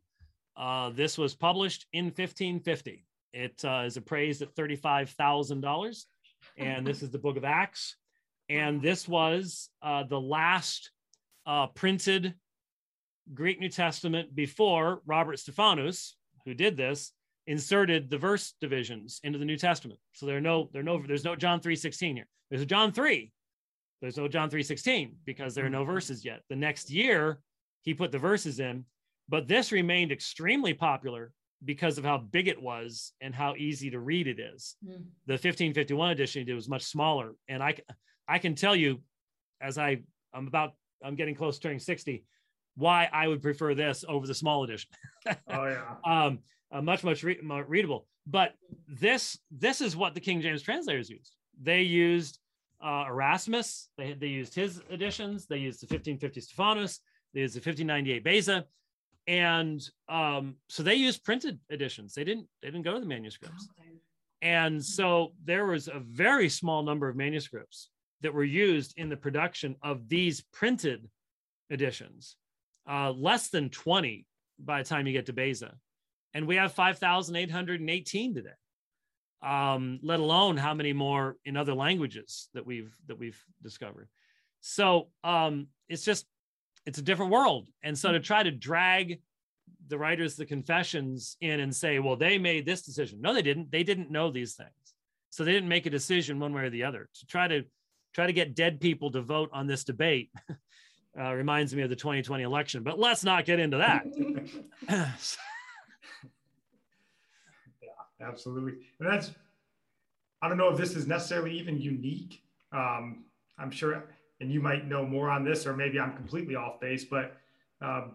uh 0.58 0.90
this 0.92 1.18
was 1.18 1.36
published 1.36 1.86
in 1.94 2.06
1550 2.06 3.06
it 3.36 3.66
uh, 3.66 3.84
is 3.86 3.98
appraised 3.98 4.42
at 4.42 4.56
$35,000. 4.56 6.06
And 6.58 6.88
this 6.88 7.04
is 7.04 7.10
the 7.10 7.20
book 7.20 7.36
of 7.36 7.44
Acts. 7.44 7.98
And 8.48 8.82
this 8.82 9.08
was 9.10 9.70
uh, 9.82 10.04
the 10.04 10.20
last 10.20 10.92
uh, 11.46 11.68
printed 11.68 12.34
Greek 13.34 13.60
New 13.60 13.70
Testament 13.70 14.34
before 14.34 15.02
Robert 15.06 15.38
Stephanus, 15.38 16.16
who 16.46 16.54
did 16.54 16.78
this, 16.78 17.12
inserted 17.46 18.10
the 18.10 18.18
verse 18.18 18.54
divisions 18.62 19.20
into 19.24 19.38
the 19.38 19.46
New 19.46 19.58
Testament. 19.58 20.00
So 20.14 20.26
there 20.26 20.38
are 20.38 20.42
no, 20.42 20.70
there 20.72 20.80
are 20.80 20.86
no, 20.86 21.04
there's 21.06 21.26
no 21.26 21.36
John 21.36 21.60
3.16 21.60 22.14
here. 22.14 22.28
There's 22.50 22.62
a 22.62 22.66
John 22.66 22.94
3. 22.94 23.34
There's 24.06 24.18
no 24.18 24.28
John 24.28 24.52
3.16 24.52 25.14
because 25.26 25.56
there 25.56 25.66
are 25.66 25.70
no 25.70 25.84
verses 25.84 26.24
yet. 26.24 26.42
The 26.48 26.56
next 26.56 26.92
year, 26.92 27.40
he 27.82 27.96
put 27.96 28.12
the 28.12 28.20
verses 28.20 28.60
in, 28.60 28.86
but 29.28 29.48
this 29.48 29.72
remained 29.72 30.12
extremely 30.12 30.76
popular 30.76 31.32
because 31.64 31.98
of 31.98 32.04
how 32.04 32.20
big 32.20 32.48
it 32.48 32.62
was 32.62 33.14
and 33.20 33.34
how 33.34 33.56
easy 33.56 33.90
to 33.90 34.00
read 34.00 34.28
it 34.28 34.40
is. 34.40 34.76
Mm. 34.86 35.06
The 35.26 35.34
1551 35.34 36.12
edition 36.12 36.48
it 36.48 36.54
was 36.54 36.70
much 36.70 36.84
smaller, 36.84 37.34
and 37.50 37.64
I 37.64 37.78
I 38.28 38.38
can 38.38 38.54
tell 38.54 38.76
you, 38.76 39.02
as 39.60 39.80
I 39.80 40.04
I'm 40.36 40.46
about 40.46 40.74
I'm 41.04 41.16
getting 41.16 41.34
close 41.34 41.56
to 41.56 41.64
turning 41.64 41.80
60, 41.80 42.24
why 42.76 43.10
I 43.12 43.28
would 43.28 43.42
prefer 43.42 43.74
this 43.74 44.06
over 44.08 44.28
the 44.28 44.36
small 44.36 44.66
edition. 44.66 44.92
oh 45.50 45.66
yeah, 45.66 45.96
um, 46.06 46.40
uh, 46.72 46.80
much 46.80 47.04
much 47.04 47.24
re- 47.24 47.40
more 47.42 47.64
readable. 47.64 48.06
But 48.28 48.54
this 48.88 49.40
this 49.50 49.82
is 49.82 49.96
what 49.96 50.14
the 50.14 50.22
King 50.22 50.42
James 50.42 50.62
translators 50.62 51.10
used. 51.10 51.36
They 51.60 51.82
used 51.82 52.38
uh, 52.86 53.06
Erasmus. 53.08 53.90
They 53.98 54.14
they 54.14 54.28
used 54.28 54.54
his 54.54 54.82
editions. 54.90 55.48
They 55.48 55.58
used 55.58 55.82
the 55.82 55.88
1550 55.88 56.42
Stephanus. 56.42 57.00
They 57.34 57.42
used 57.42 57.56
the 57.56 57.60
1598 57.60 58.24
Beza 58.24 58.66
and 59.28 59.90
um, 60.08 60.56
so 60.70 60.84
they 60.84 60.96
used 60.96 61.24
printed 61.24 61.60
editions 61.70 62.14
they 62.14 62.24
didn't 62.24 62.48
they 62.62 62.68
didn't 62.68 62.84
go 62.84 62.94
to 62.94 63.00
the 63.00 63.06
manuscripts 63.06 63.68
okay. 63.80 63.90
and 64.42 64.84
so 64.84 65.34
there 65.44 65.66
was 65.66 65.88
a 65.88 66.00
very 66.00 66.50
small 66.50 66.84
number 66.84 67.10
of 67.10 67.16
manuscripts 67.16 67.90
that 68.22 68.34
were 68.34 68.44
used 68.44 68.94
in 68.98 69.10
the 69.10 69.18
production 69.18 69.76
of 69.82 70.08
these 70.08 70.44
printed 70.54 71.10
editions 71.72 72.36
uh, 72.90 73.12
less 73.12 73.50
than 73.50 73.70
20 73.70 74.26
by 74.60 74.82
the 74.82 74.88
time 74.88 75.08
you 75.08 75.14
get 75.14 75.26
to 75.26 75.34
beza 75.34 75.74
and 76.34 76.46
we 76.48 76.56
have 76.56 76.72
5818 76.74 78.34
today 78.36 78.50
um, 79.42 80.00
let 80.02 80.20
alone 80.20 80.58
how 80.58 80.74
many 80.74 80.94
more 80.94 81.38
in 81.46 81.58
other 81.58 81.74
languages 81.74 82.50
that 82.54 82.66
we've 82.66 82.96
that 83.08 83.18
we've 83.18 83.42
discovered 83.62 84.08
so 84.62 85.10
um, 85.24 85.68
it's 85.88 86.04
just 86.04 86.26
it's 86.86 86.98
a 86.98 87.04
different 87.04 87.32
world. 87.32 87.68
And 87.84 87.98
so 87.98 88.12
to 88.12 88.20
try 88.20 88.44
to 88.44 88.52
drag 88.52 89.22
the 89.88 89.98
writers 89.98 90.36
the 90.36 90.46
confessions 90.46 91.38
in 91.42 91.60
and 91.60 91.76
say, 91.76 92.00
well, 92.00 92.16
they 92.16 92.38
made 92.38 92.66
this 92.66 92.82
decision. 92.82 93.22
No, 93.22 93.34
they 93.34 93.44
didn't. 93.44 93.72
They 93.72 93.84
didn't 93.84 94.12
know 94.12 94.32
these 94.32 94.56
things. 94.56 94.72
So 95.30 95.44
they 95.44 95.52
didn't 95.52 95.70
make 95.70 95.86
a 95.86 95.92
decision 95.92 96.40
one 96.40 96.54
way 96.54 96.64
or 96.64 96.70
the 96.70 96.84
other. 96.84 97.10
To 97.14 97.26
try 97.28 97.48
to 97.48 97.66
try 98.14 98.26
to 98.28 98.34
get 98.34 98.56
dead 98.56 98.80
people 98.80 99.12
to 99.12 99.22
vote 99.22 99.50
on 99.54 99.68
this 99.68 99.84
debate 99.84 100.32
uh, 101.20 101.34
reminds 101.34 101.76
me 101.76 101.84
of 101.84 101.90
the 101.90 101.96
2020 101.96 102.44
election. 102.44 102.84
But 102.84 102.98
let's 102.98 103.24
not 103.24 103.46
get 103.46 103.60
into 103.60 103.78
that. 103.78 104.06
absolutely. 108.22 108.74
And 109.00 109.10
that's 109.10 109.32
I 110.42 110.50
don't 110.50 110.58
know 110.58 110.70
if 110.70 110.78
this 110.78 110.96
is 110.96 111.08
necessarily 111.08 111.58
even 111.58 111.80
unique. 111.80 112.44
Um, 112.72 113.24
I'm 113.58 113.72
sure 113.72 114.04
and 114.42 114.52
you 114.52 114.62
might 114.62 114.88
know 114.88 115.06
more 115.06 115.30
on 115.30 115.44
this, 115.44 115.66
or 115.66 115.76
maybe 115.76 116.00
I'm 116.00 116.14
completely 116.14 116.56
off 116.56 116.80
base, 116.80 117.06
but 117.06 117.38
um, 117.82 118.14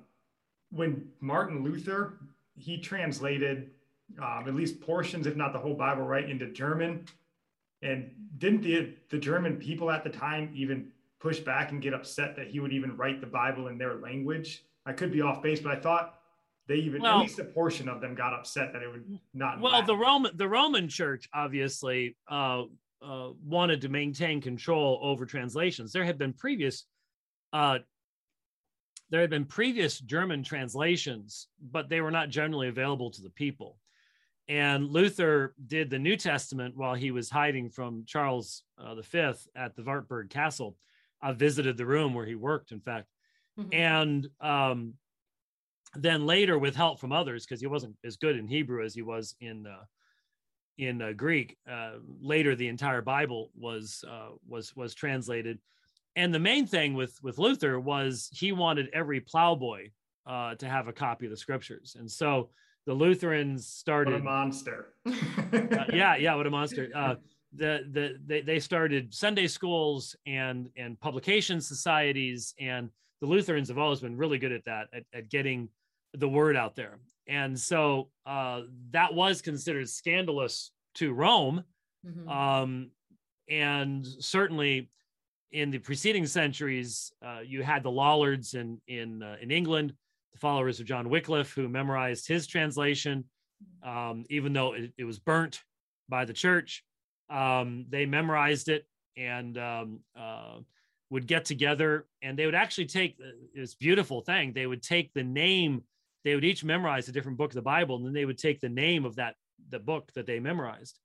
when 0.70 1.08
Martin 1.20 1.64
Luther, 1.64 2.18
he 2.56 2.78
translated 2.78 3.70
um, 4.18 4.44
at 4.46 4.54
least 4.54 4.80
portions, 4.80 5.26
if 5.26 5.36
not 5.36 5.52
the 5.52 5.58
whole 5.58 5.74
Bible, 5.74 6.02
right 6.02 6.28
into 6.28 6.46
German. 6.46 7.06
And 7.82 8.10
didn't 8.38 8.62
the, 8.62 8.94
the 9.08 9.18
German 9.18 9.56
people 9.56 9.90
at 9.90 10.04
the 10.04 10.10
time 10.10 10.50
even 10.54 10.88
push 11.20 11.38
back 11.38 11.72
and 11.72 11.80
get 11.80 11.94
upset 11.94 12.36
that 12.36 12.48
he 12.48 12.60
would 12.60 12.72
even 12.72 12.96
write 12.96 13.20
the 13.20 13.26
Bible 13.26 13.68
in 13.68 13.78
their 13.78 13.94
language? 13.94 14.64
I 14.84 14.92
could 14.92 15.12
be 15.12 15.22
off 15.22 15.42
base, 15.42 15.60
but 15.60 15.72
I 15.72 15.80
thought 15.80 16.19
they 16.70 16.76
even 16.76 17.02
well, 17.02 17.16
at 17.16 17.22
least 17.22 17.40
a 17.40 17.44
portion 17.44 17.88
of 17.88 18.00
them 18.00 18.14
got 18.14 18.32
upset 18.32 18.72
that 18.72 18.80
it 18.80 18.88
would 18.88 19.18
not. 19.34 19.60
Well, 19.60 19.82
the 19.82 19.96
Roman 19.96 20.30
the 20.36 20.48
Roman 20.48 20.88
Church 20.88 21.28
obviously 21.34 22.16
uh, 22.30 22.62
uh, 23.02 23.30
wanted 23.44 23.80
to 23.80 23.88
maintain 23.88 24.40
control 24.40 25.00
over 25.02 25.26
translations. 25.26 25.92
There 25.92 26.04
had 26.04 26.16
been 26.16 26.32
previous 26.32 26.86
uh, 27.52 27.78
there 29.10 29.20
had 29.20 29.30
been 29.30 29.46
previous 29.46 29.98
German 29.98 30.44
translations, 30.44 31.48
but 31.60 31.88
they 31.88 32.00
were 32.00 32.12
not 32.12 32.28
generally 32.28 32.68
available 32.68 33.10
to 33.10 33.22
the 33.22 33.30
people. 33.30 33.76
And 34.48 34.90
Luther 34.90 35.54
did 35.66 35.90
the 35.90 35.98
New 35.98 36.16
Testament 36.16 36.76
while 36.76 36.94
he 36.94 37.10
was 37.10 37.28
hiding 37.28 37.70
from 37.70 38.04
Charles 38.06 38.62
uh, 38.78 38.94
V 38.94 39.32
at 39.56 39.74
the 39.74 39.82
Wartburg 39.84 40.30
Castle. 40.30 40.76
I 41.20 41.32
visited 41.32 41.76
the 41.76 41.86
room 41.86 42.14
where 42.14 42.26
he 42.26 42.36
worked, 42.36 42.70
in 42.70 42.80
fact. 42.80 43.08
Mm-hmm. 43.58 43.74
And 43.74 44.28
um, 44.40 44.94
then 45.94 46.26
later, 46.26 46.58
with 46.58 46.76
help 46.76 47.00
from 47.00 47.12
others, 47.12 47.44
because 47.44 47.60
he 47.60 47.66
wasn't 47.66 47.96
as 48.04 48.16
good 48.16 48.36
in 48.36 48.46
Hebrew 48.46 48.84
as 48.84 48.94
he 48.94 49.02
was 49.02 49.34
in 49.40 49.66
uh, 49.66 49.84
in 50.78 51.02
uh, 51.02 51.12
Greek. 51.12 51.56
Uh, 51.70 51.94
later, 52.20 52.54
the 52.54 52.68
entire 52.68 53.02
Bible 53.02 53.50
was 53.56 54.04
uh, 54.08 54.30
was 54.48 54.74
was 54.76 54.94
translated, 54.94 55.58
and 56.16 56.32
the 56.32 56.38
main 56.38 56.66
thing 56.66 56.94
with 56.94 57.18
with 57.22 57.38
Luther 57.38 57.80
was 57.80 58.28
he 58.32 58.52
wanted 58.52 58.88
every 58.92 59.20
plowboy 59.20 59.90
uh, 60.26 60.54
to 60.56 60.68
have 60.68 60.88
a 60.88 60.92
copy 60.92 61.26
of 61.26 61.30
the 61.30 61.36
scriptures, 61.36 61.96
and 61.98 62.10
so 62.10 62.50
the 62.86 62.94
Lutherans 62.94 63.66
started. 63.66 64.12
What 64.12 64.20
a 64.20 64.24
monster! 64.24 64.94
Uh, 65.52 65.84
yeah, 65.92 66.14
yeah, 66.14 66.34
what 66.36 66.46
a 66.46 66.50
monster! 66.50 66.88
Uh, 66.94 67.16
the 67.52 67.84
the 67.90 68.16
they, 68.24 68.40
they 68.40 68.60
started 68.60 69.12
Sunday 69.12 69.48
schools 69.48 70.14
and 70.26 70.68
and 70.76 70.98
publication 71.00 71.60
societies, 71.60 72.54
and 72.60 72.88
the 73.20 73.26
Lutherans 73.26 73.68
have 73.68 73.78
always 73.78 74.00
been 74.00 74.16
really 74.16 74.38
good 74.38 74.52
at 74.52 74.64
that 74.64 74.86
at, 74.92 75.02
at 75.12 75.28
getting 75.28 75.68
the 76.14 76.28
word 76.28 76.56
out 76.56 76.76
there 76.76 76.98
and 77.30 77.58
so 77.58 78.08
uh, 78.26 78.62
that 78.90 79.14
was 79.14 79.40
considered 79.40 79.88
scandalous 79.88 80.72
to 80.96 81.12
Rome, 81.12 81.62
mm-hmm. 82.04 82.28
um, 82.28 82.90
and 83.48 84.04
certainly 84.18 84.90
in 85.52 85.70
the 85.70 85.78
preceding 85.78 86.26
centuries, 86.26 87.12
uh, 87.24 87.40
you 87.44 87.62
had 87.62 87.84
the 87.84 87.90
Lollards 87.90 88.54
in 88.54 88.80
in 88.88 89.22
uh, 89.22 89.36
in 89.40 89.52
England, 89.52 89.94
the 90.32 90.38
followers 90.38 90.80
of 90.80 90.86
John 90.86 91.08
Wycliffe, 91.08 91.52
who 91.52 91.68
memorized 91.68 92.26
his 92.26 92.48
translation, 92.48 93.24
um, 93.84 94.24
even 94.28 94.52
though 94.52 94.72
it, 94.72 94.92
it, 94.98 95.04
was 95.04 95.20
burnt 95.20 95.60
by 96.08 96.24
the 96.24 96.32
church. 96.32 96.84
Um, 97.30 97.86
they 97.90 98.06
memorized 98.06 98.68
it 98.68 98.86
and 99.16 99.56
um, 99.56 100.00
uh, 100.18 100.58
would 101.10 101.28
get 101.28 101.44
together, 101.44 102.06
and 102.22 102.36
they 102.36 102.46
would 102.46 102.56
actually 102.56 102.86
take 102.86 103.16
uh, 103.22 103.30
this 103.54 103.76
beautiful 103.76 104.20
thing. 104.20 104.52
They 104.52 104.66
would 104.66 104.82
take 104.82 105.12
the 105.14 105.22
name 105.22 105.84
they 106.24 106.34
would 106.34 106.44
each 106.44 106.64
memorize 106.64 107.08
a 107.08 107.12
different 107.12 107.38
book 107.38 107.50
of 107.50 107.56
the 107.56 107.62
Bible, 107.62 107.96
and 107.96 108.06
then 108.06 108.12
they 108.12 108.24
would 108.24 108.38
take 108.38 108.60
the 108.60 108.68
name 108.68 109.04
of 109.04 109.16
that 109.16 109.34
the 109.68 109.78
book 109.78 110.10
that 110.14 110.26
they 110.26 110.40
memorized, 110.40 110.98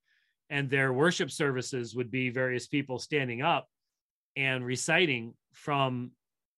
and 0.50 0.68
their 0.68 0.92
worship 0.92 1.30
services 1.30 1.94
would 1.94 2.10
be 2.10 2.30
various 2.30 2.66
people 2.66 2.98
standing 2.98 3.42
up 3.42 3.66
and 4.36 4.64
reciting 4.64 5.34
from 5.52 6.10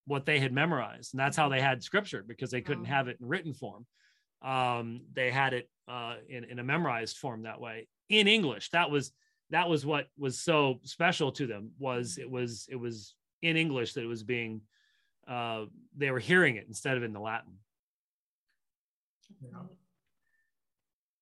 what 0.07 0.27
they 0.27 0.41
had 0.41 0.53
memorized, 0.53 1.15
and 1.15 1.21
that's 1.21 1.37
how 1.37 1.49
they 1.49 1.61
had 1.61 1.83
scripture 1.83 2.25
because 2.27 2.51
they 2.51 2.63
couldn't 2.63 2.87
have 2.87 3.09
it 3.09 3.19
in 3.21 3.29
written 3.29 3.55
form. 3.55 3.87
Um, 4.43 5.03
they 5.13 5.31
had 5.31 5.53
it 5.53 5.69
uh, 5.89 6.17
in, 6.29 6.45
in 6.45 6.59
a 6.59 6.65
memorized 6.65 7.19
form 7.19 7.43
that 7.43 7.61
way 7.61 7.89
in 8.09 8.27
English. 8.27 8.71
That 8.71 8.91
was 8.91 9.13
that 9.51 9.69
was 9.69 9.87
what 9.87 10.07
was 10.19 10.39
so 10.39 10.81
special 10.85 11.33
to 11.33 11.47
them 11.47 11.71
was 11.79 12.19
it 12.19 12.31
was 12.31 12.67
it 12.71 12.77
was 12.77 13.15
in 13.43 13.57
English 13.57 13.95
that 13.95 14.03
it 14.03 14.09
was 14.09 14.23
being 14.23 14.61
uh, 15.27 15.65
they 15.97 16.11
were 16.11 16.19
hearing 16.19 16.57
it 16.57 16.67
instead 16.69 16.97
of 16.97 17.03
in 17.03 17.13
the 17.13 17.21
Latin. 17.21 17.55
Yeah. 19.43 19.59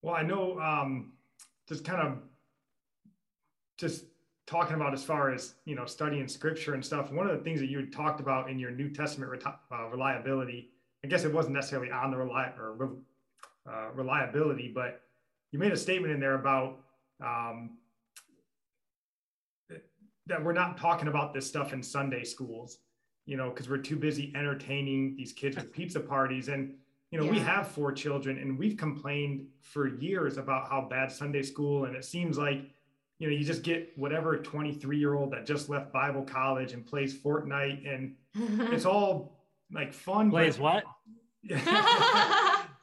Well, 0.02 0.14
I 0.14 0.22
know 0.22 0.60
um, 0.60 1.12
just 1.68 1.84
kind 1.84 2.00
of 2.06 2.18
just 3.78 4.04
talking 4.46 4.76
about 4.76 4.94
as 4.94 5.02
far 5.04 5.32
as 5.32 5.54
you 5.64 5.74
know 5.74 5.86
studying 5.86 6.28
scripture 6.28 6.74
and 6.74 6.84
stuff. 6.84 7.10
One 7.10 7.28
of 7.28 7.36
the 7.36 7.44
things 7.44 7.60
that 7.60 7.68
you 7.68 7.78
had 7.78 7.92
talked 7.92 8.20
about 8.20 8.48
in 8.50 8.58
your 8.58 8.70
New 8.70 8.88
Testament 8.90 9.42
uh, 9.44 9.88
reliability, 9.88 10.70
I 11.04 11.08
guess 11.08 11.24
it 11.24 11.32
wasn't 11.32 11.54
necessarily 11.54 11.90
on 11.90 12.10
the 12.10 12.16
reli- 12.16 12.56
or 12.58 12.96
uh, 13.70 13.90
reliability, 13.94 14.70
but 14.74 15.02
you 15.52 15.58
made 15.58 15.72
a 15.72 15.76
statement 15.76 16.12
in 16.12 16.20
there 16.20 16.34
about 16.34 16.78
um, 17.24 17.78
that 20.26 20.42
we're 20.42 20.52
not 20.52 20.76
talking 20.76 21.08
about 21.08 21.32
this 21.32 21.46
stuff 21.46 21.72
in 21.72 21.82
Sunday 21.82 22.24
schools, 22.24 22.78
you 23.26 23.36
know, 23.36 23.50
because 23.50 23.68
we're 23.68 23.78
too 23.78 23.96
busy 23.96 24.32
entertaining 24.36 25.16
these 25.16 25.32
kids 25.32 25.56
with 25.56 25.72
pizza 25.72 26.00
parties 26.00 26.48
and 26.48 26.74
you 27.16 27.22
know, 27.22 27.32
yeah. 27.32 27.38
we 27.38 27.44
have 27.46 27.68
four 27.68 27.92
children 27.92 28.36
and 28.36 28.58
we've 28.58 28.76
complained 28.76 29.46
for 29.62 29.88
years 29.88 30.36
about 30.36 30.68
how 30.68 30.82
bad 30.82 31.10
Sunday 31.10 31.42
school 31.42 31.86
and 31.86 31.96
it 31.96 32.04
seems 32.04 32.36
like 32.36 32.70
you 33.18 33.26
know, 33.26 33.34
you 33.34 33.42
just 33.42 33.62
get 33.62 33.96
whatever 33.96 34.36
23 34.36 34.98
year 34.98 35.14
old 35.14 35.32
that 35.32 35.46
just 35.46 35.70
left 35.70 35.90
Bible 35.90 36.22
college 36.22 36.74
and 36.74 36.84
plays 36.84 37.16
Fortnite 37.16 37.90
and 37.90 38.14
it's 38.70 38.84
all 38.92 39.38
like 39.72 39.94
fun. 39.94 40.30
Plays 40.30 40.58
what? 40.58 40.84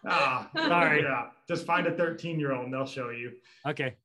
ah, 0.07 0.49
sorry. 0.55 1.03
Yeah. 1.03 1.27
Just 1.47 1.67
find 1.67 1.85
a 1.85 1.91
13 1.91 2.39
year 2.39 2.53
old 2.53 2.65
and 2.65 2.73
they'll 2.73 2.87
show 2.87 3.11
you. 3.11 3.33
Okay. 3.67 3.95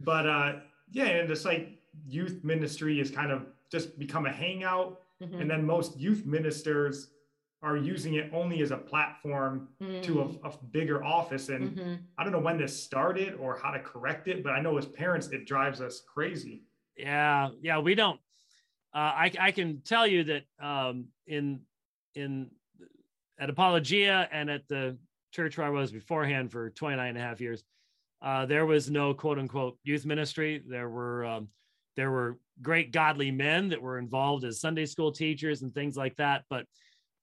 But 0.00 0.26
uh, 0.26 0.52
yeah, 0.90 1.04
and 1.04 1.30
it's 1.30 1.44
like 1.44 1.78
youth 2.08 2.40
ministry 2.42 2.98
is 2.98 3.12
kind 3.12 3.30
of 3.30 3.46
just 3.70 3.96
become 4.00 4.26
a 4.26 4.32
hangout. 4.32 5.02
Mm-hmm. 5.22 5.40
And 5.40 5.48
then 5.48 5.64
most 5.64 6.00
youth 6.00 6.26
ministers 6.26 7.10
are 7.62 7.76
using 7.76 8.14
it 8.14 8.30
only 8.32 8.62
as 8.62 8.70
a 8.70 8.76
platform 8.76 9.68
mm-hmm. 9.82 10.00
to 10.00 10.20
a, 10.20 10.24
mm. 10.24 10.44
a, 10.44 10.64
bigger 10.66 11.04
office. 11.04 11.50
And 11.50 11.76
mm-hmm. 11.76 11.94
I 12.16 12.24
don't 12.24 12.32
know 12.32 12.40
when 12.40 12.56
this 12.56 12.82
started 12.82 13.34
or 13.34 13.58
how 13.58 13.70
to 13.70 13.80
correct 13.80 14.28
it, 14.28 14.42
but 14.42 14.50
I 14.50 14.60
know 14.60 14.78
as 14.78 14.86
parents, 14.86 15.28
it 15.28 15.46
drives 15.46 15.80
us 15.80 16.00
crazy. 16.00 16.62
Yeah. 16.96 17.50
Yeah. 17.60 17.78
We 17.78 17.94
don't, 17.94 18.18
uh, 18.94 18.98
I, 18.98 19.32
I 19.38 19.50
can 19.50 19.82
tell 19.84 20.06
you 20.06 20.24
that 20.24 20.44
um, 20.60 21.08
in, 21.26 21.60
in, 22.14 22.50
at 23.38 23.50
Apologia 23.50 24.28
and 24.32 24.50
at 24.50 24.66
the 24.68 24.96
church 25.32 25.58
where 25.58 25.66
I 25.66 25.70
was 25.70 25.92
beforehand 25.92 26.50
for 26.50 26.70
29 26.70 27.08
and 27.08 27.18
a 27.18 27.20
half 27.20 27.40
years, 27.40 27.62
uh, 28.22 28.46
there 28.46 28.66
was 28.66 28.90
no 28.90 29.12
quote 29.12 29.38
unquote 29.38 29.78
youth 29.84 30.06
ministry. 30.06 30.62
There 30.66 30.88
were, 30.88 31.24
um, 31.26 31.48
there 31.96 32.10
were 32.10 32.38
great 32.62 32.90
godly 32.90 33.30
men 33.30 33.68
that 33.68 33.80
were 33.80 33.98
involved 33.98 34.44
as 34.44 34.60
Sunday 34.60 34.86
school 34.86 35.12
teachers 35.12 35.62
and 35.62 35.74
things 35.74 35.96
like 35.96 36.16
that. 36.16 36.44
But 36.50 36.66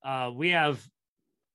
uh, 0.08 0.32
we 0.34 0.50
have 0.50 0.82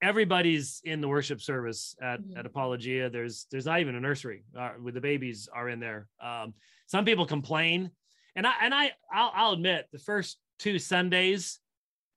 everybody's 0.03 0.82
in 0.84 1.00
the 1.00 1.09
worship 1.09 1.40
service 1.40 1.96
at, 2.03 2.20
mm-hmm. 2.20 2.36
at 2.36 2.44
apologia. 2.44 3.09
There's 3.09 3.46
there's 3.50 3.64
not 3.64 3.80
even 3.80 3.94
a 3.94 4.00
nursery 4.00 4.44
uh, 4.59 4.72
with 4.80 4.94
the 4.94 5.00
babies 5.00 5.48
are 5.53 5.70
in 5.70 5.80
there. 5.80 6.09
Um, 6.22 6.53
some 6.86 7.05
people 7.05 7.24
complain. 7.24 7.90
And 8.34 8.46
i 8.46 8.53
and 8.62 8.72
i 8.72 8.92
i'll, 9.12 9.32
I'll 9.34 9.53
admit 9.53 9.88
the 9.92 9.98
first 9.98 10.38
two 10.59 10.78
sundays 10.78 11.59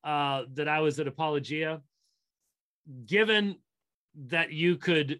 uh, 0.06 0.44
that 0.54 0.70
i 0.70 0.80
was 0.80 0.98
at 0.98 1.08
apologia 1.08 1.82
given 3.06 3.58
that 4.28 4.54
you 4.54 4.78
could 4.78 5.20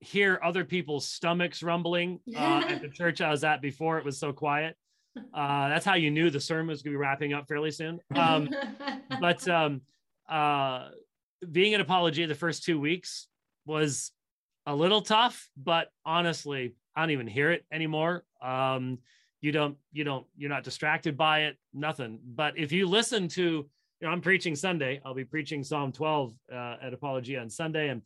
hear 0.00 0.40
other 0.42 0.64
people's 0.64 1.06
stomachs 1.06 1.62
rumbling 1.62 2.18
uh, 2.34 2.64
at 2.66 2.82
the 2.82 2.88
church 3.00 3.20
i 3.20 3.30
was 3.30 3.44
at 3.44 3.62
before 3.62 3.98
it 3.98 4.04
was 4.04 4.18
so 4.18 4.32
quiet. 4.32 4.76
Uh, 5.32 5.68
that's 5.68 5.84
how 5.84 5.94
you 5.94 6.10
knew 6.10 6.30
the 6.30 6.40
sermon 6.40 6.68
was 6.68 6.82
going 6.82 6.92
to 6.92 6.98
be 6.98 7.00
wrapping 7.00 7.32
up 7.32 7.46
fairly 7.46 7.70
soon. 7.70 8.00
Um, 8.14 8.48
but 9.20 9.46
um, 9.48 9.82
uh, 10.28 10.88
being 11.50 11.74
at 11.74 11.80
Apologia 11.80 12.26
the 12.26 12.34
first 12.34 12.64
two 12.64 12.80
weeks 12.80 13.28
was 13.66 14.12
a 14.66 14.74
little 14.74 15.00
tough, 15.00 15.48
but 15.56 15.88
honestly, 16.04 16.74
I 16.94 17.02
don't 17.02 17.10
even 17.10 17.26
hear 17.26 17.52
it 17.52 17.64
anymore. 17.72 18.24
Um, 18.42 18.98
you 19.40 19.52
don't, 19.52 19.76
you 19.92 20.04
don't, 20.04 20.26
you're 20.36 20.50
not 20.50 20.64
distracted 20.64 21.16
by 21.16 21.44
it, 21.44 21.56
nothing. 21.72 22.18
But 22.24 22.58
if 22.58 22.72
you 22.72 22.86
listen 22.88 23.28
to, 23.28 23.68
you 24.00 24.06
know, 24.06 24.12
I'm 24.12 24.20
preaching 24.20 24.54
Sunday. 24.54 25.00
I'll 25.04 25.14
be 25.14 25.24
preaching 25.24 25.64
Psalm 25.64 25.92
12 25.92 26.32
uh, 26.52 26.76
at 26.82 26.92
Apologia 26.92 27.40
on 27.40 27.50
Sunday, 27.50 27.88
and 27.88 28.02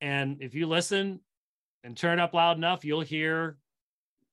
and 0.00 0.38
if 0.40 0.54
you 0.54 0.66
listen 0.66 1.20
and 1.84 1.96
turn 1.96 2.20
up 2.20 2.34
loud 2.34 2.56
enough, 2.56 2.84
you'll 2.84 3.00
hear 3.00 3.56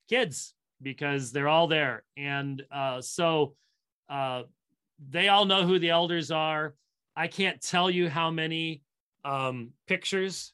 kids 0.09 0.53
because 0.81 1.31
they're 1.31 1.47
all 1.47 1.67
there, 1.67 2.03
and 2.17 2.63
uh, 2.71 3.01
so 3.01 3.55
uh, 4.09 4.43
they 5.09 5.27
all 5.27 5.45
know 5.45 5.65
who 5.65 5.79
the 5.79 5.89
elders 5.89 6.31
are. 6.31 6.73
I 7.15 7.27
can't 7.27 7.61
tell 7.61 7.89
you 7.89 8.09
how 8.09 8.29
many 8.29 8.81
um, 9.23 9.71
pictures 9.87 10.53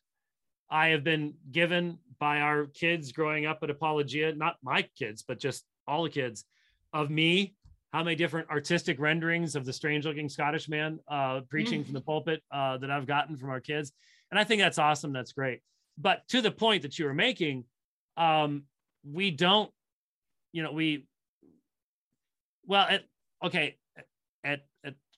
I 0.70 0.89
have 0.89 1.03
been 1.03 1.34
given 1.51 1.97
by 2.20 2.39
our 2.39 2.68
kids 2.68 3.12
growing 3.12 3.45
up 3.45 3.59
at 3.64 3.70
Apologia, 3.70 4.34
not 4.36 4.57
my 4.64 4.88
kids, 4.97 5.24
but 5.28 5.39
just 5.39 5.66
all 5.88 6.03
the 6.03 6.09
kids 6.09 6.45
of 6.93 7.09
me, 7.09 7.55
how 7.91 8.03
many 8.03 8.16
different 8.16 8.49
artistic 8.49 8.99
renderings 8.99 9.55
of 9.55 9.66
the 9.66 9.74
strange 9.74 10.05
looking 10.05 10.30
Scottish 10.30 10.70
man 10.70 10.99
uh, 11.07 11.41
preaching 11.49 11.84
from 11.84 11.93
the 11.93 12.01
pulpit 12.01 12.41
uh, 12.51 12.78
that 12.78 12.91
I've 12.91 13.07
gotten 13.07 13.36
from 13.36 13.49
our 13.49 13.59
kids. 13.59 13.91
And 14.30 14.39
I 14.39 14.43
think 14.43 14.62
that's 14.62 14.78
awesome. 14.78 15.12
That's 15.12 15.34
great. 15.34 15.62
But 15.97 16.26
to 16.30 16.41
the 16.41 16.51
point 16.51 16.84
that 16.84 16.97
you 16.97 17.05
were 17.05 17.14
making, 17.14 17.66
um, 18.16 18.64
we 19.03 19.32
don't, 19.32 19.70
you 20.53 20.64
know, 20.64 20.72
we, 20.72 21.05
well, 22.66 22.86
at, 22.88 23.03
okay, 23.43 23.78
at 24.43 24.62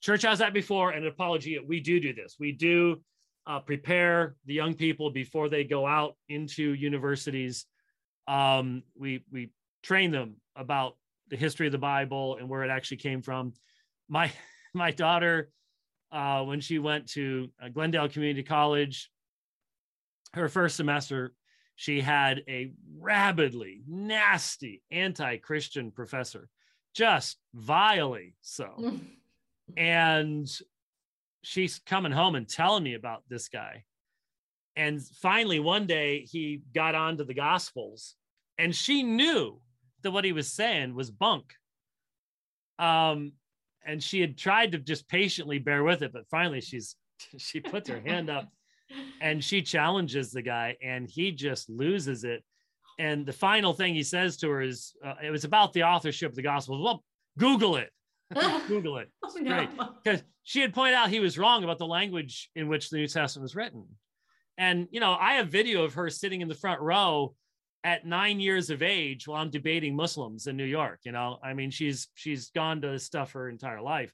church 0.03 0.21
has 0.21 0.39
that 0.39 0.53
before 0.53 0.91
and 0.91 1.05
Apologia 1.05 1.59
we 1.65 1.79
do 1.79 1.99
do 1.99 2.13
this 2.13 2.35
we 2.39 2.51
do 2.51 3.01
uh, 3.47 3.59
prepare 3.59 4.35
the 4.45 4.53
young 4.53 4.73
people 4.73 5.09
before 5.09 5.49
they 5.49 5.63
go 5.63 5.87
out 5.87 6.15
into 6.29 6.73
universities 6.73 7.65
um, 8.27 8.83
we 8.95 9.23
we 9.31 9.51
train 9.81 10.11
them 10.11 10.35
about 10.55 10.95
the 11.29 11.35
history 11.35 11.65
of 11.65 11.71
the 11.71 11.77
Bible 11.77 12.37
and 12.37 12.49
where 12.49 12.63
it 12.63 12.69
actually 12.69 12.97
came 12.97 13.21
from. 13.21 13.53
My 14.09 14.31
my 14.73 14.91
daughter, 14.91 15.49
uh, 16.11 16.43
when 16.43 16.61
she 16.61 16.79
went 16.79 17.09
to 17.09 17.49
uh, 17.61 17.69
Glendale 17.69 18.09
Community 18.09 18.43
College, 18.43 19.11
her 20.33 20.49
first 20.49 20.75
semester, 20.75 21.33
she 21.75 22.01
had 22.01 22.43
a 22.47 22.71
rabidly 22.99 23.81
nasty 23.87 24.81
anti-Christian 24.91 25.91
professor, 25.91 26.49
just 26.93 27.37
vilely 27.53 28.35
so. 28.41 28.99
and 29.77 30.49
she's 31.41 31.79
coming 31.79 32.11
home 32.11 32.35
and 32.35 32.47
telling 32.47 32.83
me 32.83 32.93
about 32.93 33.23
this 33.29 33.49
guy. 33.49 33.83
And 34.75 35.01
finally, 35.21 35.59
one 35.59 35.85
day 35.85 36.21
he 36.21 36.61
got 36.73 36.95
onto 36.95 37.23
the 37.23 37.33
Gospels, 37.33 38.15
and 38.57 38.75
she 38.75 39.03
knew 39.03 39.59
that 40.01 40.11
what 40.11 40.25
he 40.25 40.31
was 40.31 40.51
saying 40.51 40.95
was 40.95 41.11
bunk. 41.11 41.53
Um, 42.79 43.33
and 43.85 44.01
she 44.01 44.21
had 44.21 44.37
tried 44.37 44.71
to 44.71 44.79
just 44.79 45.07
patiently 45.07 45.59
bear 45.59 45.83
with 45.83 46.01
it, 46.01 46.11
but 46.13 46.27
finally 46.29 46.61
she's 46.61 46.95
she 47.37 47.59
puts 47.59 47.89
her 47.89 48.01
hand 48.01 48.29
up 48.29 48.49
and 49.21 49.43
she 49.43 49.61
challenges 49.61 50.31
the 50.31 50.41
guy, 50.41 50.75
and 50.83 51.09
he 51.09 51.31
just 51.31 51.69
loses 51.69 52.23
it. 52.23 52.43
And 52.99 53.25
the 53.25 53.33
final 53.33 53.73
thing 53.73 53.95
he 53.95 54.03
says 54.03 54.37
to 54.37 54.49
her 54.49 54.61
is, 54.61 54.93
uh, 55.03 55.15
"It 55.23 55.31
was 55.31 55.45
about 55.45 55.73
the 55.73 55.83
authorship 55.83 56.29
of 56.29 56.35
the 56.35 56.41
Gospels." 56.41 56.81
Well, 56.83 57.03
Google 57.37 57.77
it. 57.77 57.91
Google 58.67 58.97
it. 58.97 59.09
It's 59.23 59.39
great 59.39 59.69
because 60.03 60.23
she 60.43 60.61
had 60.61 60.73
pointed 60.73 60.95
out 60.95 61.09
he 61.09 61.19
was 61.19 61.37
wrong 61.37 61.63
about 61.63 61.77
the 61.77 61.87
language 61.87 62.49
in 62.55 62.67
which 62.67 62.89
the 62.89 62.97
New 62.97 63.07
Testament 63.07 63.43
was 63.43 63.55
written. 63.55 63.85
And 64.57 64.87
you 64.91 64.99
know, 64.99 65.15
I 65.19 65.35
have 65.35 65.49
video 65.49 65.83
of 65.83 65.93
her 65.95 66.09
sitting 66.09 66.41
in 66.41 66.47
the 66.47 66.55
front 66.55 66.81
row 66.81 67.35
at 67.83 68.05
nine 68.05 68.39
years 68.39 68.69
of 68.69 68.81
age 68.81 69.27
while 69.27 69.41
I'm 69.41 69.49
debating 69.49 69.95
Muslims 69.95 70.47
in 70.47 70.55
New 70.55 70.65
York. 70.65 70.99
You 71.03 71.11
know, 71.11 71.39
I 71.43 71.53
mean, 71.53 71.71
she's 71.71 72.07
she's 72.15 72.49
gone 72.51 72.81
to 72.81 72.89
this 72.89 73.03
stuff 73.03 73.33
her 73.33 73.49
entire 73.49 73.81
life. 73.81 74.13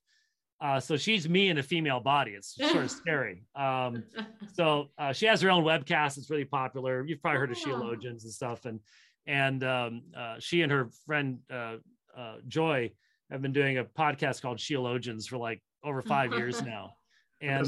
Uh, 0.62 0.80
so 0.80 0.98
she's 0.98 1.30
me 1.30 1.48
in 1.48 1.58
a 1.58 1.64
female 1.64 2.00
body. 2.02 2.32
It's 2.32 2.56
sort 2.72 2.84
of 2.84 2.92
scary. 2.92 3.44
Um, 3.56 4.04
so 4.54 4.88
uh, 4.98 5.14
she 5.14 5.26
has 5.26 5.42
her 5.42 5.50
own 5.50 5.64
webcast. 5.64 6.18
It's 6.18 6.30
really 6.30 6.46
popular. 6.46 7.06
You've 7.06 7.22
probably 7.22 7.40
heard 7.40 7.52
of 7.52 7.58
Sheologians 7.58 8.24
and 8.24 8.32
stuff. 8.32 8.66
And 8.66 8.80
and 9.26 9.64
um, 9.64 10.02
uh, 10.18 10.36
she 10.40 10.62
and 10.62 10.72
her 10.72 10.90
friend 11.06 11.40
uh, 11.52 11.76
uh, 12.18 12.38
Joy 12.48 12.92
have 13.32 13.42
been 13.42 13.54
doing 13.54 13.78
a 13.78 13.84
podcast 13.84 14.42
called 14.42 14.58
Sheologians 14.58 15.28
for 15.28 15.38
like 15.38 15.62
over 15.84 16.02
five 16.02 16.34
years 16.34 16.62
now. 16.64 16.94
And 17.42 17.66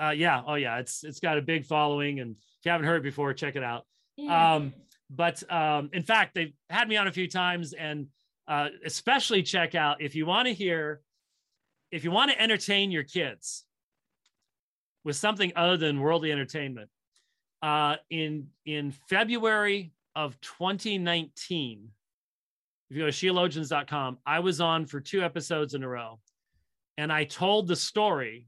uh, 0.00 0.10
yeah, 0.10 0.42
oh 0.46 0.54
yeah, 0.54 0.78
it's 0.78 1.04
it's 1.04 1.20
got 1.20 1.38
a 1.38 1.42
big 1.42 1.66
following. 1.66 2.20
And 2.20 2.32
if 2.32 2.64
you 2.64 2.70
haven't 2.70 2.86
heard 2.86 2.98
it 2.98 3.02
before, 3.02 3.32
check 3.34 3.56
it 3.56 3.62
out. 3.62 3.84
Yeah. 4.16 4.54
Um, 4.54 4.74
but 5.10 5.42
um, 5.52 5.90
in 5.92 6.02
fact, 6.02 6.34
they've 6.34 6.52
had 6.70 6.88
me 6.88 6.96
on 6.96 7.06
a 7.06 7.12
few 7.12 7.28
times, 7.28 7.72
and 7.72 8.06
uh, 8.46 8.68
especially 8.84 9.42
check 9.42 9.74
out 9.74 10.00
if 10.00 10.14
you 10.14 10.26
want 10.26 10.48
to 10.48 10.54
hear 10.54 11.00
if 11.90 12.04
you 12.04 12.10
want 12.10 12.30
to 12.30 12.40
entertain 12.40 12.90
your 12.90 13.04
kids 13.04 13.64
with 15.04 15.16
something 15.16 15.52
other 15.56 15.76
than 15.76 16.00
worldly 16.00 16.30
entertainment, 16.30 16.90
uh, 17.62 17.96
in 18.10 18.48
in 18.66 18.92
February 19.08 19.92
of 20.14 20.40
2019, 20.40 21.88
if 22.90 22.96
you 22.96 23.02
go 23.02 23.10
to 23.10 23.12
sheologians.com, 23.12 24.18
I 24.24 24.40
was 24.40 24.60
on 24.60 24.86
for 24.86 25.00
two 25.00 25.22
episodes 25.22 25.74
in 25.74 25.82
a 25.82 25.88
row, 25.88 26.20
and 26.96 27.12
I 27.12 27.24
told 27.24 27.68
the 27.68 27.76
story 27.76 28.46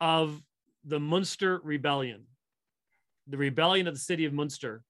of 0.00 0.40
the 0.84 0.98
Munster 0.98 1.60
Rebellion, 1.62 2.24
the 3.26 3.36
rebellion 3.36 3.86
of 3.86 3.94
the 3.94 4.00
city 4.00 4.24
of 4.24 4.32
Munster 4.32 4.82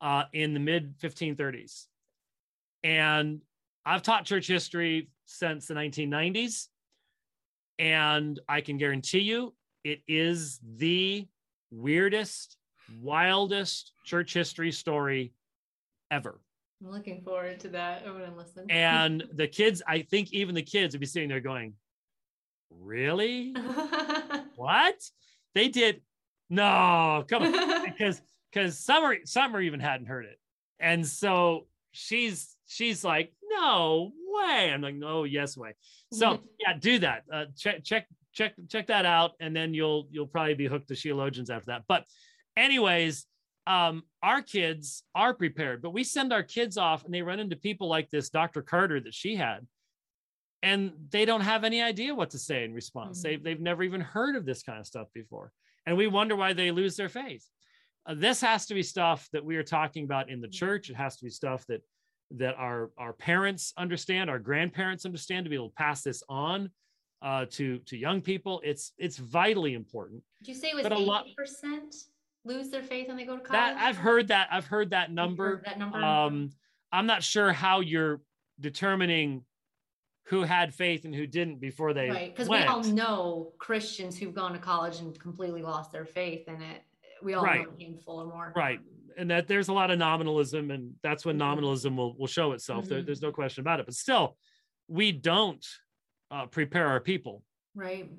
uh, 0.00 0.24
in 0.32 0.54
the 0.54 0.60
mid 0.60 0.98
1530s. 0.98 1.86
And 2.82 3.40
I've 3.86 4.02
taught 4.02 4.24
church 4.24 4.46
history 4.46 5.10
since 5.24 5.66
the 5.66 5.74
1990s. 5.74 6.68
And 7.78 8.38
I 8.48 8.60
can 8.60 8.76
guarantee 8.76 9.20
you 9.20 9.54
it 9.82 10.00
is 10.06 10.60
the 10.76 11.26
weirdest, 11.70 12.56
wildest 13.00 13.92
church 14.04 14.32
history 14.32 14.70
story 14.70 15.32
ever. 16.10 16.40
I'm 16.84 16.92
looking 16.92 17.22
forward 17.22 17.60
to 17.60 17.68
that. 17.68 18.02
I'm 18.06 18.18
going 18.18 18.30
to 18.30 18.36
listen. 18.36 18.70
And 18.70 19.24
the 19.32 19.48
kids, 19.48 19.82
I 19.86 20.02
think 20.02 20.32
even 20.32 20.54
the 20.54 20.62
kids 20.62 20.94
would 20.94 21.00
be 21.00 21.06
sitting 21.06 21.28
there 21.28 21.40
going, 21.40 21.74
Really? 22.80 23.54
what? 24.56 24.96
They 25.54 25.68
did. 25.68 26.02
No, 26.50 27.24
come 27.28 27.42
on. 27.42 27.84
because 27.84 28.20
because 28.52 28.78
Summer 28.78 29.16
Summer 29.24 29.60
even 29.60 29.80
hadn't 29.80 30.06
heard 30.06 30.26
it. 30.26 30.38
And 30.80 31.06
so 31.06 31.66
she's 31.92 32.56
she's 32.66 33.04
like, 33.04 33.32
no 33.42 34.12
way. 34.26 34.70
I'm 34.72 34.82
like, 34.82 34.94
no, 34.94 35.24
yes 35.24 35.56
way. 35.56 35.74
So 36.12 36.40
yeah, 36.60 36.76
do 36.78 36.98
that. 37.00 37.22
Uh, 37.32 37.44
check 37.56 37.84
check 37.84 38.06
check 38.32 38.54
check 38.68 38.88
that 38.88 39.06
out, 39.06 39.32
and 39.40 39.54
then 39.54 39.74
you'll 39.74 40.08
you'll 40.10 40.26
probably 40.26 40.54
be 40.54 40.66
hooked 40.66 40.88
to 40.88 40.94
Sheologians 40.94 41.50
after 41.50 41.66
that. 41.66 41.84
But 41.88 42.04
anyways, 42.56 43.26
um, 43.66 44.02
our 44.22 44.42
kids 44.42 45.04
are 45.14 45.32
prepared, 45.32 45.80
but 45.80 45.90
we 45.90 46.04
send 46.04 46.32
our 46.32 46.42
kids 46.42 46.76
off 46.76 47.04
and 47.04 47.14
they 47.14 47.22
run 47.22 47.40
into 47.40 47.56
people 47.56 47.88
like 47.88 48.10
this 48.10 48.28
Dr. 48.28 48.62
Carter 48.62 49.00
that 49.00 49.14
she 49.14 49.36
had, 49.36 49.66
and 50.62 50.92
they 51.10 51.24
don't 51.24 51.40
have 51.40 51.64
any 51.64 51.82
idea 51.82 52.14
what 52.14 52.30
to 52.30 52.38
say 52.38 52.64
in 52.64 52.74
response. 52.74 53.18
Mm-hmm. 53.18 53.28
They've 53.28 53.42
they've 53.42 53.60
never 53.60 53.82
even 53.82 54.00
heard 54.00 54.36
of 54.36 54.44
this 54.44 54.62
kind 54.62 54.78
of 54.78 54.86
stuff 54.86 55.08
before, 55.14 55.52
and 55.86 55.96
we 55.96 56.06
wonder 56.06 56.36
why 56.36 56.52
they 56.52 56.70
lose 56.70 56.96
their 56.96 57.08
faith. 57.08 57.46
Uh, 58.06 58.14
this 58.14 58.40
has 58.42 58.66
to 58.66 58.74
be 58.74 58.82
stuff 58.82 59.28
that 59.32 59.44
we 59.44 59.56
are 59.56 59.62
talking 59.62 60.04
about 60.04 60.28
in 60.28 60.40
the 60.40 60.48
church. 60.48 60.90
It 60.90 60.96
has 60.96 61.16
to 61.16 61.24
be 61.24 61.30
stuff 61.30 61.64
that 61.68 61.80
that 62.32 62.54
our 62.56 62.90
our 62.98 63.14
parents 63.14 63.72
understand, 63.78 64.28
our 64.28 64.38
grandparents 64.38 65.06
understand 65.06 65.44
to 65.44 65.50
be 65.50 65.56
able 65.56 65.70
to 65.70 65.74
pass 65.74 66.02
this 66.02 66.22
on 66.28 66.70
uh, 67.22 67.46
to 67.52 67.78
to 67.78 67.96
young 67.96 68.20
people. 68.20 68.60
It's 68.62 68.92
it's 68.98 69.16
vitally 69.16 69.72
important. 69.72 70.22
Did 70.42 70.48
you 70.48 70.54
say 70.54 70.68
it 70.68 70.76
was 70.76 70.86
eighty 70.86 71.34
percent 71.34 71.94
lose 72.44 72.70
their 72.70 72.82
faith 72.82 73.08
when 73.08 73.16
they 73.16 73.24
go 73.24 73.36
to 73.36 73.42
college? 73.42 73.60
That 73.60 73.76
I've 73.78 73.96
heard 73.96 74.28
that 74.28 74.48
I've 74.50 74.66
heard 74.66 74.90
that 74.90 75.12
number. 75.12 75.44
Heard 75.44 75.64
that 75.64 75.78
number. 75.78 76.02
Um, 76.02 76.50
I'm 76.92 77.06
not 77.06 77.22
sure 77.22 77.52
how 77.52 77.80
you're 77.80 78.20
determining 78.60 79.44
who 80.26 80.42
had 80.42 80.72
faith 80.72 81.04
and 81.04 81.14
who 81.14 81.26
didn't 81.26 81.60
before 81.60 81.92
they 81.92 82.08
right 82.08 82.34
because 82.34 82.48
we 82.48 82.58
all 82.58 82.82
know 82.82 83.52
Christians 83.58 84.16
who've 84.16 84.34
gone 84.34 84.52
to 84.52 84.58
college 84.58 85.00
and 85.00 85.18
completely 85.18 85.62
lost 85.62 85.92
their 85.92 86.06
faith 86.06 86.48
in 86.48 86.62
it. 86.62 86.82
We 87.22 87.34
all 87.34 87.44
right. 87.44 87.64
know 87.64 87.72
painful 87.78 88.20
or 88.20 88.26
more. 88.26 88.52
Right 88.56 88.80
and 89.16 89.30
that 89.30 89.48
there's 89.48 89.68
a 89.68 89.72
lot 89.72 89.90
of 89.90 89.98
nominalism 89.98 90.70
and 90.70 90.94
that's 91.02 91.24
when 91.24 91.34
mm-hmm. 91.34 91.48
nominalism 91.48 91.96
will, 91.96 92.16
will 92.16 92.26
show 92.26 92.52
itself 92.52 92.84
mm-hmm. 92.84 92.94
there, 92.94 93.02
there's 93.02 93.22
no 93.22 93.32
question 93.32 93.60
about 93.60 93.80
it 93.80 93.86
but 93.86 93.94
still 93.94 94.36
we 94.88 95.12
don't 95.12 95.64
uh, 96.30 96.46
prepare 96.46 96.86
our 96.86 97.00
people 97.00 97.42
right 97.74 98.10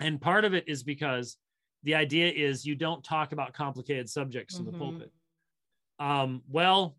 and 0.00 0.20
part 0.20 0.44
of 0.44 0.54
it 0.54 0.64
is 0.66 0.82
because 0.82 1.36
the 1.84 1.94
idea 1.94 2.30
is 2.30 2.64
you 2.64 2.74
don't 2.74 3.02
talk 3.02 3.32
about 3.32 3.52
complicated 3.52 4.08
subjects 4.08 4.54
mm-hmm. 4.54 4.66
in 4.66 4.72
the 4.72 4.78
mm-hmm. 4.78 4.90
pulpit 4.90 5.12
um, 5.98 6.42
well 6.48 6.96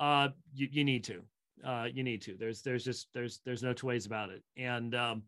uh, 0.00 0.28
you, 0.54 0.68
you 0.70 0.84
need 0.84 1.04
to 1.04 1.22
uh, 1.64 1.86
you 1.92 2.02
need 2.02 2.22
to 2.22 2.36
there's 2.38 2.62
there's 2.62 2.84
just 2.84 3.08
there's 3.14 3.40
there's 3.44 3.62
no 3.62 3.72
two 3.72 3.86
ways 3.86 4.06
about 4.06 4.30
it 4.30 4.42
and 4.56 4.94
um, 4.94 5.22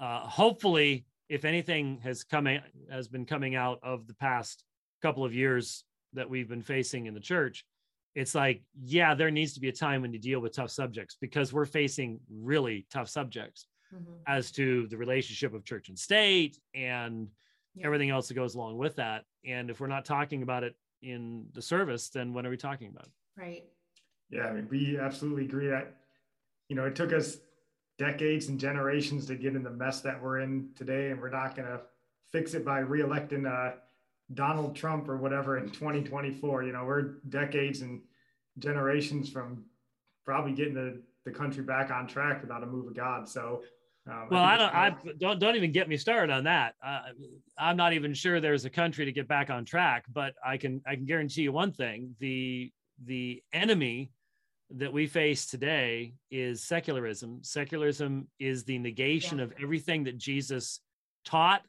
uh, 0.00 0.20
hopefully 0.20 1.04
if 1.28 1.44
anything 1.44 2.00
has 2.02 2.24
coming 2.24 2.60
has 2.90 3.08
been 3.08 3.26
coming 3.26 3.54
out 3.54 3.78
of 3.82 4.06
the 4.06 4.14
past 4.14 4.64
couple 5.02 5.24
of 5.24 5.34
years 5.34 5.84
that 6.14 6.28
we've 6.28 6.48
been 6.48 6.62
facing 6.62 7.06
in 7.06 7.14
the 7.14 7.20
church 7.20 7.64
it's 8.14 8.34
like 8.34 8.62
yeah 8.82 9.14
there 9.14 9.30
needs 9.30 9.52
to 9.52 9.60
be 9.60 9.68
a 9.68 9.72
time 9.72 10.00
when 10.02 10.12
you 10.12 10.18
deal 10.18 10.40
with 10.40 10.54
tough 10.54 10.70
subjects 10.70 11.16
because 11.20 11.52
we're 11.52 11.66
facing 11.66 12.18
really 12.30 12.86
tough 12.90 13.08
subjects 13.08 13.66
mm-hmm. 13.94 14.12
as 14.26 14.50
to 14.50 14.86
the 14.88 14.96
relationship 14.96 15.54
of 15.54 15.64
church 15.64 15.88
and 15.88 15.98
state 15.98 16.58
and 16.74 17.28
yeah. 17.78 17.86
everything 17.86 18.10
else 18.10 18.28
that 18.28 18.34
goes 18.34 18.54
along 18.54 18.76
with 18.76 18.96
that 18.96 19.24
and 19.44 19.70
if 19.70 19.80
we're 19.80 19.86
not 19.86 20.04
talking 20.04 20.42
about 20.42 20.64
it 20.64 20.74
in 21.02 21.46
the 21.52 21.62
service 21.62 22.08
then 22.08 22.32
when 22.32 22.46
are 22.46 22.50
we 22.50 22.56
talking 22.56 22.88
about 22.88 23.06
it 23.06 23.12
right 23.40 23.64
yeah 24.30 24.46
I 24.46 24.52
mean, 24.52 24.68
we 24.70 24.98
absolutely 24.98 25.44
agree 25.44 25.68
that 25.68 25.96
you 26.68 26.76
know 26.76 26.84
it 26.84 26.96
took 26.96 27.12
us 27.12 27.38
decades 27.98 28.48
and 28.48 28.58
generations 28.58 29.26
to 29.26 29.34
get 29.34 29.56
in 29.56 29.62
the 29.62 29.70
mess 29.70 30.00
that 30.00 30.22
we're 30.22 30.38
in 30.38 30.70
today 30.76 31.10
and 31.10 31.20
we're 31.20 31.30
not 31.30 31.56
going 31.56 31.66
to 31.66 31.80
fix 32.30 32.54
it 32.54 32.64
by 32.64 32.80
reelecting 32.80 33.46
uh, 33.46 33.74
Donald 34.34 34.76
Trump 34.76 35.08
or 35.08 35.16
whatever 35.16 35.58
in 35.58 35.68
2024. 35.70 36.62
You 36.62 36.72
know, 36.72 36.84
we're 36.84 37.14
decades 37.28 37.80
and 37.82 38.00
generations 38.58 39.28
from 39.28 39.64
probably 40.24 40.52
getting 40.52 40.74
the, 40.74 41.02
the 41.24 41.30
country 41.30 41.62
back 41.62 41.90
on 41.90 42.06
track 42.06 42.40
without 42.42 42.62
a 42.62 42.66
move 42.66 42.86
of 42.86 42.94
God. 42.94 43.28
So, 43.28 43.62
um, 44.08 44.28
well, 44.30 44.42
I, 44.42 44.54
I 44.54 44.56
don't, 44.56 44.74
I 44.74 44.96
don't, 45.18 45.38
don't 45.38 45.56
even 45.56 45.72
get 45.72 45.88
me 45.88 45.96
started 45.96 46.32
on 46.32 46.44
that. 46.44 46.74
Uh, 46.84 47.00
I'm 47.58 47.76
not 47.76 47.92
even 47.92 48.14
sure 48.14 48.40
there's 48.40 48.64
a 48.64 48.70
country 48.70 49.04
to 49.04 49.12
get 49.12 49.28
back 49.28 49.50
on 49.50 49.64
track, 49.64 50.04
but 50.12 50.34
I 50.44 50.56
can, 50.56 50.80
I 50.86 50.94
can 50.94 51.04
guarantee 51.04 51.42
you 51.42 51.52
one 51.52 51.72
thing: 51.72 52.14
the 52.18 52.72
the 53.04 53.42
enemy 53.52 54.10
that 54.70 54.92
we 54.92 55.06
face 55.06 55.46
today 55.46 56.14
is 56.30 56.62
secularism. 56.62 57.38
Secularism 57.42 58.28
is 58.38 58.64
the 58.64 58.78
negation 58.78 59.38
yeah. 59.38 59.44
of 59.44 59.52
everything 59.62 60.04
that 60.04 60.18
Jesus 60.18 60.80
taught 61.24 61.62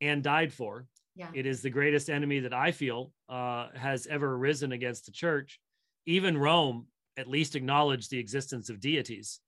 and 0.00 0.22
died 0.22 0.52
for. 0.52 0.86
Yeah. 1.16 1.30
It 1.34 1.46
is 1.46 1.62
the 1.62 1.70
greatest 1.70 2.08
enemy 2.08 2.40
that 2.40 2.54
I 2.54 2.70
feel 2.70 3.12
uh, 3.28 3.68
has 3.74 4.06
ever 4.06 4.38
risen 4.38 4.70
against 4.72 5.06
the 5.06 5.12
church. 5.12 5.58
Even 6.06 6.38
Rome 6.38 6.86
at 7.16 7.28
least 7.28 7.56
acknowledged 7.56 8.10
the 8.10 8.20
existence 8.20 8.70
of 8.70 8.78
deities. 8.78 9.40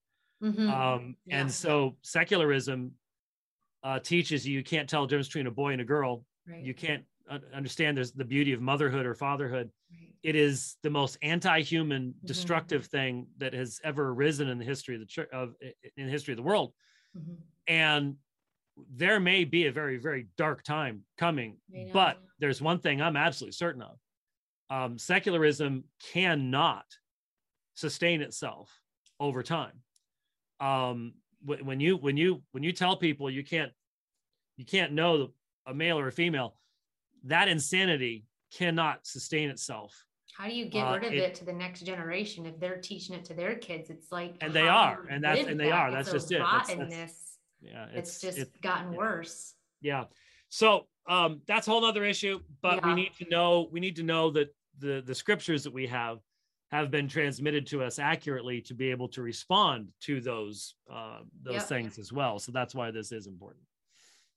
Mm-hmm. 0.43 0.71
Um, 0.71 1.17
yeah. 1.27 1.41
And 1.41 1.53
so 1.53 1.97
secularism 2.03 2.93
uh, 3.83 3.99
teaches 3.99 4.47
you 4.47 4.57
you 4.57 4.65
can't 4.65 4.89
tell 4.89 5.03
the 5.03 5.09
difference 5.09 5.29
between 5.29 5.47
a 5.47 5.51
boy 5.51 5.73
and 5.73 5.81
a 5.81 5.85
girl. 5.85 6.25
Right. 6.49 6.63
You 6.63 6.75
can't 6.75 7.05
understand 7.55 7.97
there's 7.97 8.13
the 8.13 8.25
beauty 8.25 8.53
of 8.53 8.61
motherhood 8.61 9.07
or 9.07 9.15
fatherhood. 9.15 9.71
Right. 9.93 10.15
It 10.23 10.37
is 10.37 10.77
the 10.83 10.91
most 10.91 11.17
anti-human, 11.23 12.09
mm-hmm. 12.09 12.27
destructive 12.27 12.87
thing 12.87 13.27
that 13.39 13.55
has 13.55 13.81
ever 13.85 14.11
arisen 14.11 14.49
in 14.49 14.59
the 14.59 14.65
history 14.65 14.95
of 14.95 15.01
the 15.01 15.07
church 15.07 15.29
of 15.33 15.55
in 15.97 16.07
the 16.07 16.11
history 16.11 16.33
of 16.33 16.37
the 16.37 16.43
world. 16.43 16.73
Mm-hmm. 17.17 17.35
And 17.69 18.17
there 18.97 19.21
may 19.21 19.45
be 19.45 19.67
a 19.67 19.73
very 19.73 19.99
very 19.99 20.29
dark 20.37 20.63
time 20.63 21.05
coming, 21.19 21.59
but 21.93 22.19
there's 22.39 22.63
one 22.63 22.79
thing 22.81 23.01
I'm 23.01 23.17
absolutely 23.17 23.53
certain 23.53 23.83
of: 23.83 23.99
um, 24.71 24.99
secularism 24.99 25.85
cannot 26.13 26.87
sustain 27.75 28.23
itself 28.23 28.81
over 29.19 29.43
time. 29.43 29.83
Um, 30.61 31.15
when 31.43 31.81
you 31.81 31.97
when 31.97 32.17
you 32.17 32.43
when 32.53 32.63
you 32.63 32.73
tell 32.73 32.97
people 32.97 33.31
you 33.31 33.43
can't 33.43 33.73
you 34.57 34.67
can't 34.67 34.93
know 34.93 35.31
a 35.67 35.73
male 35.73 35.99
or 35.99 36.09
a 36.09 36.13
female, 36.13 36.55
that 37.25 37.49
insanity 37.49 38.27
cannot 38.53 39.07
sustain 39.07 39.49
itself. 39.49 40.05
How 40.37 40.47
do 40.47 40.55
you 40.55 40.67
get 40.67 40.87
uh, 40.87 40.95
rid 40.95 41.05
of 41.05 41.13
it, 41.13 41.19
it, 41.19 41.35
to 41.37 41.45
the 41.45 41.53
next 41.53 41.81
generation 41.81 42.47
if 42.47 42.59
they're 42.61 42.77
teaching 42.79 43.15
it 43.15 43.25
to 43.27 43.35
their 43.35 43.57
kids? 43.57 43.91
It's 43.91 44.13
like 44.13 44.35
and 44.41 44.53
they 44.53 44.69
are, 44.69 45.07
and 45.11 45.23
that's 45.25 45.47
and 45.47 45.59
they 45.59 45.71
that? 45.71 45.73
are. 45.73 45.91
That's 45.91 46.11
just 46.11 46.31
it. 46.33 46.39
That's, 46.39 46.75
that's, 46.75 47.39
yeah, 47.61 47.87
it's, 47.93 48.11
it's 48.11 48.21
just 48.21 48.39
it's, 48.39 48.51
gotten 48.63 48.95
worse. 48.95 49.55
Yeah. 49.81 50.05
So 50.49 50.87
um, 51.09 51.41
that's 51.47 51.69
a 51.69 51.71
whole 51.71 51.85
other 51.85 52.05
issue, 52.05 52.41
but 52.63 52.77
yeah. 52.77 52.87
we 52.87 52.95
need 52.95 53.13
to 53.19 53.29
know 53.29 53.69
we 53.73 53.81
need 53.81 53.97
to 53.97 54.03
know 54.03 54.31
that 54.31 54.55
the 54.79 55.03
the 55.05 55.15
scriptures 55.15 55.65
that 55.65 55.73
we 55.73 55.87
have 55.87 56.19
have 56.71 56.91
been 56.91 57.09
transmitted 57.09 57.67
to 57.67 57.83
us 57.83 57.99
accurately 57.99 58.61
to 58.61 58.75
be 58.75 58.91
able 58.91 59.09
to 59.09 59.23
respond 59.23 59.89
to 60.01 60.21
those 60.21 60.77
uh, 60.93 61.19
those 61.43 61.55
yep. 61.55 61.65
things 61.65 61.99
as 61.99 62.13
well. 62.13 62.39
So 62.39 62.53
that's 62.53 62.75
why 62.75 62.91
this 62.91 63.13
is 63.13 63.27
important. 63.27 63.65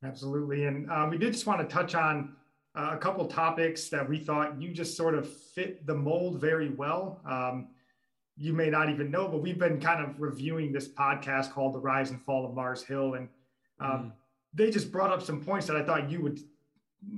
Absolutely, 0.03 0.65
and 0.65 0.89
uh, 0.89 1.07
we 1.09 1.17
did 1.17 1.33
just 1.33 1.45
want 1.45 1.67
to 1.67 1.73
touch 1.73 1.95
on 1.95 2.35
uh, 2.75 2.91
a 2.93 2.97
couple 2.97 3.25
topics 3.27 3.89
that 3.89 4.07
we 4.07 4.17
thought 4.17 4.59
you 4.59 4.73
just 4.73 4.97
sort 4.97 5.15
of 5.15 5.31
fit 5.31 5.85
the 5.85 5.93
mold 5.93 6.41
very 6.41 6.69
well. 6.69 7.21
Um, 7.25 7.67
you 8.35 8.51
may 8.51 8.69
not 8.69 8.89
even 8.89 9.11
know, 9.11 9.27
but 9.27 9.41
we've 9.41 9.59
been 9.59 9.79
kind 9.79 10.03
of 10.03 10.19
reviewing 10.19 10.71
this 10.71 10.87
podcast 10.87 11.51
called 11.51 11.75
"The 11.75 11.79
Rise 11.79 12.09
and 12.09 12.21
Fall 12.21 12.45
of 12.45 12.55
Mars 12.55 12.83
Hill," 12.83 13.13
and 13.13 13.29
um, 13.79 13.89
mm. 13.89 14.11
they 14.55 14.71
just 14.71 14.91
brought 14.91 15.11
up 15.11 15.21
some 15.21 15.43
points 15.43 15.67
that 15.67 15.75
I 15.75 15.83
thought 15.83 16.09
you 16.09 16.21
would 16.21 16.39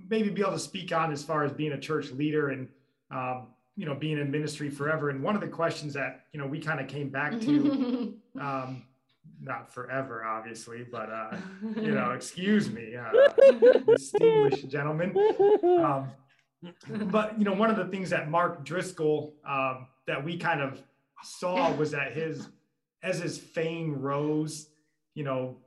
maybe 0.10 0.30
be 0.30 0.42
able 0.42 0.52
to 0.52 0.60
speak 0.60 0.92
on 0.92 1.14
as 1.14 1.24
far 1.24 1.44
as 1.44 1.54
being 1.54 1.72
a 1.72 1.80
church 1.80 2.12
leader 2.12 2.50
and 2.50 2.68
um, 3.12 3.48
you 3.76 3.86
know 3.86 3.96
being 3.96 4.18
in 4.18 4.32
ministry 4.32 4.70
forever. 4.70 5.10
And 5.10 5.22
one 5.22 5.36
of 5.36 5.42
the 5.42 5.48
questions 5.48 5.94
that 5.94 6.26
you 6.32 6.40
know 6.40 6.48
we 6.48 6.60
kind 6.60 6.80
of 6.80 6.88
came 6.88 7.10
back 7.10 7.40
to 7.42 8.16
um 8.40 8.84
not 9.42 9.74
forever 9.74 10.24
obviously 10.24 10.86
but 10.90 11.10
uh 11.10 11.36
you 11.76 11.92
know 11.92 12.12
excuse 12.16 12.72
me 12.72 12.96
uh, 12.96 13.12
distinguished 13.88 14.70
gentlemen. 14.70 15.16
Um 15.80 16.12
but 17.12 17.38
you 17.38 17.46
know 17.46 17.54
one 17.54 17.70
of 17.70 17.78
the 17.78 17.86
things 17.86 18.10
that 18.10 18.30
mark 18.30 18.64
driscoll 18.64 19.36
um 19.48 19.88
that 20.08 20.24
we 20.24 20.38
kind 20.38 20.62
of 20.62 20.82
saw 21.24 21.72
was 21.74 21.92
that 21.92 22.14
his 22.14 22.48
as 23.04 23.20
his 23.20 23.38
fame 23.38 24.00
rose 24.02 24.68
you 25.16 25.24
know 25.24 25.58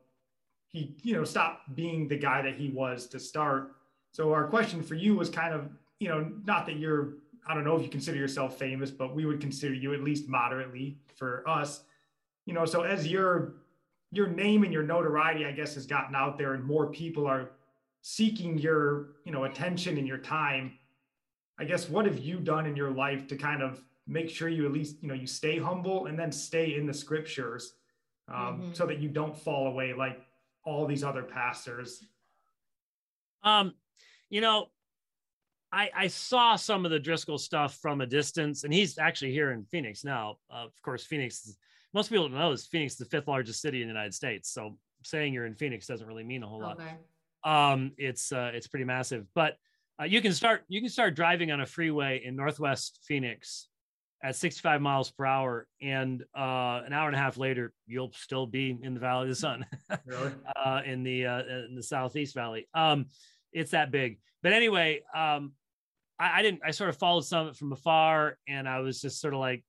he 0.68 0.94
you 1.02 1.14
know 1.14 1.24
stopped 1.24 1.74
being 1.74 2.09
the 2.09 2.16
guy 2.16 2.42
that 2.42 2.54
he 2.54 2.68
was 2.70 3.06
to 3.09 3.18
start. 3.18 3.72
So 4.12 4.32
our 4.32 4.46
question 4.46 4.82
for 4.82 4.94
you 4.94 5.16
was 5.16 5.28
kind 5.28 5.52
of 5.54 5.68
you 5.98 6.09
know 6.09 6.30
not 6.44 6.66
that 6.66 6.76
you're 6.76 7.14
I 7.47 7.55
don't 7.55 7.64
know 7.64 7.76
if 7.76 7.82
you 7.82 7.89
consider 7.89 8.18
yourself 8.18 8.59
famous, 8.59 8.91
but 8.91 9.14
we 9.14 9.26
would 9.26 9.41
consider 9.41 9.74
you 9.74 9.95
at 9.95 10.03
least 10.03 10.28
moderately 10.28 10.99
for 11.16 11.49
us. 11.49 11.82
You 12.47 12.55
know, 12.55 12.64
so 12.64 12.82
as 12.82 13.07
your 13.07 13.55
your 14.11 14.28
name 14.28 14.64
and 14.64 14.72
your 14.72 14.82
notoriety, 14.82 15.45
I 15.45 15.53
guess, 15.53 15.74
has 15.74 15.86
gotten 15.86 16.14
out 16.14 16.39
there 16.39 16.55
and 16.55 16.64
more 16.64 16.86
people 16.86 17.26
are 17.26 17.51
seeking 18.01 18.59
your, 18.59 19.11
you 19.24 19.32
know, 19.32 19.45
attention 19.45 19.99
and 19.99 20.07
your 20.07 20.18
time. 20.18 20.72
I 21.59 21.64
guess 21.64 21.89
what 21.89 22.07
have 22.07 22.18
you 22.18 22.39
done 22.39 22.66
in 22.66 22.74
your 22.74 22.91
life 22.91 23.26
to 23.28 23.36
kind 23.36 23.62
of 23.62 23.82
make 24.07 24.30
sure 24.30 24.49
you 24.49 24.64
at 24.64 24.72
least, 24.72 24.97
you 25.03 25.09
know, 25.09 25.14
you 25.14 25.26
stay 25.26 25.59
humble 25.59 26.07
and 26.07 26.18
then 26.18 26.32
stay 26.32 26.76
in 26.76 26.86
the 26.86 26.95
scriptures 26.95 27.74
um, 28.28 28.34
mm-hmm. 28.34 28.72
so 28.72 28.86
that 28.86 28.99
you 28.99 29.09
don't 29.09 29.36
fall 29.36 29.66
away 29.66 29.93
like 29.93 30.22
all 30.64 30.86
these 30.86 31.05
other 31.05 31.22
pastors? 31.22 32.03
Um, 33.43 33.74
you 34.30 34.41
know, 34.41 34.68
I, 35.73 35.91
I 35.95 36.07
saw 36.07 36.57
some 36.57 36.85
of 36.85 36.91
the 36.91 36.99
Driscoll 36.99 37.39
stuff 37.39 37.77
from 37.77 38.01
a 38.01 38.07
distance, 38.07 38.64
and 38.64 38.73
he's 38.73 38.99
actually 38.99 39.33
here 39.33 39.53
in 39.53 39.64
Phoenix 39.64 40.05
now. 40.05 40.39
Uh, 40.51 40.64
of 40.64 40.83
course, 40.83 41.05
Phoenix. 41.05 41.57
Most 41.95 42.09
people 42.11 42.29
don't 42.29 42.39
know 42.39 42.53
is 42.53 42.66
Phoenix 42.66 42.95
is 42.95 42.99
the 42.99 43.05
fifth 43.07 43.29
largest 43.29 43.61
city 43.61 43.83
in 43.83 43.89
the 43.89 43.93
United 43.93 44.14
States. 44.14 44.51
So 44.51 44.79
saying 45.03 45.33
you're 45.33 45.47
in 45.47 45.55
Phoenix 45.55 45.87
doesn't 45.87 46.07
really 46.07 46.25
mean 46.25 46.43
a 46.43 46.47
whole 46.47 46.61
lot. 46.61 46.79
Um, 47.45 47.93
it's 47.97 48.33
uh, 48.33 48.51
it's 48.55 48.66
pretty 48.66 48.85
massive, 48.85 49.27
but 49.35 49.57
uh, 50.01 50.05
you 50.05 50.21
can 50.21 50.33
start 50.33 50.64
you 50.69 50.81
can 50.81 50.91
start 50.91 51.14
driving 51.14 51.51
on 51.51 51.61
a 51.61 51.66
freeway 51.66 52.23
in 52.25 52.37
Northwest 52.37 53.01
Phoenix 53.05 53.69
at 54.23 54.35
65 54.35 54.81
miles 54.81 55.11
per 55.11 55.25
hour, 55.25 55.69
and 55.81 56.23
uh, 56.37 56.83
an 56.85 56.93
hour 56.93 57.07
and 57.07 57.14
a 57.14 57.19
half 57.19 57.37
later, 57.37 57.73
you'll 57.87 58.12
still 58.12 58.47
be 58.47 58.77
in 58.83 58.95
the 58.95 59.01
Valley 59.01 59.25
of 59.25 59.29
the 59.29 59.35
Sun, 59.37 59.64
really? 60.07 60.33
uh, 60.57 60.81
in 60.85 61.03
the 61.03 61.27
uh, 61.27 61.43
in 61.69 61.75
the 61.77 61.83
Southeast 61.83 62.35
Valley. 62.35 62.69
Um, 62.75 63.07
it's 63.53 63.71
that 63.71 63.91
big. 63.91 64.19
But 64.43 64.53
anyway, 64.53 65.03
um, 65.14 65.53
I, 66.19 66.39
I, 66.39 66.43
didn't. 66.43 66.61
I 66.64 66.71
sort 66.73 66.91
of 66.91 66.97
followed 66.97 67.25
some 67.25 67.47
of 67.47 67.53
it 67.53 67.57
from 67.57 67.73
afar, 67.73 68.39
and 68.49 68.69
I 68.69 68.81
was 68.81 69.01
just 69.01 69.21
sort 69.21 69.35
of 69.35 69.41
like, 69.41 69.64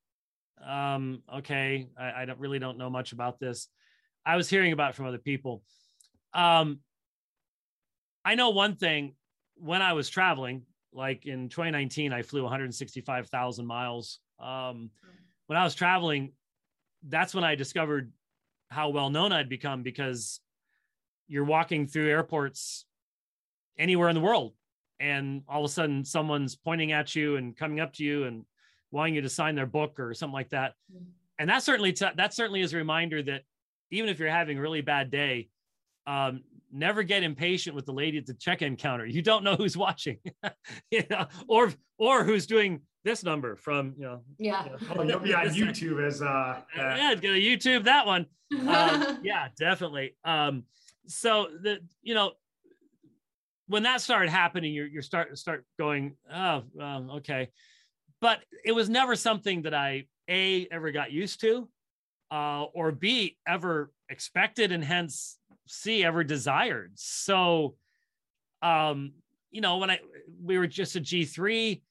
um, 0.65 1.23
okay, 1.37 1.87
I, 1.97 2.23
I 2.23 2.25
don't 2.25 2.39
really 2.39 2.59
don't 2.59 2.77
know 2.77 2.89
much 2.89 3.11
about 3.11 3.39
this. 3.39 3.67
I 4.25 4.35
was 4.35 4.49
hearing 4.49 4.73
about 4.73 4.91
it 4.91 4.95
from 4.95 5.05
other 5.05 5.17
people. 5.17 5.63
Um, 6.33 6.79
I 8.25 8.35
know 8.35 8.49
one 8.49 8.75
thing. 8.75 9.15
When 9.55 9.81
I 9.81 9.93
was 9.93 10.09
traveling, 10.09 10.63
like 10.93 11.25
in 11.25 11.49
2019, 11.49 12.13
I 12.13 12.21
flew 12.21 12.43
165,000 12.43 13.65
miles. 13.65 14.19
Um, 14.39 14.89
when 15.47 15.59
I 15.59 15.63
was 15.63 15.75
traveling, 15.75 16.31
that's 17.07 17.33
when 17.33 17.43
I 17.43 17.55
discovered 17.55 18.11
how 18.69 18.89
well 18.89 19.09
known 19.09 19.31
I'd 19.31 19.49
become 19.49 19.83
because 19.83 20.39
you're 21.27 21.43
walking 21.43 21.87
through 21.87 22.09
airports 22.09 22.85
anywhere 23.77 24.09
in 24.09 24.15
the 24.15 24.21
world 24.21 24.53
and 24.99 25.43
all 25.47 25.63
of 25.63 25.69
a 25.69 25.73
sudden 25.73 26.03
someone's 26.03 26.55
pointing 26.55 26.91
at 26.91 27.15
you 27.15 27.37
and 27.37 27.55
coming 27.55 27.79
up 27.79 27.93
to 27.93 28.03
you 28.03 28.25
and 28.25 28.45
wanting 28.91 29.15
you 29.15 29.21
to 29.21 29.29
sign 29.29 29.55
their 29.55 29.65
book 29.65 29.99
or 29.99 30.13
something 30.13 30.33
like 30.33 30.49
that. 30.49 30.73
Mm-hmm. 30.93 31.05
and 31.39 31.49
that 31.49 31.63
certainly 31.63 31.93
t- 31.93 32.05
that 32.15 32.33
certainly 32.33 32.61
is 32.61 32.73
a 32.73 32.77
reminder 32.77 33.21
that 33.23 33.43
even 33.91 34.09
if 34.09 34.19
you're 34.19 34.29
having 34.29 34.57
a 34.57 34.61
really 34.61 34.81
bad 34.81 35.09
day 35.09 35.49
um, 36.07 36.43
never 36.71 37.03
get 37.03 37.23
impatient 37.23 37.75
with 37.75 37.85
the 37.85 37.91
lady 37.91 38.17
at 38.17 38.25
the 38.25 38.33
check-in 38.33 38.75
counter. 38.75 39.05
You 39.05 39.21
don't 39.21 39.43
know 39.43 39.55
who's 39.55 39.77
watching 39.87 40.17
you 40.91 41.03
know 41.09 41.27
or 41.47 41.73
or 41.97 42.23
who's 42.23 42.45
doing 42.45 42.81
this 43.03 43.23
number 43.23 43.55
from 43.55 43.93
you 43.97 44.03
know 44.03 44.21
yeah. 44.37 44.65
you 44.65 44.71
know, 44.71 44.77
oh, 44.97 45.03
you'll 45.03 45.19
be 45.19 45.33
on 45.33 45.47
youtube 45.47 46.05
as 46.05 46.21
uh 46.21 46.59
yeah 46.75 47.15
go 47.15 47.33
to 47.33 47.39
youtube 47.39 47.83
that 47.85 48.05
one. 48.05 48.25
Um, 48.51 49.19
yeah 49.21 49.49
definitely. 49.59 50.15
Um 50.25 50.63
so 51.05 51.49
the 51.61 51.79
you 52.01 52.15
know 52.15 52.31
when 53.69 53.83
that 53.83 54.01
started 54.01 54.29
happening, 54.31 54.73
you're 54.73 54.87
you're 54.87 55.03
start 55.03 55.37
start 55.37 55.63
going, 55.77 56.15
oh, 56.33 56.63
um, 56.81 57.11
okay, 57.17 57.49
but 58.19 58.39
it 58.65 58.71
was 58.71 58.89
never 58.89 59.15
something 59.15 59.61
that 59.61 59.75
I 59.75 60.07
a 60.27 60.67
ever 60.71 60.91
got 60.91 61.11
used 61.11 61.39
to, 61.41 61.69
uh, 62.31 62.63
or 62.73 62.91
b 62.91 63.37
ever 63.47 63.91
expected, 64.09 64.71
and 64.71 64.83
hence 64.83 65.37
c 65.67 66.03
ever 66.03 66.23
desired. 66.23 66.93
So, 66.95 67.75
um, 68.63 69.13
you 69.51 69.61
know, 69.61 69.77
when 69.77 69.91
I 69.91 69.99
we 70.43 70.57
were 70.57 70.67
just 70.67 70.95
a 70.95 70.99
G 70.99 71.23
three, 71.23 71.83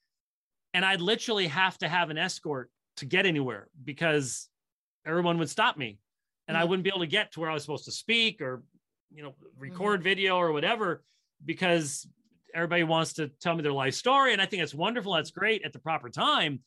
and 0.73 0.83
I'd 0.83 1.01
literally 1.01 1.47
have 1.47 1.77
to 1.77 1.87
have 1.87 2.09
an 2.09 2.17
escort 2.17 2.69
to 2.97 3.05
get 3.05 3.25
anywhere 3.25 3.69
because 3.85 4.49
everyone 5.07 5.37
would 5.37 5.49
stop 5.49 5.77
me, 5.77 5.97
and 6.49 6.55
mm-hmm. 6.55 6.61
I 6.61 6.65
wouldn't 6.65 6.83
be 6.83 6.89
able 6.89 6.99
to 6.99 7.07
get 7.07 7.31
to 7.31 7.39
where 7.39 7.49
I 7.49 7.53
was 7.53 7.63
supposed 7.63 7.85
to 7.85 7.93
speak 7.93 8.41
or 8.41 8.63
you 9.13 9.23
know 9.23 9.33
record 9.57 10.01
mm-hmm. 10.01 10.09
video 10.09 10.35
or 10.35 10.51
whatever 10.51 11.03
because 11.43 12.07
everybody 12.53 12.83
wants 12.83 13.13
to 13.13 13.29
tell 13.39 13.55
me 13.55 13.63
their 13.63 13.73
life 13.73 13.93
story. 13.93 14.33
And 14.33 14.41
I 14.41 14.45
think 14.45 14.63
it's 14.63 14.73
wonderful. 14.73 15.13
That's 15.13 15.31
great 15.31 15.63
at 15.63 15.73
the 15.73 15.79
proper 15.79 16.09
time. 16.09 16.61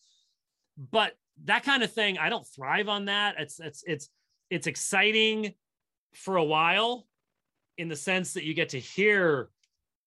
But 0.90 1.14
that 1.44 1.64
kind 1.64 1.82
of 1.82 1.92
thing, 1.92 2.18
I 2.18 2.28
don't 2.28 2.46
thrive 2.46 2.88
on 2.88 3.06
that. 3.06 3.36
It's 3.38 3.60
it's 3.60 3.82
it's 3.86 4.08
it's 4.50 4.66
exciting 4.66 5.54
for 6.14 6.36
a 6.36 6.44
while 6.44 7.06
in 7.78 7.88
the 7.88 7.96
sense 7.96 8.34
that 8.34 8.44
you 8.44 8.54
get 8.54 8.70
to 8.70 8.78
hear 8.78 9.50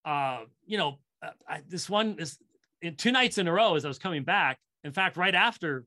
uh, 0.05 0.41
you 0.65 0.77
know, 0.77 0.99
uh, 1.21 1.31
I, 1.49 1.61
this 1.67 1.89
one 1.89 2.17
is 2.19 2.37
in 2.81 2.95
two 2.95 3.11
nights 3.11 3.37
in 3.37 3.47
a 3.47 3.51
row 3.51 3.75
as 3.75 3.83
I 3.83 3.87
was 3.87 3.97
coming 3.97 4.23
back. 4.23 4.59
In 4.83 4.93
fact, 4.93 5.17
right 5.17 5.33
after 5.33 5.85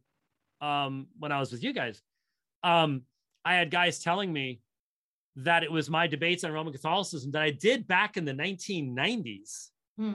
um, 0.60 1.06
when 1.18 1.30
I 1.30 1.38
was 1.38 1.52
with 1.52 1.62
you 1.62 1.72
guys, 1.72 2.02
um, 2.64 3.02
I 3.44 3.54
had 3.54 3.70
guys 3.70 4.00
telling 4.00 4.32
me, 4.32 4.60
that 5.38 5.62
it 5.62 5.70
was 5.70 5.88
my 5.88 6.06
debates 6.06 6.42
on 6.42 6.52
Roman 6.52 6.72
Catholicism 6.72 7.30
that 7.32 7.42
I 7.42 7.50
did 7.50 7.86
back 7.86 8.16
in 8.16 8.24
the 8.24 8.32
1990s 8.32 9.68
hmm. 9.96 10.14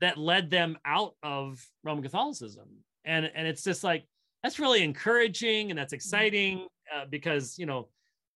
that 0.00 0.16
led 0.16 0.50
them 0.50 0.78
out 0.84 1.14
of 1.22 1.64
Roman 1.84 2.02
Catholicism. 2.02 2.68
And 3.04 3.30
and 3.34 3.46
it's 3.46 3.62
just 3.62 3.84
like 3.84 4.06
that's 4.42 4.58
really 4.58 4.82
encouraging 4.82 5.70
and 5.70 5.78
that's 5.78 5.92
exciting 5.92 6.66
uh, 6.94 7.04
because 7.10 7.58
you 7.58 7.66
know 7.66 7.88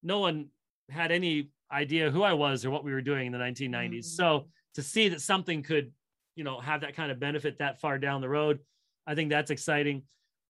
no 0.02 0.18
one 0.18 0.46
had 0.90 1.10
any 1.10 1.50
idea 1.72 2.10
who 2.10 2.22
I 2.22 2.32
was 2.32 2.64
or 2.64 2.70
what 2.70 2.84
we 2.84 2.92
were 2.92 3.00
doing 3.00 3.26
in 3.26 3.32
the 3.32 3.38
1990s. 3.38 3.70
Mm-hmm. 3.70 4.00
So 4.00 4.46
to 4.74 4.82
see 4.82 5.08
that 5.08 5.20
something 5.20 5.62
could, 5.62 5.90
you 6.36 6.44
know, 6.44 6.60
have 6.60 6.82
that 6.82 6.94
kind 6.94 7.10
of 7.10 7.18
benefit 7.18 7.58
that 7.58 7.80
far 7.80 7.98
down 7.98 8.20
the 8.20 8.28
road, 8.28 8.60
I 9.06 9.14
think 9.14 9.30
that's 9.30 9.50
exciting. 9.50 10.02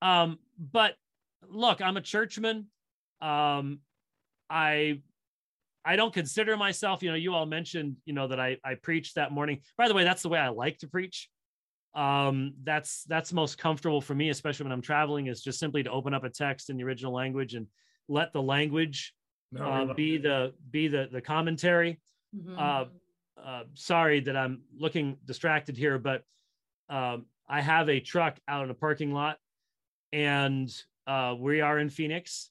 Um, 0.02 0.38
but 0.58 0.94
look, 1.48 1.80
I'm 1.80 1.96
a 1.96 2.02
churchman. 2.02 2.66
Um, 3.22 3.78
I 4.50 5.00
I 5.86 5.94
don't 5.94 6.12
consider 6.12 6.56
myself, 6.56 7.00
you 7.00 7.10
know, 7.10 7.16
you 7.16 7.32
all 7.32 7.46
mentioned, 7.46 7.96
you 8.04 8.12
know, 8.12 8.26
that 8.26 8.40
I 8.40 8.58
I 8.64 8.74
preached 8.74 9.14
that 9.14 9.30
morning. 9.30 9.60
By 9.78 9.86
the 9.86 9.94
way, 9.94 10.02
that's 10.02 10.22
the 10.22 10.28
way 10.28 10.40
I 10.40 10.48
like 10.48 10.78
to 10.78 10.88
preach. 10.88 11.30
Um, 11.94 12.54
that's 12.64 13.04
that's 13.04 13.32
most 13.32 13.56
comfortable 13.56 14.00
for 14.00 14.14
me, 14.14 14.30
especially 14.30 14.64
when 14.64 14.72
I'm 14.72 14.82
traveling, 14.82 15.28
is 15.28 15.42
just 15.42 15.60
simply 15.60 15.84
to 15.84 15.90
open 15.90 16.12
up 16.12 16.24
a 16.24 16.28
text 16.28 16.70
in 16.70 16.76
the 16.76 16.82
original 16.82 17.12
language 17.12 17.54
and 17.54 17.68
let 18.08 18.32
the 18.32 18.42
language 18.42 19.14
no, 19.52 19.64
uh, 19.64 19.94
be 19.94 20.18
the 20.18 20.52
be 20.70 20.88
the 20.88 21.08
the 21.10 21.20
commentary. 21.20 22.00
Mm-hmm. 22.36 22.58
Uh, 22.58 22.84
uh, 23.42 23.62
sorry 23.74 24.20
that 24.20 24.36
I'm 24.36 24.62
looking 24.76 25.18
distracted 25.24 25.76
here, 25.76 25.98
but 25.98 26.22
um, 26.90 27.26
I 27.48 27.60
have 27.60 27.88
a 27.88 28.00
truck 28.00 28.38
out 28.48 28.64
in 28.64 28.70
a 28.70 28.74
parking 28.74 29.12
lot, 29.12 29.38
and 30.12 30.68
uh, 31.06 31.36
we 31.38 31.60
are 31.60 31.78
in 31.78 31.90
Phoenix, 31.90 32.50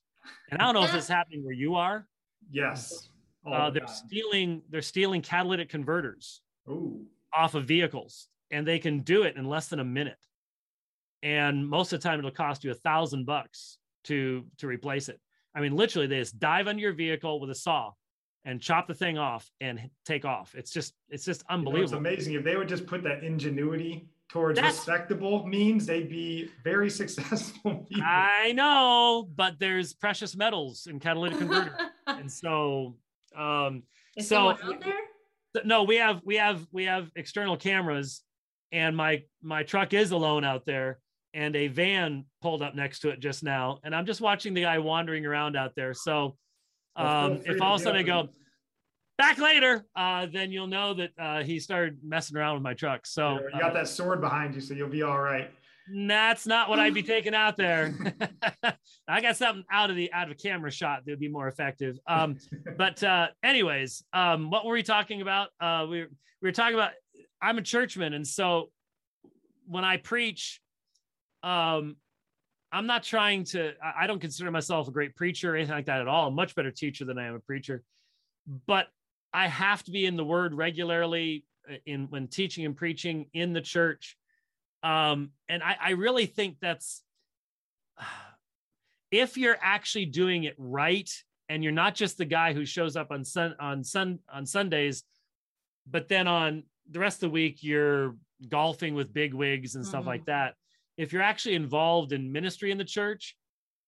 and 0.50 0.62
I 0.62 0.66
don't 0.66 0.74
know 0.74 0.86
if 0.86 0.96
it's 0.96 1.08
happening 1.20 1.44
where 1.44 1.54
you 1.54 1.76
are. 1.76 2.08
Yes, 2.50 3.10
uh, 3.46 3.70
they're 3.70 3.88
stealing 3.88 4.62
they're 4.70 4.82
stealing 4.82 5.22
catalytic 5.22 5.70
converters 5.70 6.42
Ooh. 6.70 7.06
off 7.34 7.56
of 7.56 7.66
vehicles, 7.66 8.28
and 8.52 8.68
they 8.68 8.80
can 8.80 9.00
do 9.02 9.24
it 9.24 9.36
in 9.36 9.46
less 9.46 9.68
than 9.68 9.80
a 9.80 9.86
minute. 9.86 10.18
And 11.24 11.68
most 11.68 11.94
of 11.94 12.02
the 12.02 12.08
time, 12.08 12.20
it'll 12.20 12.32
cost 12.32 12.64
you 12.64 12.72
a 12.72 12.76
thousand 12.76 13.26
bucks 13.26 13.78
to 14.06 14.46
to 14.58 14.68
replace 14.68 15.10
it. 15.10 15.20
I 15.54 15.62
mean, 15.62 15.76
literally, 15.76 16.08
they 16.08 16.20
just 16.20 16.40
dive 16.40 16.68
under 16.68 16.82
your 16.82 16.94
vehicle 16.94 17.40
with 17.40 17.50
a 17.50 17.56
saw 17.56 17.92
and 18.44 18.62
chop 18.62 18.88
the 18.88 18.94
thing 18.94 19.18
off 19.18 19.50
and 19.60 19.90
take 20.06 20.24
off. 20.24 20.54
It's 20.56 20.72
just, 20.72 20.94
it's 21.10 21.26
just 21.26 21.44
unbelievable. 21.50 21.98
You 21.98 22.04
know, 22.04 22.10
it's 22.10 22.18
amazing 22.18 22.34
if 22.36 22.44
they 22.44 22.56
would 22.56 22.70
just 22.70 22.86
put 22.86 23.04
that 23.04 23.24
ingenuity 23.24 24.08
towards 24.30 24.60
That's, 24.60 24.78
respectable 24.78 25.48
means, 25.48 25.86
they'd 25.86 26.10
be 26.10 26.50
very 26.64 26.90
successful. 27.02 27.86
People. 27.90 28.04
I 28.06 28.52
know, 28.52 29.28
but 29.36 29.60
there's 29.60 29.94
precious 29.94 30.36
metals 30.36 30.88
in 30.88 31.00
catalytic 31.00 31.40
converter, 31.40 31.78
and 32.08 32.32
so, 32.32 32.96
um, 33.38 33.84
Is 34.18 34.28
so 34.28 34.50
out 34.50 34.60
there? 34.84 34.94
no, 35.64 35.84
we 35.84 35.96
have 35.98 36.22
we 36.26 36.36
have 36.36 36.66
we 36.72 36.86
have 36.86 37.12
external 37.16 37.58
cameras, 37.58 38.22
and 38.72 38.96
my 38.96 39.24
my 39.42 39.64
truck 39.64 39.94
is 39.94 40.12
alone 40.12 40.44
out 40.44 40.66
there 40.66 41.00
and 41.36 41.54
a 41.58 41.68
van 41.68 42.24
pulled 42.42 42.62
up 42.62 42.76
next 42.76 43.00
to 43.02 43.10
it 43.10 43.20
just 43.20 43.44
now. 43.44 43.78
And 43.84 43.94
I'm 43.94 44.06
just 44.06 44.22
watching 44.22 44.54
the 44.54 44.62
guy 44.62 44.80
wandering 44.80 45.26
around 45.26 45.58
out 45.58 45.74
there. 45.76 45.94
So 45.94 46.38
um, 46.96 47.42
if 47.46 47.62
all 47.62 47.76
of 47.76 47.82
a 47.82 47.84
sudden 47.84 48.00
I 48.00 48.04
go 48.04 48.30
back 49.18 49.38
later, 49.38 49.86
uh, 49.98 50.28
then 50.32 50.50
you'll 50.50 50.68
know 50.68 50.94
that 50.94 51.12
uh, 51.20 51.44
he 51.44 51.60
started 51.60 51.98
messing 52.02 52.38
around 52.38 52.56
with 52.56 52.64
my 52.64 52.74
truck. 52.74 53.06
So 53.06 53.42
you 53.54 53.60
got 53.60 53.72
uh, 53.72 53.74
that 53.74 53.90
sword 53.90 54.22
behind 54.22 54.56
you, 54.56 54.62
so 54.62 54.74
you'll 54.74 54.88
be 54.88 55.04
all 55.04 55.20
right. 55.20 55.52
That's 55.94 56.48
not 56.48 56.70
what 56.70 56.80
I'd 56.80 56.94
be 56.94 57.04
taking 57.16 57.36
out 57.36 57.58
there. 57.58 57.94
I 59.08 59.22
got 59.22 59.38
something 59.38 59.64
out 59.72 59.90
of 59.90 59.96
the 59.96 60.12
out 60.12 60.28
of 60.28 60.32
a 60.32 60.36
camera 60.36 60.72
shot 60.72 61.06
that 61.06 61.12
would 61.12 61.20
be 61.20 61.30
more 61.30 61.48
effective. 61.48 61.98
Um, 62.08 62.38
but 62.78 63.04
uh, 63.04 63.28
anyways, 63.44 64.04
um, 64.14 64.50
what 64.50 64.66
were 64.66 64.74
we 64.74 64.84
talking 64.84 65.22
about? 65.22 65.50
Uh, 65.60 65.86
we 65.90 66.02
we 66.02 66.08
were 66.42 66.52
talking 66.52 66.76
about 66.76 66.92
I'm 67.42 67.58
a 67.58 67.62
churchman, 67.62 68.14
and 68.14 68.26
so 68.26 68.72
when 69.68 69.84
I 69.84 69.98
preach, 69.98 70.62
um, 71.44 71.98
I'm 72.72 72.88
not 72.88 73.04
trying 73.04 73.46
to, 73.46 73.74
I 73.82 74.06
don't 74.06 74.20
consider 74.20 74.52
myself 74.52 74.88
a 74.88 74.92
great 74.92 75.16
preacher 75.16 75.54
or 75.54 75.56
anything 75.56 75.76
like 75.76 75.86
that 75.86 76.02
at 76.02 76.08
all. 76.08 76.28
I'm 76.28 76.34
a 76.34 76.36
much 76.36 76.56
better 76.56 76.72
teacher 76.72 77.06
than 77.06 77.18
I 77.18 77.28
am 77.28 77.36
a 77.36 77.40
preacher. 77.40 77.84
But 78.68 78.88
I 79.34 79.48
have 79.48 79.84
to 79.84 79.92
be 79.92 80.06
in 80.06 80.18
the 80.18 80.26
word 80.26 80.54
regularly 80.54 81.46
uh, 81.72 81.76
in 81.86 82.08
when 82.10 82.28
teaching 82.28 82.66
and 82.66 82.76
preaching 82.76 83.28
in 83.34 83.54
the 83.54 83.62
church. 83.62 84.18
Um, 84.86 85.32
and 85.50 85.64
I, 85.64 85.76
I 85.82 85.90
really 85.92 86.26
think 86.26 86.58
that's 86.62 87.04
if 89.12 89.38
you're 89.38 89.58
actually 89.62 90.06
doing 90.06 90.44
it 90.44 90.56
right 90.58 91.10
and 91.50 91.64
you're 91.64 91.74
not 91.74 91.96
just 91.96 92.18
the 92.18 92.26
guy 92.26 92.54
who 92.54 92.66
shows 92.66 92.96
up 92.96 93.12
on 93.12 93.24
sun 93.24 93.56
on 93.60 93.84
sun 93.84 94.20
on 94.32 94.46
Sundays, 94.46 95.04
but 95.90 96.08
then 96.08 96.28
on 96.28 96.64
the 96.90 97.00
rest 97.00 97.18
of 97.18 97.30
the 97.30 97.34
week 97.34 97.64
you're 97.64 98.16
golfing 98.50 98.94
with 98.96 99.14
big 99.14 99.34
wigs 99.34 99.76
and 99.76 99.84
mm-hmm. 99.84 99.90
stuff 99.90 100.06
like 100.06 100.26
that 100.26 100.56
if 100.98 101.12
you're 101.12 101.22
actually 101.22 101.56
involved 101.56 102.12
in 102.12 102.32
ministry 102.32 102.72
in 102.72 102.78
the 102.78 102.86
church, 102.86 103.36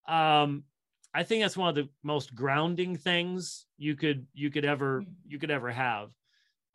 um, 0.07 0.63
I 1.13 1.23
think 1.23 1.43
that's 1.43 1.57
one 1.57 1.69
of 1.69 1.75
the 1.75 1.89
most 2.03 2.35
grounding 2.35 2.97
things 2.97 3.65
you 3.77 3.95
could 3.95 4.27
you 4.33 4.51
could 4.51 4.65
ever 4.65 5.01
mm-hmm. 5.01 5.11
you 5.27 5.39
could 5.39 5.51
ever 5.51 5.71
have. 5.71 6.11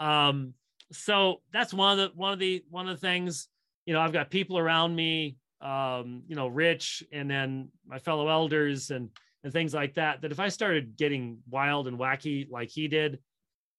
Um, 0.00 0.54
so 0.90 1.40
that's 1.52 1.72
one 1.72 1.98
of 1.98 2.10
the 2.10 2.16
one 2.16 2.32
of 2.32 2.38
the 2.38 2.64
one 2.70 2.88
of 2.88 3.00
the 3.00 3.06
things. 3.06 3.48
You 3.86 3.94
know, 3.94 4.00
I've 4.00 4.12
got 4.12 4.30
people 4.30 4.58
around 4.58 4.94
me, 4.94 5.36
um, 5.60 6.22
you 6.26 6.36
know, 6.36 6.48
Rich, 6.48 7.02
and 7.12 7.30
then 7.30 7.68
my 7.86 7.98
fellow 7.98 8.28
elders 8.28 8.90
and 8.90 9.08
and 9.44 9.52
things 9.52 9.74
like 9.74 9.94
that. 9.94 10.22
That 10.22 10.32
if 10.32 10.40
I 10.40 10.48
started 10.48 10.96
getting 10.96 11.38
wild 11.50 11.88
and 11.88 11.98
wacky 11.98 12.48
like 12.50 12.70
he 12.70 12.88
did, 12.88 13.18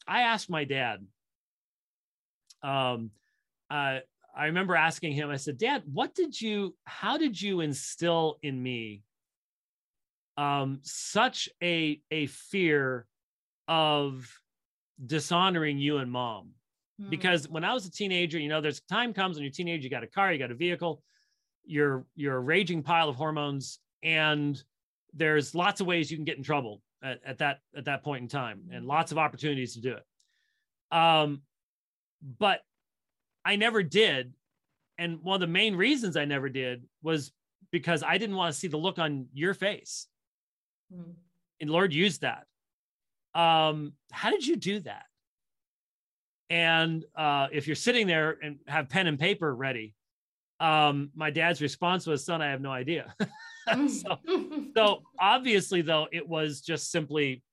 i 0.07 0.21
asked 0.21 0.49
my 0.49 0.63
dad 0.63 1.05
um 2.63 3.11
uh 3.69 3.99
I 4.35 4.45
remember 4.45 4.75
asking 4.75 5.13
him, 5.13 5.29
I 5.29 5.35
said, 5.35 5.57
Dad, 5.57 5.83
what 5.91 6.15
did 6.15 6.39
you, 6.39 6.75
how 6.85 7.17
did 7.17 7.41
you 7.41 7.59
instill 7.59 8.37
in 8.41 8.61
me 8.61 9.03
um, 10.37 10.79
such 10.83 11.49
a, 11.61 11.99
a 12.09 12.27
fear 12.27 13.05
of 13.67 14.31
dishonoring 15.05 15.77
you 15.77 15.97
and 15.97 16.09
mom? 16.09 16.51
Mm-hmm. 16.99 17.09
Because 17.09 17.47
when 17.47 17.63
I 17.63 17.73
was 17.73 17.85
a 17.85 17.91
teenager, 17.91 18.39
you 18.39 18.49
know, 18.49 18.61
there's 18.61 18.81
time 18.81 19.13
comes 19.13 19.35
when 19.35 19.43
you're 19.43 19.51
a 19.51 19.53
teenager, 19.53 19.83
you 19.83 19.89
got 19.89 20.03
a 20.03 20.07
car, 20.07 20.33
you 20.33 20.39
got 20.39 20.51
a 20.51 20.55
vehicle, 20.55 21.01
you're, 21.65 22.05
you're 22.15 22.35
a 22.35 22.39
raging 22.39 22.83
pile 22.83 23.09
of 23.09 23.15
hormones, 23.15 23.79
and 24.03 24.61
there's 25.13 25.55
lots 25.55 25.81
of 25.81 25.87
ways 25.87 26.11
you 26.11 26.17
can 26.17 26.25
get 26.25 26.37
in 26.37 26.43
trouble 26.43 26.81
at, 27.03 27.19
at 27.25 27.37
that, 27.37 27.59
at 27.75 27.85
that 27.85 28.03
point 28.03 28.23
in 28.23 28.27
time, 28.27 28.61
and 28.71 28.81
mm-hmm. 28.81 28.89
lots 28.89 29.11
of 29.11 29.17
opportunities 29.17 29.75
to 29.75 29.81
do 29.81 29.93
it. 29.93 30.95
Um, 30.95 31.41
but 32.37 32.61
I 33.45 33.55
never 33.55 33.83
did. 33.83 34.33
And 34.97 35.21
one 35.23 35.35
of 35.35 35.41
the 35.41 35.47
main 35.47 35.75
reasons 35.75 36.17
I 36.17 36.25
never 36.25 36.49
did 36.49 36.83
was 37.01 37.31
because 37.71 38.03
I 38.03 38.17
didn't 38.17 38.35
want 38.35 38.53
to 38.53 38.59
see 38.59 38.67
the 38.67 38.77
look 38.77 38.99
on 38.99 39.27
your 39.33 39.53
face. 39.53 40.07
Mm. 40.93 41.13
And 41.61 41.69
Lord 41.69 41.93
used 41.93 42.21
that. 42.21 42.45
Um, 43.33 43.93
how 44.11 44.31
did 44.31 44.45
you 44.45 44.55
do 44.55 44.79
that? 44.81 45.05
And 46.49 47.05
uh, 47.15 47.47
if 47.51 47.67
you're 47.67 47.75
sitting 47.75 48.07
there 48.07 48.37
and 48.41 48.57
have 48.67 48.89
pen 48.89 49.07
and 49.07 49.19
paper 49.19 49.53
ready, 49.53 49.93
um, 50.59 51.11
my 51.15 51.29
dad's 51.29 51.61
response 51.61 52.07
was, 52.07 52.25
"Son, 52.25 52.41
I 52.41 52.49
have 52.49 52.61
no 52.61 52.71
idea." 52.71 53.13
so, 53.87 54.17
so 54.75 55.01
obviously, 55.19 55.81
though, 55.81 56.07
it 56.11 56.27
was 56.27 56.61
just 56.61 56.91
simply 56.91 57.43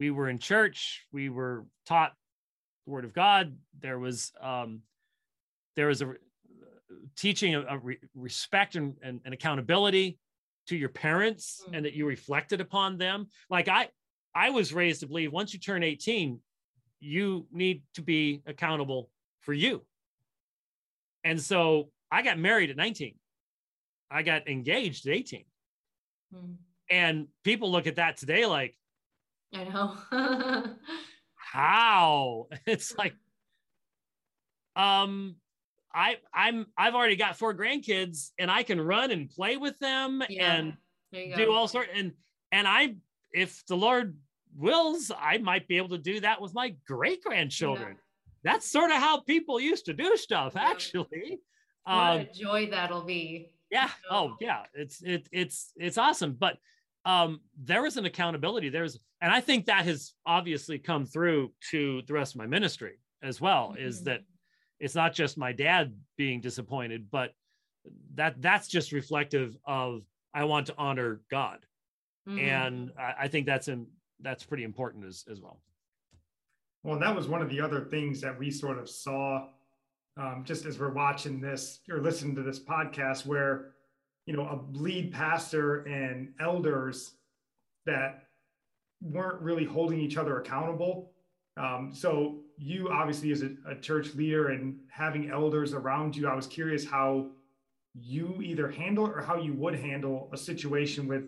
we 0.00 0.10
were 0.10 0.30
in 0.30 0.38
church, 0.38 1.06
we 1.12 1.28
were 1.28 1.66
taught 1.86 2.14
the 2.86 2.92
word 2.92 3.04
of 3.04 3.12
God. 3.12 3.54
There 3.80 3.98
was 3.98 4.32
um, 4.40 4.80
there 5.76 5.88
was 5.88 6.02
a 6.02 6.14
teaching 7.16 7.54
of, 7.54 7.84
re- 7.84 7.98
respect 8.14 8.74
and, 8.74 8.96
and, 9.02 9.20
and, 9.24 9.32
accountability 9.32 10.18
to 10.66 10.76
your 10.76 10.88
parents, 10.88 11.62
mm-hmm. 11.64 11.74
and 11.74 11.84
that 11.84 11.94
you 11.94 12.06
reflected 12.06 12.60
upon 12.60 12.98
them. 12.98 13.28
Like 13.48 13.68
I, 13.68 13.88
I 14.34 14.50
was 14.50 14.72
raised 14.72 15.00
to 15.00 15.06
believe 15.06 15.32
once 15.32 15.52
you 15.54 15.60
turn 15.60 15.84
18, 15.84 16.40
you 17.00 17.46
need 17.52 17.82
to 17.94 18.02
be 18.02 18.42
accountable 18.46 19.10
for 19.40 19.52
you. 19.52 19.82
And 21.24 21.40
so 21.40 21.90
I 22.10 22.22
got 22.22 22.38
married 22.38 22.70
at 22.70 22.76
19. 22.76 23.14
I 24.10 24.22
got 24.22 24.48
engaged 24.48 25.06
at 25.06 25.14
18. 25.14 25.44
Mm-hmm. 26.34 26.52
And 26.90 27.28
people 27.44 27.70
look 27.70 27.86
at 27.86 27.96
that 27.96 28.16
today 28.16 28.46
like, 28.46 28.76
I 29.54 29.64
know. 29.64 29.96
how? 31.34 32.46
It's 32.66 32.96
like, 32.96 33.14
um, 34.76 35.36
I 35.92 36.18
I'm 36.32 36.66
I've 36.76 36.94
already 36.94 37.16
got 37.16 37.36
four 37.36 37.54
grandkids 37.54 38.30
and 38.38 38.50
I 38.50 38.62
can 38.62 38.80
run 38.80 39.10
and 39.10 39.28
play 39.28 39.56
with 39.56 39.78
them 39.80 40.22
yeah. 40.28 40.54
and 40.54 40.76
do 41.12 41.52
all 41.52 41.66
sorts 41.66 41.90
and 41.94 42.12
and 42.52 42.68
I 42.68 42.94
if 43.32 43.64
the 43.66 43.76
Lord 43.76 44.16
wills, 44.56 45.10
I 45.18 45.38
might 45.38 45.68
be 45.68 45.76
able 45.76 45.90
to 45.90 45.98
do 45.98 46.20
that 46.20 46.40
with 46.40 46.54
my 46.54 46.74
great 46.86 47.22
grandchildren. 47.22 47.96
Yeah. 48.44 48.52
That's 48.52 48.70
sort 48.70 48.90
of 48.90 48.96
how 48.96 49.20
people 49.20 49.60
used 49.60 49.84
to 49.86 49.92
do 49.92 50.16
stuff, 50.16 50.52
yeah. 50.56 50.70
actually. 50.70 51.40
What 51.84 51.94
um, 51.94 52.20
a 52.20 52.28
joy 52.32 52.68
that'll 52.70 53.04
be. 53.04 53.52
Yeah. 53.70 53.90
Oh, 54.10 54.36
yeah. 54.40 54.62
It's 54.74 55.02
it 55.02 55.28
it's 55.32 55.72
it's 55.76 55.98
awesome. 55.98 56.36
But 56.38 56.58
um 57.04 57.40
there 57.62 57.86
is 57.86 57.96
an 57.96 58.04
accountability. 58.04 58.68
There's 58.68 58.98
and 59.20 59.32
I 59.32 59.40
think 59.40 59.66
that 59.66 59.84
has 59.84 60.12
obviously 60.26 60.78
come 60.78 61.06
through 61.06 61.52
to 61.70 62.02
the 62.06 62.12
rest 62.12 62.34
of 62.34 62.38
my 62.38 62.46
ministry 62.46 62.98
as 63.22 63.40
well, 63.40 63.70
mm-hmm. 63.70 63.86
is 63.86 64.04
that 64.04 64.22
it's 64.78 64.94
not 64.94 65.14
just 65.14 65.38
my 65.38 65.52
dad 65.52 65.94
being 66.16 66.40
disappointed, 66.40 67.10
but 67.10 67.32
that 68.14 68.40
that's 68.40 68.68
just 68.68 68.92
reflective 68.92 69.56
of 69.64 70.02
I 70.34 70.44
want 70.44 70.66
to 70.66 70.74
honor 70.78 71.20
God. 71.30 71.58
Mm-hmm. 72.28 72.38
And 72.38 72.92
I, 72.98 73.14
I 73.24 73.28
think 73.28 73.46
that's 73.46 73.68
in 73.68 73.86
that's 74.22 74.44
pretty 74.44 74.64
important 74.64 75.04
as, 75.04 75.24
as 75.30 75.40
well. 75.40 75.60
Well, 76.82 76.98
that 76.98 77.14
was 77.14 77.28
one 77.28 77.42
of 77.42 77.50
the 77.50 77.60
other 77.60 77.80
things 77.80 78.20
that 78.22 78.38
we 78.38 78.50
sort 78.50 78.78
of 78.78 78.88
saw 78.88 79.48
um, 80.16 80.44
just 80.44 80.66
as 80.66 80.78
we're 80.78 80.92
watching 80.92 81.40
this 81.40 81.80
or 81.90 82.00
listening 82.00 82.34
to 82.36 82.42
this 82.42 82.58
podcast, 82.58 83.26
where 83.26 83.72
you 84.26 84.34
know 84.34 84.42
a 84.42 84.60
lead 84.76 85.12
pastor 85.12 85.82
and 85.84 86.32
elders 86.40 87.14
that 87.86 88.24
weren't 89.02 89.40
really 89.40 89.64
holding 89.64 89.98
each 90.00 90.16
other 90.16 90.40
accountable. 90.40 91.12
Um, 91.56 91.90
so 91.92 92.40
you 92.56 92.90
obviously 92.90 93.32
as 93.32 93.42
a, 93.42 93.50
a 93.68 93.74
church 93.74 94.14
leader 94.14 94.48
and 94.48 94.78
having 94.90 95.30
elders 95.30 95.72
around 95.72 96.16
you, 96.16 96.28
I 96.28 96.34
was 96.34 96.46
curious 96.46 96.84
how 96.84 97.30
you 97.94 98.40
either 98.42 98.70
handle 98.70 99.06
or 99.06 99.20
how 99.20 99.36
you 99.36 99.54
would 99.54 99.74
handle 99.74 100.30
a 100.32 100.36
situation 100.36 101.08
with 101.08 101.24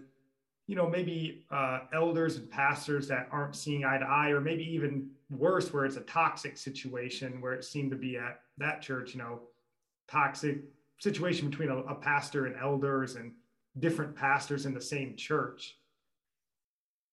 you 0.66 0.76
know, 0.76 0.88
maybe 0.88 1.44
uh, 1.50 1.80
elders 1.92 2.36
and 2.36 2.50
pastors 2.50 3.08
that 3.08 3.28
aren't 3.30 3.56
seeing 3.56 3.84
eye 3.84 3.98
to 3.98 4.04
eye, 4.04 4.30
or 4.30 4.40
maybe 4.40 4.64
even 4.64 5.10
worse, 5.30 5.72
where 5.72 5.84
it's 5.84 5.96
a 5.96 6.02
toxic 6.02 6.56
situation 6.56 7.40
where 7.40 7.52
it 7.52 7.64
seemed 7.64 7.90
to 7.90 7.96
be 7.96 8.16
at 8.16 8.40
that 8.58 8.80
church, 8.80 9.14
you 9.14 9.18
know, 9.18 9.40
toxic 10.08 10.62
situation 10.98 11.50
between 11.50 11.68
a, 11.68 11.76
a 11.78 11.94
pastor 11.94 12.46
and 12.46 12.56
elders 12.56 13.16
and 13.16 13.32
different 13.78 14.14
pastors 14.14 14.66
in 14.66 14.74
the 14.74 14.80
same 14.80 15.16
church. 15.16 15.76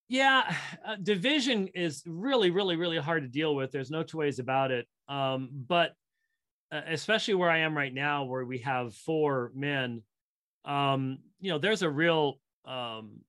Yeah, 0.09 0.53
uh, 0.85 0.97
division 1.01 1.69
is 1.69 2.03
really, 2.05 2.51
really, 2.51 2.75
really 2.75 2.97
hard 2.97 3.23
to 3.23 3.29
deal 3.29 3.55
with. 3.55 3.71
There's 3.71 3.91
no 3.91 4.03
two 4.03 4.17
ways 4.17 4.39
about 4.39 4.71
it. 4.71 4.87
Um, 5.07 5.49
but 5.67 5.93
uh, 6.71 6.81
especially 6.87 7.35
where 7.35 7.49
I 7.49 7.59
am 7.59 7.75
right 7.75 7.93
now, 7.93 8.25
where 8.25 8.45
we 8.45 8.59
have 8.59 8.93
four 8.93 9.51
men, 9.55 10.03
um, 10.65 11.19
you 11.39 11.49
know, 11.51 11.57
there's 11.57 11.81
a 11.81 11.89
real 11.89 12.39
um, 12.65 13.21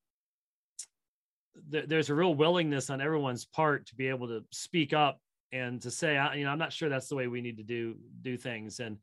th- 1.70 1.86
there's 1.86 2.10
a 2.10 2.14
real 2.14 2.34
willingness 2.34 2.90
on 2.90 3.00
everyone's 3.00 3.44
part 3.44 3.86
to 3.86 3.94
be 3.94 4.08
able 4.08 4.28
to 4.28 4.44
speak 4.50 4.92
up 4.92 5.20
and 5.52 5.80
to 5.82 5.90
say, 5.90 6.14
you 6.36 6.44
know, 6.44 6.50
I'm 6.50 6.58
not 6.58 6.72
sure 6.72 6.88
that's 6.88 7.08
the 7.08 7.16
way 7.16 7.26
we 7.26 7.40
need 7.40 7.56
to 7.56 7.62
do 7.62 7.96
do 8.22 8.36
things, 8.36 8.80
and 8.80 8.98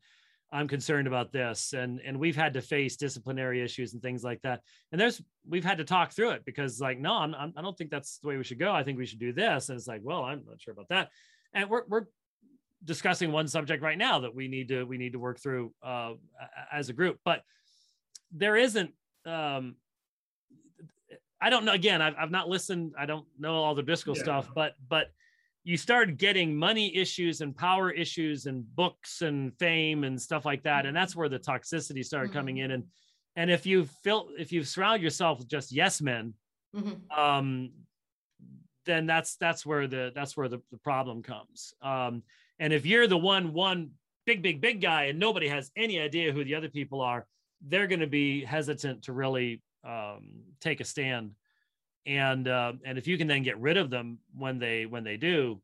I'm 0.50 0.66
concerned 0.66 1.06
about 1.06 1.30
this, 1.30 1.74
and 1.74 2.00
and 2.00 2.18
we've 2.18 2.36
had 2.36 2.54
to 2.54 2.62
face 2.62 2.96
disciplinary 2.96 3.62
issues 3.62 3.92
and 3.92 4.02
things 4.02 4.24
like 4.24 4.40
that, 4.42 4.62
and 4.92 5.00
there's 5.00 5.20
we've 5.46 5.64
had 5.64 5.78
to 5.78 5.84
talk 5.84 6.12
through 6.12 6.30
it 6.30 6.44
because 6.46 6.80
like, 6.80 6.98
no, 6.98 7.14
I'm, 7.14 7.34
I'm 7.34 7.52
I 7.56 7.62
don't 7.62 7.76
think 7.76 7.90
that's 7.90 8.18
the 8.18 8.28
way 8.28 8.36
we 8.36 8.44
should 8.44 8.58
go. 8.58 8.72
I 8.72 8.82
think 8.82 8.98
we 8.98 9.06
should 9.06 9.18
do 9.18 9.32
this, 9.32 9.68
and 9.68 9.76
it's 9.76 9.86
like, 9.86 10.00
well, 10.02 10.24
I'm 10.24 10.42
not 10.46 10.60
sure 10.60 10.72
about 10.72 10.88
that, 10.88 11.10
and 11.52 11.68
we're 11.68 11.82
we're 11.86 12.06
discussing 12.84 13.32
one 13.32 13.48
subject 13.48 13.82
right 13.82 13.98
now 13.98 14.20
that 14.20 14.34
we 14.34 14.48
need 14.48 14.68
to 14.68 14.84
we 14.84 14.96
need 14.96 15.12
to 15.12 15.18
work 15.18 15.38
through 15.38 15.72
uh, 15.82 16.12
as 16.72 16.88
a 16.88 16.94
group, 16.94 17.18
but 17.24 17.42
there 18.32 18.56
isn't 18.56 18.92
um, 19.26 19.76
I 21.40 21.50
don't 21.50 21.64
know. 21.64 21.72
Again, 21.72 22.02
I've, 22.02 22.14
I've 22.18 22.30
not 22.30 22.48
listened. 22.48 22.94
I 22.98 23.06
don't 23.06 23.26
know 23.38 23.54
all 23.54 23.74
the 23.74 23.82
Driscoll 23.82 24.16
yeah. 24.16 24.22
stuff, 24.22 24.50
but 24.54 24.74
but 24.88 25.10
you 25.64 25.76
started 25.76 26.18
getting 26.18 26.56
money 26.56 26.96
issues 26.96 27.40
and 27.40 27.56
power 27.56 27.90
issues 27.90 28.46
and 28.46 28.64
books 28.74 29.22
and 29.22 29.52
fame 29.58 30.04
and 30.04 30.20
stuff 30.20 30.44
like 30.44 30.62
that, 30.62 30.86
and 30.86 30.96
that's 30.96 31.14
where 31.14 31.28
the 31.28 31.38
toxicity 31.38 32.04
started 32.04 32.30
mm-hmm. 32.30 32.38
coming 32.38 32.56
in. 32.58 32.70
And 32.72 32.84
and 33.36 33.50
if 33.50 33.66
you 33.66 33.84
feel 34.02 34.28
if 34.38 34.52
you 34.52 34.64
surround 34.64 35.02
yourself 35.02 35.38
with 35.38 35.48
just 35.48 35.70
yes 35.70 36.00
men, 36.00 36.34
mm-hmm. 36.74 37.18
um, 37.18 37.70
then 38.84 39.06
that's 39.06 39.36
that's 39.36 39.64
where 39.64 39.86
the 39.86 40.10
that's 40.14 40.36
where 40.36 40.48
the, 40.48 40.60
the 40.72 40.78
problem 40.78 41.22
comes. 41.22 41.74
Um, 41.82 42.22
and 42.58 42.72
if 42.72 42.84
you're 42.84 43.06
the 43.06 43.18
one 43.18 43.52
one 43.52 43.90
big 44.26 44.42
big 44.42 44.60
big 44.60 44.80
guy 44.80 45.04
and 45.04 45.18
nobody 45.18 45.48
has 45.48 45.70
any 45.76 46.00
idea 46.00 46.32
who 46.32 46.44
the 46.44 46.54
other 46.54 46.68
people 46.68 47.00
are, 47.00 47.26
they're 47.68 47.86
going 47.86 48.00
to 48.00 48.06
be 48.06 48.44
hesitant 48.44 49.04
to 49.04 49.12
really 49.12 49.62
um, 49.84 50.42
take 50.60 50.80
a 50.80 50.84
stand. 50.84 51.32
And 52.06 52.48
uh, 52.48 52.72
and 52.84 52.96
if 52.96 53.06
you 53.06 53.18
can 53.18 53.26
then 53.26 53.42
get 53.42 53.60
rid 53.60 53.76
of 53.76 53.90
them 53.90 54.18
when 54.34 54.58
they 54.58 54.86
when 54.86 55.04
they 55.04 55.16
do 55.16 55.60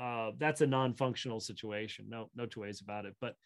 uh, 0.00 0.30
that's 0.38 0.62
a 0.62 0.66
non-functional 0.66 1.40
situation. 1.40 2.06
No 2.08 2.30
no 2.34 2.46
two 2.46 2.60
ways 2.60 2.80
about 2.80 3.04
it. 3.04 3.14
But 3.20 3.36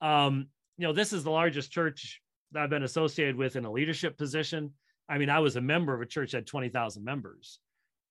um, 0.00 0.48
you 0.76 0.86
know 0.86 0.92
this 0.92 1.12
is 1.12 1.24
the 1.24 1.30
largest 1.30 1.70
church 1.70 2.20
that 2.52 2.62
i've 2.62 2.70
been 2.70 2.82
associated 2.82 3.36
with 3.36 3.56
in 3.56 3.64
a 3.64 3.72
leadership 3.72 4.18
position. 4.18 4.72
I 5.08 5.18
mean 5.18 5.30
i 5.30 5.38
was 5.38 5.56
a 5.56 5.60
member 5.60 5.94
of 5.94 6.00
a 6.00 6.06
church 6.06 6.32
that 6.32 6.38
had 6.38 6.46
20000 6.46 7.04
members. 7.04 7.58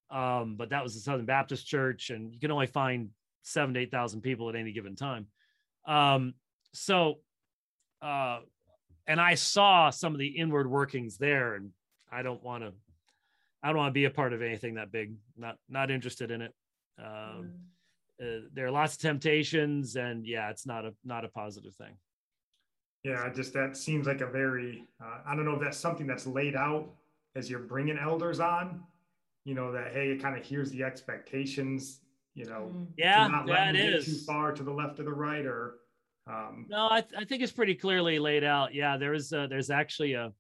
Um, 0.10 0.56
but 0.58 0.70
that 0.70 0.84
was 0.84 0.94
the 0.94 1.02
southern 1.02 1.26
baptist 1.26 1.68
church 1.68 2.10
and 2.10 2.34
you 2.34 2.40
can 2.40 2.52
only 2.52 2.68
find 2.68 3.10
seven 3.42 3.74
to 3.74 3.80
eight 3.82 3.92
thousand 3.92 4.22
people 4.22 4.50
at 4.50 4.56
any 4.56 4.72
given 4.72 4.96
time. 4.96 5.28
Um, 5.88 6.34
so 6.74 7.20
uh, 8.02 8.40
and 9.08 9.20
I 9.20 9.36
saw 9.36 9.90
some 9.90 10.14
of 10.14 10.20
the 10.20 10.28
inward 10.28 10.70
workings 10.70 11.18
there, 11.18 11.56
and 11.56 11.72
I 12.12 12.22
don't 12.22 12.44
want 12.44 12.64
to. 12.64 12.74
I 13.62 13.70
don't 13.70 13.78
want 13.78 13.90
to 13.90 13.94
be 13.94 14.06
a 14.06 14.10
part 14.10 14.34
of 14.34 14.42
anything 14.42 14.76
that 14.76 14.92
big. 14.92 15.14
Not 15.38 15.58
not 15.70 15.92
interested 15.92 16.32
in 16.32 16.42
it. 16.42 16.54
Um, 17.00 17.52
mm. 18.22 18.38
uh, 18.38 18.42
there 18.54 18.68
are 18.68 18.72
lots 18.72 18.96
of 18.96 19.02
temptations, 19.02 19.96
and 19.96 20.26
yeah, 20.26 20.50
it's 20.50 20.66
not 20.66 20.86
a 20.86 20.94
not 21.04 21.26
a 21.26 21.30
positive 21.30 21.76
thing. 21.76 21.96
Yeah, 23.04 23.30
just 23.34 23.54
that 23.54 23.76
seems 23.76 24.08
like 24.08 24.22
a 24.22 24.28
very. 24.28 24.86
Uh, 25.04 25.20
I 25.26 25.36
don't 25.36 25.46
know 25.46 25.56
if 25.56 25.62
that's 25.62 25.78
something 25.78 26.08
that's 26.08 26.26
laid 26.26 26.56
out 26.56 26.90
as 27.36 27.50
you're 27.50 27.60
bringing 27.60 27.98
elders 27.98 28.40
on. 28.40 28.84
You 29.44 29.56
know 29.56 29.72
that 29.74 29.92
hey, 29.92 30.10
it 30.10 30.22
kind 30.22 30.38
of 30.38 30.46
hears 30.46 30.72
the 30.72 30.84
expectations. 30.84 32.00
You 32.34 32.46
know, 32.46 32.88
yeah, 32.98 33.28
not 33.28 33.48
yeah, 33.48 33.70
it 33.70 33.76
is 33.76 34.06
too 34.06 34.26
far 34.26 34.54
to 34.54 34.64
the 34.64 34.72
left 34.72 35.00
or 35.00 35.04
the 35.04 35.14
right, 35.14 35.46
or 35.46 35.76
um, 36.28 36.66
no, 36.70 36.88
I, 36.90 37.02
th- 37.02 37.14
I 37.22 37.26
think 37.26 37.44
it's 37.44 37.52
pretty 37.52 37.76
clearly 37.76 38.20
laid 38.20 38.44
out. 38.44 38.74
Yeah, 38.74 38.98
there's 38.98 39.34
uh, 39.34 39.48
there's 39.48 39.70
actually 39.70 40.14
a 40.14 40.32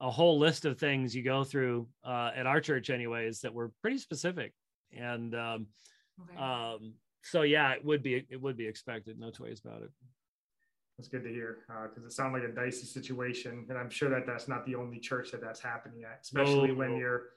a 0.00 0.10
whole 0.10 0.38
list 0.38 0.64
of 0.64 0.78
things 0.78 1.14
you 1.14 1.22
go 1.22 1.44
through 1.44 1.86
uh, 2.04 2.30
at 2.34 2.44
our 2.46 2.60
church, 2.60 2.90
anyways, 2.90 3.40
that 3.40 3.54
were 3.54 3.70
pretty 3.80 3.98
specific. 3.98 4.52
And 4.92 5.34
um, 5.34 5.66
okay. 6.20 6.42
um, 6.42 6.94
so 7.22 7.42
yeah, 7.42 7.72
it 7.72 7.84
would 7.84 8.02
be 8.02 8.26
it 8.28 8.40
would 8.40 8.56
be 8.56 8.66
expected. 8.66 9.18
No 9.18 9.30
two 9.30 9.44
ways 9.44 9.60
about 9.64 9.82
it. 9.82 9.90
That's 10.98 11.08
good 11.08 11.22
to 11.22 11.30
hear 11.30 11.58
because 11.68 12.02
uh, 12.02 12.06
it 12.06 12.12
sounds 12.12 12.32
like 12.32 12.42
a 12.42 12.52
dicey 12.52 12.86
situation, 12.86 13.64
and 13.68 13.78
I'm 13.78 13.90
sure 13.90 14.10
that 14.10 14.26
that's 14.26 14.48
not 14.48 14.66
the 14.66 14.74
only 14.74 14.98
church 14.98 15.30
that 15.30 15.40
that's 15.40 15.60
happening 15.60 16.02
at, 16.02 16.18
especially 16.22 16.72
oh, 16.72 16.74
when 16.74 16.96
you're 16.96 17.30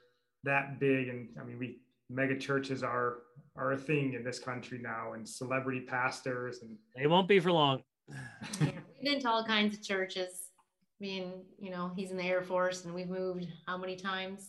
that 0.44 0.80
big. 0.80 1.08
And 1.08 1.30
I 1.40 1.44
mean, 1.44 1.60
we 1.60 1.80
mega 2.10 2.38
churches 2.38 2.84
are 2.84 3.20
are 3.56 3.72
a 3.72 3.78
thing 3.78 4.14
in 4.14 4.24
this 4.24 4.40
country 4.40 4.80
now 4.82 5.14
and 5.14 5.28
celebrity 5.28 5.82
pastors 5.82 6.62
and 6.62 6.78
they 6.96 7.08
won't 7.08 7.28
be 7.28 7.40
for 7.40 7.52
long. 7.52 7.82
Yeah, 8.08 8.16
we've 8.62 9.04
been 9.04 9.20
to 9.22 9.30
all 9.30 9.46
kinds 9.46 9.76
of 9.76 9.84
churches. 9.84 10.52
I 11.00 11.04
mean 11.04 11.34
you 11.60 11.72
know 11.72 11.92
he's 11.96 12.12
in 12.12 12.18
the 12.18 12.24
air 12.24 12.42
force 12.42 12.86
and 12.86 12.94
we've 12.94 13.10
moved 13.10 13.48
how 13.66 13.78
many 13.78 13.96
times? 13.96 14.48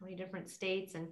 How 0.00 0.06
many 0.06 0.16
different 0.16 0.50
states? 0.50 0.94
And 0.94 1.08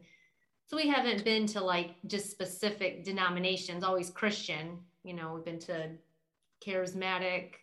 so 0.66 0.76
we 0.76 0.88
haven't 0.88 1.24
been 1.24 1.46
to 1.48 1.60
like 1.60 1.94
just 2.06 2.30
specific 2.30 3.04
denominations 3.04 3.84
always 3.84 4.10
christian. 4.10 4.78
You 5.04 5.14
know 5.14 5.34
we've 5.34 5.44
been 5.44 5.60
to 5.60 5.90
charismatic 6.64 7.54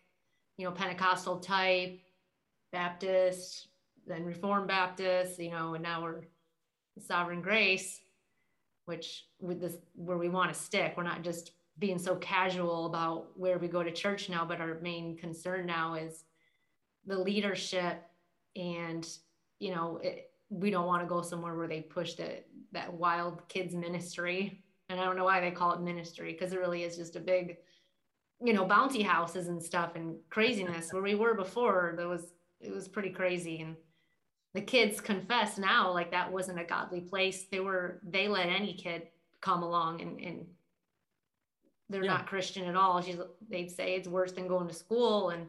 you 0.56 0.64
know 0.64 0.72
pentecostal 0.72 1.38
type 1.38 2.00
baptist 2.72 3.68
then 4.06 4.24
reformed 4.24 4.66
baptist 4.66 5.38
you 5.38 5.50
know 5.50 5.74
and 5.74 5.82
now 5.82 6.02
we're 6.02 6.22
sovereign 7.00 7.40
grace 7.40 8.00
which 8.88 9.26
with 9.38 9.60
this 9.60 9.76
where 9.94 10.16
we 10.16 10.30
want 10.30 10.52
to 10.52 10.58
stick. 10.58 10.94
We're 10.96 11.02
not 11.02 11.22
just 11.22 11.52
being 11.78 11.98
so 11.98 12.16
casual 12.16 12.86
about 12.86 13.38
where 13.38 13.58
we 13.58 13.68
go 13.68 13.82
to 13.82 13.92
church 13.92 14.28
now, 14.28 14.44
but 14.44 14.60
our 14.60 14.80
main 14.80 15.16
concern 15.16 15.66
now 15.66 15.94
is 15.94 16.24
the 17.06 17.18
leadership 17.18 18.02
and 18.56 19.06
you 19.60 19.74
know 19.74 19.98
it, 20.02 20.30
we 20.50 20.70
don't 20.70 20.86
want 20.86 21.02
to 21.02 21.08
go 21.08 21.20
somewhere 21.20 21.54
where 21.54 21.68
they 21.68 21.82
push 21.82 22.14
the, 22.14 22.42
that 22.72 22.92
wild 22.92 23.46
kids 23.48 23.74
ministry. 23.74 24.64
And 24.88 24.98
i 24.98 25.04
don't 25.04 25.16
know 25.16 25.24
why 25.24 25.40
they 25.40 25.50
call 25.50 25.72
it 25.74 25.82
ministry 25.82 26.32
because 26.32 26.54
it 26.54 26.58
really 26.58 26.82
is 26.82 26.96
just 26.96 27.14
a 27.14 27.20
big 27.20 27.58
you 28.42 28.54
know 28.54 28.64
bounty 28.64 29.02
houses 29.02 29.48
and 29.48 29.62
stuff 29.62 29.96
and 29.96 30.16
craziness. 30.30 30.92
Where 30.92 31.02
we 31.02 31.14
were 31.14 31.34
before 31.34 31.94
there 31.96 32.08
was 32.08 32.32
it 32.60 32.72
was 32.72 32.88
pretty 32.88 33.10
crazy. 33.10 33.60
And 33.60 33.76
the 34.54 34.60
kids 34.60 35.00
confess 35.00 35.58
now 35.58 35.92
like 35.92 36.10
that 36.10 36.32
wasn't 36.32 36.58
a 36.58 36.64
godly 36.64 37.00
place 37.00 37.44
they 37.50 37.60
were 37.60 38.00
they 38.02 38.28
let 38.28 38.46
any 38.46 38.74
kid 38.74 39.08
come 39.40 39.62
along 39.62 40.00
and, 40.00 40.20
and 40.20 40.46
they're 41.90 42.04
yeah. 42.04 42.12
not 42.12 42.26
Christian 42.26 42.66
at 42.66 42.76
all. 42.76 43.00
She's 43.00 43.16
they'd 43.48 43.70
say 43.70 43.94
it's 43.94 44.08
worse 44.08 44.32
than 44.32 44.46
going 44.46 44.68
to 44.68 44.74
school. 44.74 45.30
And 45.30 45.46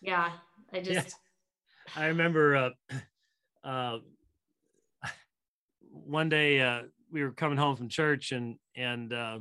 yeah, 0.00 0.30
I 0.72 0.80
just 0.80 1.16
yeah. 1.96 2.02
I 2.02 2.06
remember 2.06 2.56
uh 2.56 2.70
uh 3.64 3.98
one 5.90 6.28
day 6.28 6.60
uh 6.60 6.82
we 7.10 7.22
were 7.22 7.32
coming 7.32 7.58
home 7.58 7.76
from 7.76 7.88
church 7.88 8.32
and 8.32 8.56
and 8.76 9.12
uh 9.12 9.38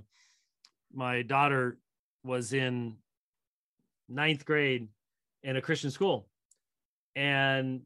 my 0.93 1.21
daughter 1.21 1.77
was 2.23 2.53
in 2.53 2.95
ninth 4.07 4.45
grade 4.45 4.87
in 5.43 5.57
a 5.57 5.61
Christian 5.61 5.91
school. 5.91 6.27
And 7.15 7.81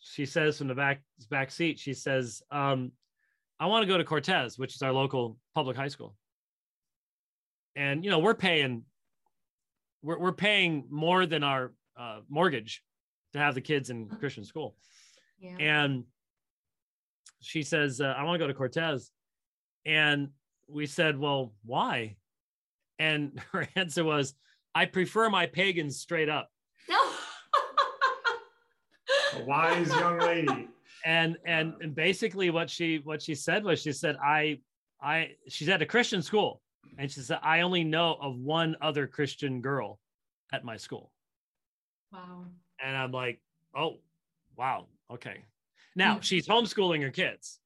she 0.00 0.26
says 0.26 0.58
from 0.58 0.68
the 0.68 0.74
back 0.74 1.02
back 1.30 1.50
seat, 1.50 1.78
she 1.78 1.94
says, 1.94 2.42
um, 2.50 2.92
I 3.60 3.66
want 3.66 3.82
to 3.82 3.88
go 3.88 3.98
to 3.98 4.04
Cortez, 4.04 4.58
which 4.58 4.74
is 4.74 4.82
our 4.82 4.92
local 4.92 5.36
public 5.54 5.76
high 5.76 5.88
school. 5.88 6.14
And 7.76 8.04
you 8.04 8.10
know, 8.10 8.18
we're 8.18 8.34
paying 8.34 8.84
we're 10.02 10.18
we're 10.18 10.32
paying 10.32 10.84
more 10.90 11.26
than 11.26 11.42
our 11.42 11.72
uh, 11.96 12.20
mortgage 12.28 12.82
to 13.32 13.38
have 13.38 13.54
the 13.54 13.60
kids 13.60 13.90
in 13.90 14.08
Christian 14.08 14.44
school. 14.44 14.76
Yeah. 15.38 15.56
And 15.58 16.04
she 17.40 17.62
says, 17.62 18.00
uh, 18.00 18.14
I 18.16 18.24
want 18.24 18.34
to 18.34 18.38
go 18.38 18.46
to 18.46 18.54
Cortez. 18.54 19.10
And 19.86 20.28
we 20.68 20.86
said, 20.86 21.18
Well, 21.18 21.52
why? 21.64 22.16
And 22.98 23.40
her 23.52 23.68
answer 23.76 24.04
was, 24.04 24.34
I 24.74 24.86
prefer 24.86 25.30
my 25.30 25.46
pagans 25.46 25.98
straight 25.98 26.28
up. 26.28 26.50
A 29.38 29.44
wise 29.44 29.88
young 29.88 30.18
lady. 30.18 30.68
And 31.04 31.36
and 31.46 31.74
and 31.80 31.94
basically 31.94 32.50
what 32.50 32.68
she 32.68 33.00
what 33.04 33.22
she 33.22 33.36
said 33.36 33.62
was 33.62 33.80
she 33.80 33.92
said, 33.92 34.16
I 34.16 34.58
I 35.00 35.36
she's 35.48 35.68
at 35.68 35.80
a 35.80 35.86
Christian 35.86 36.22
school. 36.22 36.60
And 36.98 37.10
she 37.10 37.20
said, 37.20 37.38
I 37.42 37.60
only 37.60 37.84
know 37.84 38.16
of 38.20 38.36
one 38.36 38.76
other 38.80 39.06
Christian 39.06 39.60
girl 39.60 40.00
at 40.52 40.64
my 40.64 40.76
school. 40.76 41.12
Wow. 42.12 42.46
And 42.82 42.96
I'm 42.96 43.12
like, 43.12 43.40
oh, 43.76 43.98
wow. 44.56 44.86
Okay. 45.12 45.44
Now 45.94 46.18
she's 46.22 46.48
homeschooling 46.48 47.02
her 47.02 47.10
kids. 47.10 47.60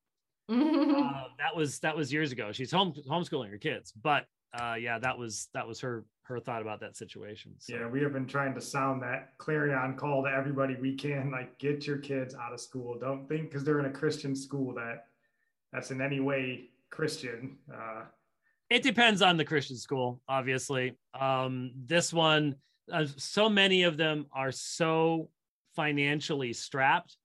uh, 0.50 0.54
that 1.38 1.56
was 1.56 1.78
that 1.80 1.96
was 1.96 2.12
years 2.12 2.32
ago. 2.32 2.52
She's 2.52 2.70
home 2.70 2.92
homeschooling 3.08 3.50
her 3.50 3.58
kids, 3.58 3.92
but 3.92 4.26
uh, 4.54 4.74
yeah, 4.78 4.98
that 4.98 5.18
was 5.18 5.48
that 5.54 5.66
was 5.66 5.80
her 5.80 6.04
her 6.24 6.38
thought 6.38 6.62
about 6.62 6.80
that 6.80 6.96
situation. 6.96 7.52
So. 7.58 7.74
Yeah, 7.74 7.88
we 7.88 8.00
have 8.02 8.12
been 8.12 8.26
trying 8.26 8.54
to 8.54 8.60
sound 8.60 9.02
that 9.02 9.36
clarion 9.38 9.96
call 9.96 10.22
to 10.24 10.30
everybody 10.30 10.76
we 10.76 10.94
can, 10.94 11.30
like 11.30 11.58
get 11.58 11.86
your 11.86 11.98
kids 11.98 12.34
out 12.34 12.52
of 12.52 12.60
school. 12.60 12.98
Don't 12.98 13.28
think 13.28 13.50
because 13.50 13.64
they're 13.64 13.80
in 13.80 13.86
a 13.86 13.92
Christian 13.92 14.36
school 14.36 14.74
that 14.74 15.06
that's 15.72 15.90
in 15.90 16.00
any 16.00 16.20
way 16.20 16.70
Christian. 16.90 17.56
Uh, 17.72 18.02
it 18.70 18.82
depends 18.82 19.20
on 19.20 19.36
the 19.36 19.44
Christian 19.44 19.76
school, 19.76 20.20
obviously. 20.28 20.96
Um, 21.18 21.72
this 21.84 22.12
one, 22.12 22.56
uh, 22.90 23.06
so 23.16 23.48
many 23.48 23.82
of 23.82 23.96
them 23.96 24.26
are 24.32 24.52
so 24.52 25.28
financially 25.74 26.52
strapped 26.52 27.16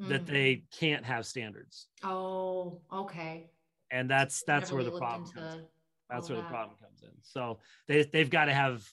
mm-hmm. 0.00 0.10
that 0.10 0.26
they 0.26 0.62
can't 0.78 1.04
have 1.04 1.26
standards. 1.26 1.88
Oh, 2.02 2.80
okay. 2.92 3.50
And 3.90 4.10
that's 4.10 4.42
that's 4.42 4.72
where 4.72 4.84
the 4.84 4.98
problem 4.98 5.66
comes. 6.10 6.30
In. 6.30 6.30
That's 6.30 6.30
oh, 6.30 6.34
where 6.34 6.42
that. 6.42 6.48
the 6.48 6.52
problem 6.52 6.76
comes 6.80 7.02
in. 7.02 7.10
So 7.22 7.58
they 7.88 8.04
they've 8.04 8.30
got 8.30 8.46
to 8.46 8.54
have 8.54 8.84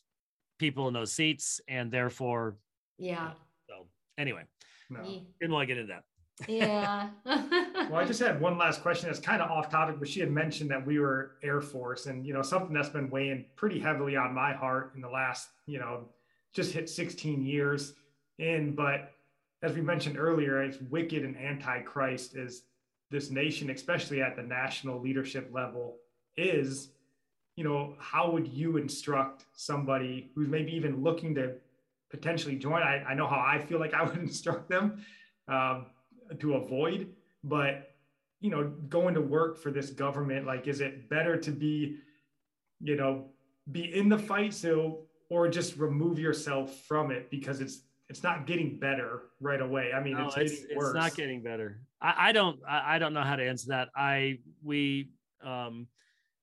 people 0.60 0.88
in 0.88 0.94
those 0.94 1.14
seats, 1.14 1.62
and 1.68 1.92
therefore, 1.92 2.58
yeah. 2.98 3.32
So 3.68 3.88
anyway, 4.18 4.44
no. 4.90 5.04
didn't 5.40 5.54
want 5.54 5.68
to 5.68 5.68
get 5.68 5.78
into 5.78 5.94
that. 5.94 6.04
Yeah. 6.48 7.10
well, 7.26 7.96
I 7.96 8.06
just 8.06 8.20
had 8.20 8.42
one 8.42 8.58
last 8.58 8.82
question 8.82 9.08
that's 9.08 9.20
kind 9.20 9.42
of 9.42 9.52
off 9.52 9.70
topic, 9.70 9.98
but 10.00 10.08
she 10.08 10.20
had 10.20 10.32
mentioned 10.32 10.72
that 10.72 10.86
we 10.86 11.00
were 11.00 11.34
Air 11.44 11.62
Force, 11.62 12.08
and 12.08 12.26
you 12.26 12.34
know 12.34 12.42
something 12.42 12.74
that's 12.74 12.90
been 12.90 13.10
weighing 13.10 13.46
pretty 13.56 13.80
heavily 13.80 14.16
on 14.16 14.34
my 14.34 14.54
heart 14.54 14.94
in 14.96 15.02
the 15.02 15.10
last, 15.10 15.50
you 15.68 15.80
know, 15.80 16.06
just 16.54 16.74
hit 16.74 16.90
16 16.90 17.44
years 17.44 17.94
in. 18.40 18.74
But 18.74 19.12
as 19.62 19.74
we 19.74 19.82
mentioned 19.82 20.18
earlier, 20.18 20.62
it's 20.64 20.80
wicked 20.90 21.24
and 21.24 21.38
antichrist 21.38 22.36
is 22.36 22.64
this 23.12 23.30
nation, 23.30 23.70
especially 23.70 24.22
at 24.22 24.36
the 24.36 24.44
national 24.44 25.00
leadership 25.00 25.50
level, 25.54 25.98
is 26.36 26.90
you 27.56 27.64
know, 27.64 27.96
how 28.00 28.32
would 28.32 28.48
you 28.48 28.78
instruct 28.78 29.46
somebody 29.54 30.32
who's 30.36 30.48
maybe 30.48 30.76
even 30.76 31.04
looking 31.04 31.36
to 31.36 31.54
potentially 32.10 32.56
join? 32.56 32.82
I, 32.82 33.04
I 33.04 33.14
know 33.14 33.28
how 33.28 33.44
I 33.46 33.60
feel 33.60 33.80
like 33.80 33.94
I 33.94 34.04
would 34.04 34.18
instruct 34.20 34.70
them 34.70 35.04
um, 35.48 35.88
to 36.40 36.56
avoid, 36.56 37.14
but 37.44 37.90
you 38.40 38.50
know, 38.50 38.74
going 38.90 39.14
to 39.14 39.22
work 39.22 39.58
for 39.58 39.72
this 39.72 39.90
government, 39.90 40.46
like, 40.46 40.68
is 40.68 40.82
it 40.82 41.10
better 41.10 41.38
to 41.38 41.50
be, 41.50 41.96
you 42.82 42.98
know, 42.98 43.30
be 43.72 43.96
in 43.96 44.10
the 44.10 44.18
fight 44.18 44.54
so, 44.54 45.06
or 45.30 45.48
just 45.48 45.78
remove 45.78 46.20
yourself 46.20 46.82
from 46.82 47.10
it 47.10 47.32
because 47.32 47.62
it's 47.62 47.84
it's 48.10 48.22
not 48.22 48.46
getting 48.46 48.78
better 48.78 49.24
right 49.40 49.62
away. 49.62 49.92
I 49.96 50.04
mean, 50.04 50.18
no, 50.18 50.28
it's, 50.28 50.36
it's, 50.36 50.66
it's 50.70 50.94
not 50.94 51.16
getting 51.16 51.42
better. 51.42 51.80
I, 52.02 52.16
I 52.18 52.32
don't 52.34 52.60
I, 52.68 52.96
I, 52.96 53.00
don't 53.00 53.14
know 53.14 53.24
how 53.24 53.38
to 53.38 53.48
answer 53.48 53.70
that. 53.70 53.88
I 53.96 54.40
we 54.62 55.12
um 55.42 55.88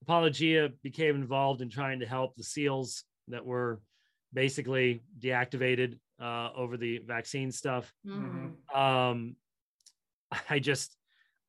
Apologia 0.01 0.69
became 0.83 1.15
involved 1.15 1.61
in 1.61 1.69
trying 1.69 1.99
to 1.99 2.05
help 2.05 2.35
the 2.35 2.43
SEALs 2.43 3.03
that 3.27 3.45
were 3.45 3.81
basically 4.33 5.03
deactivated 5.19 5.99
uh, 6.21 6.49
over 6.55 6.77
the 6.77 6.99
vaccine 6.99 7.51
stuff. 7.51 7.93
Mm-hmm. 8.05 8.79
Um, 8.79 9.35
I 10.49 10.59
just, 10.59 10.95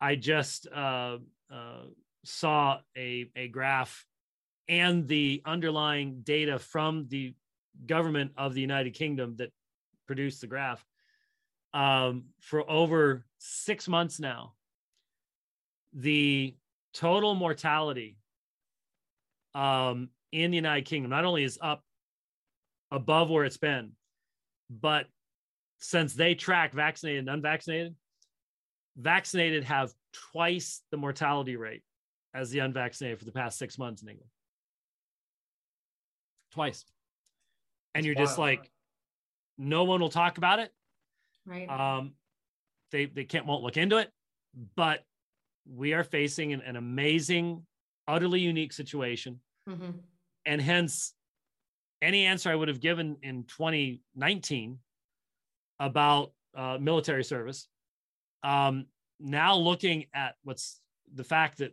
I 0.01 0.17
just 0.17 0.67
uh, 0.69 1.19
uh, 1.53 1.83
saw 2.25 2.79
a 2.97 3.31
a 3.37 3.49
graph 3.49 4.07
and 4.69 5.09
the 5.09 5.43
underlying 5.45 6.21
data 6.23 6.59
from 6.59 7.07
the 7.09 7.35
government 7.87 8.33
of 8.37 8.55
the 8.55 8.61
United 8.61 8.95
Kingdom 8.95 9.37
that 9.37 9.51
produced 10.07 10.41
the 10.41 10.47
graph 10.47 10.85
um, 11.75 12.25
for 12.41 12.69
over 12.71 13.25
six 13.39 13.89
months 13.89 14.21
now. 14.21 14.55
The 15.95 16.55
total 16.95 17.35
mortality 17.35 18.17
um, 19.55 20.09
in 20.31 20.51
the 20.51 20.57
United 20.57 20.85
Kingdom 20.85 21.11
not 21.11 21.25
only 21.25 21.45
is 21.45 21.59
up 21.61 21.83
above 22.91 23.31
where 23.31 23.45
it's 23.45 23.57
been, 23.57 23.93
but 24.71 25.07
since 25.79 26.15
they 26.15 26.35
track 26.35 26.73
vaccinated 26.73 27.21
and 27.21 27.29
unvaccinated, 27.29 27.95
vaccinated 28.97 29.65
have 29.65 29.93
twice 30.33 30.83
the 30.91 30.97
mortality 30.97 31.57
rate 31.57 31.83
as 32.35 32.51
the 32.51 32.61
unvaccinated 32.61 33.19
for 33.19 33.25
the 33.25 33.33
past 33.33 33.59
six 33.59 33.79
months 33.79 34.03
in 34.03 34.09
England. 34.09 34.31
Twice. 36.53 36.85
And 37.95 38.03
That's 38.03 38.07
you're 38.07 38.15
wild. 38.15 38.29
just 38.29 38.39
like, 38.39 38.71
no 39.59 39.85
one 39.85 40.01
will 40.01 40.09
talk 40.09 40.39
about 40.39 40.59
it. 40.59 40.71
Right. 41.47 41.69
Um, 41.69 42.13
they 42.91 43.07
they 43.07 43.25
can't 43.25 43.47
won't 43.47 43.63
look 43.63 43.77
into 43.77 43.99
it, 43.99 44.11
but 44.77 45.01
we 45.67 45.93
are 45.93 46.05
facing 46.05 46.53
an, 46.53 46.61
an 46.63 46.77
amazing 46.77 47.67
utterly 48.09 48.41
unique 48.41 48.73
situation. 48.73 49.41
Mm-hmm. 49.69 49.91
And 50.47 50.61
hence, 50.61 51.15
any 52.01 52.27
answer 52.27 52.51
I 52.51 52.55
would 52.55 52.69
have 52.69 52.81
given 52.81 53.17
in 53.23 53.45
2019 53.45 54.79
about 55.79 56.33
uh, 56.57 56.79
military 56.81 57.25
service, 57.25 57.69
um, 58.43 58.87
now 59.21 59.57
looking 59.57 60.07
at 60.15 60.35
what's 60.43 60.81
the 61.15 61.25
fact 61.25 61.59
that 61.59 61.73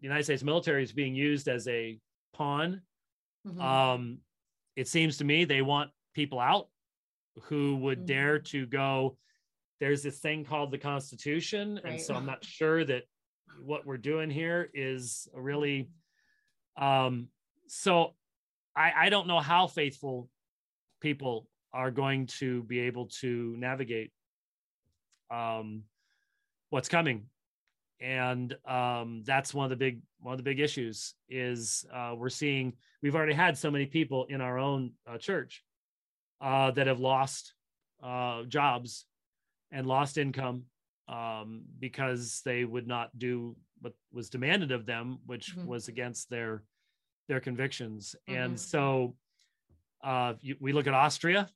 the 0.00 0.06
United 0.06 0.24
States 0.24 0.42
military 0.42 0.82
is 0.82 0.92
being 0.92 1.14
used 1.14 1.48
as 1.48 1.68
a 1.68 1.98
pawn, 2.34 2.82
mm-hmm. 3.46 3.60
um, 3.60 4.18
it 4.74 4.88
seems 4.88 5.18
to 5.18 5.24
me 5.24 5.44
they 5.44 5.62
want 5.62 5.90
people 6.14 6.40
out 6.40 6.68
who 7.44 7.76
would 7.76 7.98
mm-hmm. 7.98 8.06
dare 8.06 8.38
to 8.38 8.66
go. 8.66 9.16
There's 9.80 10.02
this 10.02 10.18
thing 10.18 10.44
called 10.44 10.70
the 10.70 10.78
Constitution, 10.78 11.80
right. 11.82 11.94
and 11.94 12.00
so 12.00 12.14
I'm 12.14 12.26
not 12.26 12.44
sure 12.44 12.84
that 12.84 13.04
what 13.60 13.86
we're 13.86 13.96
doing 13.96 14.30
here 14.30 14.70
is 14.74 15.28
really 15.34 15.88
um 16.76 17.28
so 17.66 18.14
i 18.76 18.92
i 18.96 19.08
don't 19.08 19.26
know 19.26 19.40
how 19.40 19.66
faithful 19.66 20.28
people 21.00 21.46
are 21.72 21.90
going 21.90 22.26
to 22.26 22.62
be 22.64 22.80
able 22.80 23.06
to 23.06 23.54
navigate 23.58 24.12
um 25.30 25.82
what's 26.70 26.88
coming. 26.88 27.24
And 28.00 28.56
um 28.66 29.22
that's 29.24 29.54
one 29.54 29.64
of 29.64 29.70
the 29.70 29.76
big 29.76 30.00
one 30.20 30.32
of 30.32 30.38
the 30.38 30.42
big 30.42 30.58
issues 30.58 31.14
is 31.28 31.84
uh 31.94 32.14
we're 32.16 32.30
seeing 32.30 32.72
we've 33.02 33.14
already 33.14 33.34
had 33.34 33.56
so 33.56 33.70
many 33.70 33.86
people 33.86 34.26
in 34.28 34.40
our 34.40 34.58
own 34.58 34.92
uh, 35.06 35.18
church 35.18 35.62
uh 36.40 36.72
that 36.72 36.88
have 36.88 36.98
lost 36.98 37.54
uh 38.02 38.42
jobs 38.44 39.04
and 39.70 39.86
lost 39.86 40.18
income 40.18 40.64
um, 41.12 41.62
because 41.78 42.40
they 42.44 42.64
would 42.64 42.86
not 42.86 43.16
do 43.18 43.54
what 43.80 43.92
was 44.12 44.30
demanded 44.30 44.72
of 44.72 44.86
them, 44.86 45.18
which 45.26 45.54
mm-hmm. 45.54 45.66
was 45.66 45.88
against 45.88 46.30
their 46.30 46.62
their 47.28 47.40
convictions. 47.40 48.16
Mm-hmm. 48.28 48.40
And 48.40 48.60
so 48.60 49.14
uh, 50.02 50.34
you, 50.40 50.56
we 50.60 50.72
look 50.72 50.86
at 50.86 50.94
Austria. 50.94 51.48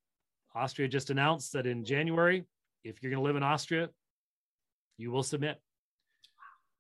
Austria 0.55 0.89
just 0.89 1.11
announced 1.11 1.53
that 1.55 1.67
in 1.67 1.85
January, 1.85 2.45
if 2.85 3.03
you're 3.03 3.11
going 3.11 3.23
to 3.23 3.27
live 3.27 3.37
in 3.37 3.43
Austria, 3.43 3.91
you 4.97 5.11
will 5.11 5.23
submit. 5.23 5.61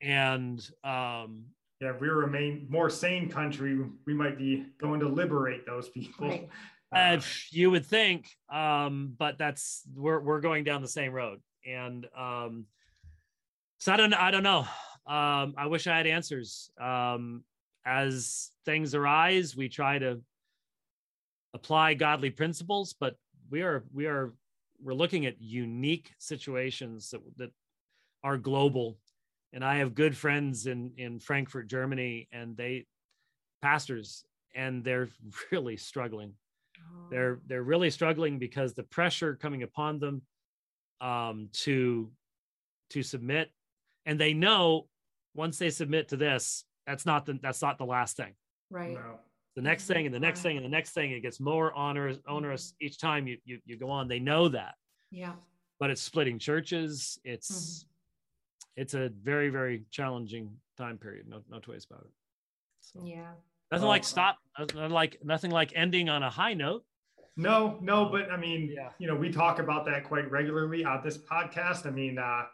And 0.01 0.59
um, 0.85 1.47
yeah, 1.81 1.91
if 1.95 2.01
we 2.01 2.09
were 2.09 2.25
a 2.25 2.31
main, 2.31 2.67
more 2.71 2.89
sane 2.89 3.29
country, 3.29 3.79
we 4.07 4.15
might 4.15 4.39
be 4.39 4.67
going 4.79 5.01
to 5.01 5.09
liberate 5.09 5.67
those 5.67 5.89
people. 5.89 6.29
Right. 6.29 6.49
Uh, 6.95 7.21
you 7.51 7.71
would 7.71 7.85
think, 7.85 8.31
um, 8.51 9.15
but 9.19 9.37
that's 9.37 9.83
we're 9.95 10.21
we're 10.21 10.41
going 10.41 10.65
down 10.65 10.83
the 10.83 10.89
same 10.89 11.13
road, 11.13 11.41
and 11.67 12.07
um, 12.17 12.67
so 13.79 13.93
I 13.93 13.97
don't 13.97 14.15
I 14.15 14.31
don't 14.31 14.43
know. 14.43 14.67
Um, 15.07 15.55
I 15.57 15.67
wish 15.67 15.87
I 15.87 15.97
had 15.97 16.07
answers. 16.07 16.71
Um, 16.81 17.45
as 17.85 18.51
things 18.65 18.95
arise, 18.95 19.57
we 19.57 19.69
try 19.69 19.99
to 19.99 20.21
apply 21.55 21.95
godly 21.95 22.31
principles, 22.31 22.95
but 22.99 23.17
we 23.51 23.63
are 23.63 23.85
we 23.93 24.07
are 24.07 24.35
we're 24.83 24.95
looking 24.95 25.27
at 25.27 25.41
unique 25.41 26.13
situations 26.19 27.11
that 27.11 27.21
that 27.37 27.51
are 28.23 28.39
global. 28.39 28.99
And 29.53 29.65
I 29.65 29.77
have 29.77 29.95
good 29.95 30.17
friends 30.17 30.67
in 30.67 30.93
in 30.97 31.21
Frankfurt, 31.21 31.69
Germany, 31.69 32.29
and 32.33 32.57
they 32.57 32.87
pastors, 33.63 34.25
and 34.55 34.85
they're 34.85 35.09
really 35.53 35.77
struggling. 35.77 36.33
Oh. 36.79 37.07
They're 37.11 37.41
they're 37.47 37.63
really 37.63 37.91
struggling 37.91 38.39
because 38.39 38.75
the 38.75 38.83
pressure 38.83 39.37
coming 39.37 39.63
upon 39.63 39.99
them 39.99 40.23
um, 41.01 41.49
to 41.53 42.11
to 42.91 43.03
submit, 43.03 43.51
and 44.05 44.19
they 44.19 44.33
know 44.33 44.87
once 45.35 45.59
they 45.59 45.71
submit 45.71 46.09
to 46.09 46.17
this, 46.17 46.65
that's 46.87 47.07
not 47.07 47.27
the 47.27 47.39
that's 47.43 47.63
not 47.63 47.79
the 47.79 47.85
last 47.85 48.17
thing. 48.17 48.35
Right. 48.71 48.95
No. 48.95 49.19
The 49.55 49.63
next 49.63 49.87
thing 49.87 50.05
and 50.05 50.15
the 50.15 50.21
next 50.21 50.43
thing 50.43 50.57
and 50.57 50.65
the 50.65 50.71
next 50.71 50.91
thing, 50.91 51.13
it 51.13 51.21
gets 51.21 51.41
more 51.41 51.75
onerous, 51.75 52.19
onerous 52.29 52.73
mm-hmm. 52.73 52.87
each 52.87 52.99
time 52.99 53.27
you, 53.27 53.39
you 53.45 53.59
you 53.65 53.77
go 53.77 53.89
on. 53.89 54.09
They 54.09 54.19
know 54.19 54.49
that. 54.49 54.75
Yeah. 55.11 55.33
But 55.79 55.91
it's 55.91 56.03
splitting 56.03 56.39
churches. 56.39 57.19
It's 57.25 57.51
mm-hmm. 57.51 58.81
it's 58.83 58.95
a 58.95 59.11
very 59.23 59.49
very 59.49 59.85
challenging 59.91 60.51
time 60.77 60.99
period. 60.99 61.27
No 61.29 61.43
no 61.51 61.59
two 61.59 61.73
ways 61.73 61.87
about 61.91 62.03
it. 62.05 62.11
So, 62.81 63.03
yeah. 63.05 63.33
Nothing 63.73 63.89
like 63.89 64.05
stop. 64.05 64.37
Nothing 64.59 64.91
like 64.91 65.19
nothing 65.25 65.51
like 65.51 65.73
ending 65.75 66.09
on 66.09 66.23
a 66.23 66.31
high 66.31 66.55
note. 66.55 66.85
No, 67.37 67.79
no, 67.83 68.07
but 68.07 68.31
I 68.31 68.37
mean, 68.37 68.73
yeah. 68.75 68.91
you 68.99 69.07
know, 69.07 69.15
we 69.15 69.31
talk 69.31 69.59
about 69.59 69.85
that 69.87 70.05
quite 70.05 70.31
regularly 70.31 70.85
on 70.85 71.03
this 71.05 71.19
podcast. 71.19 71.87
I 71.87 71.91
mean, 71.91 72.19
uh, 72.19 72.45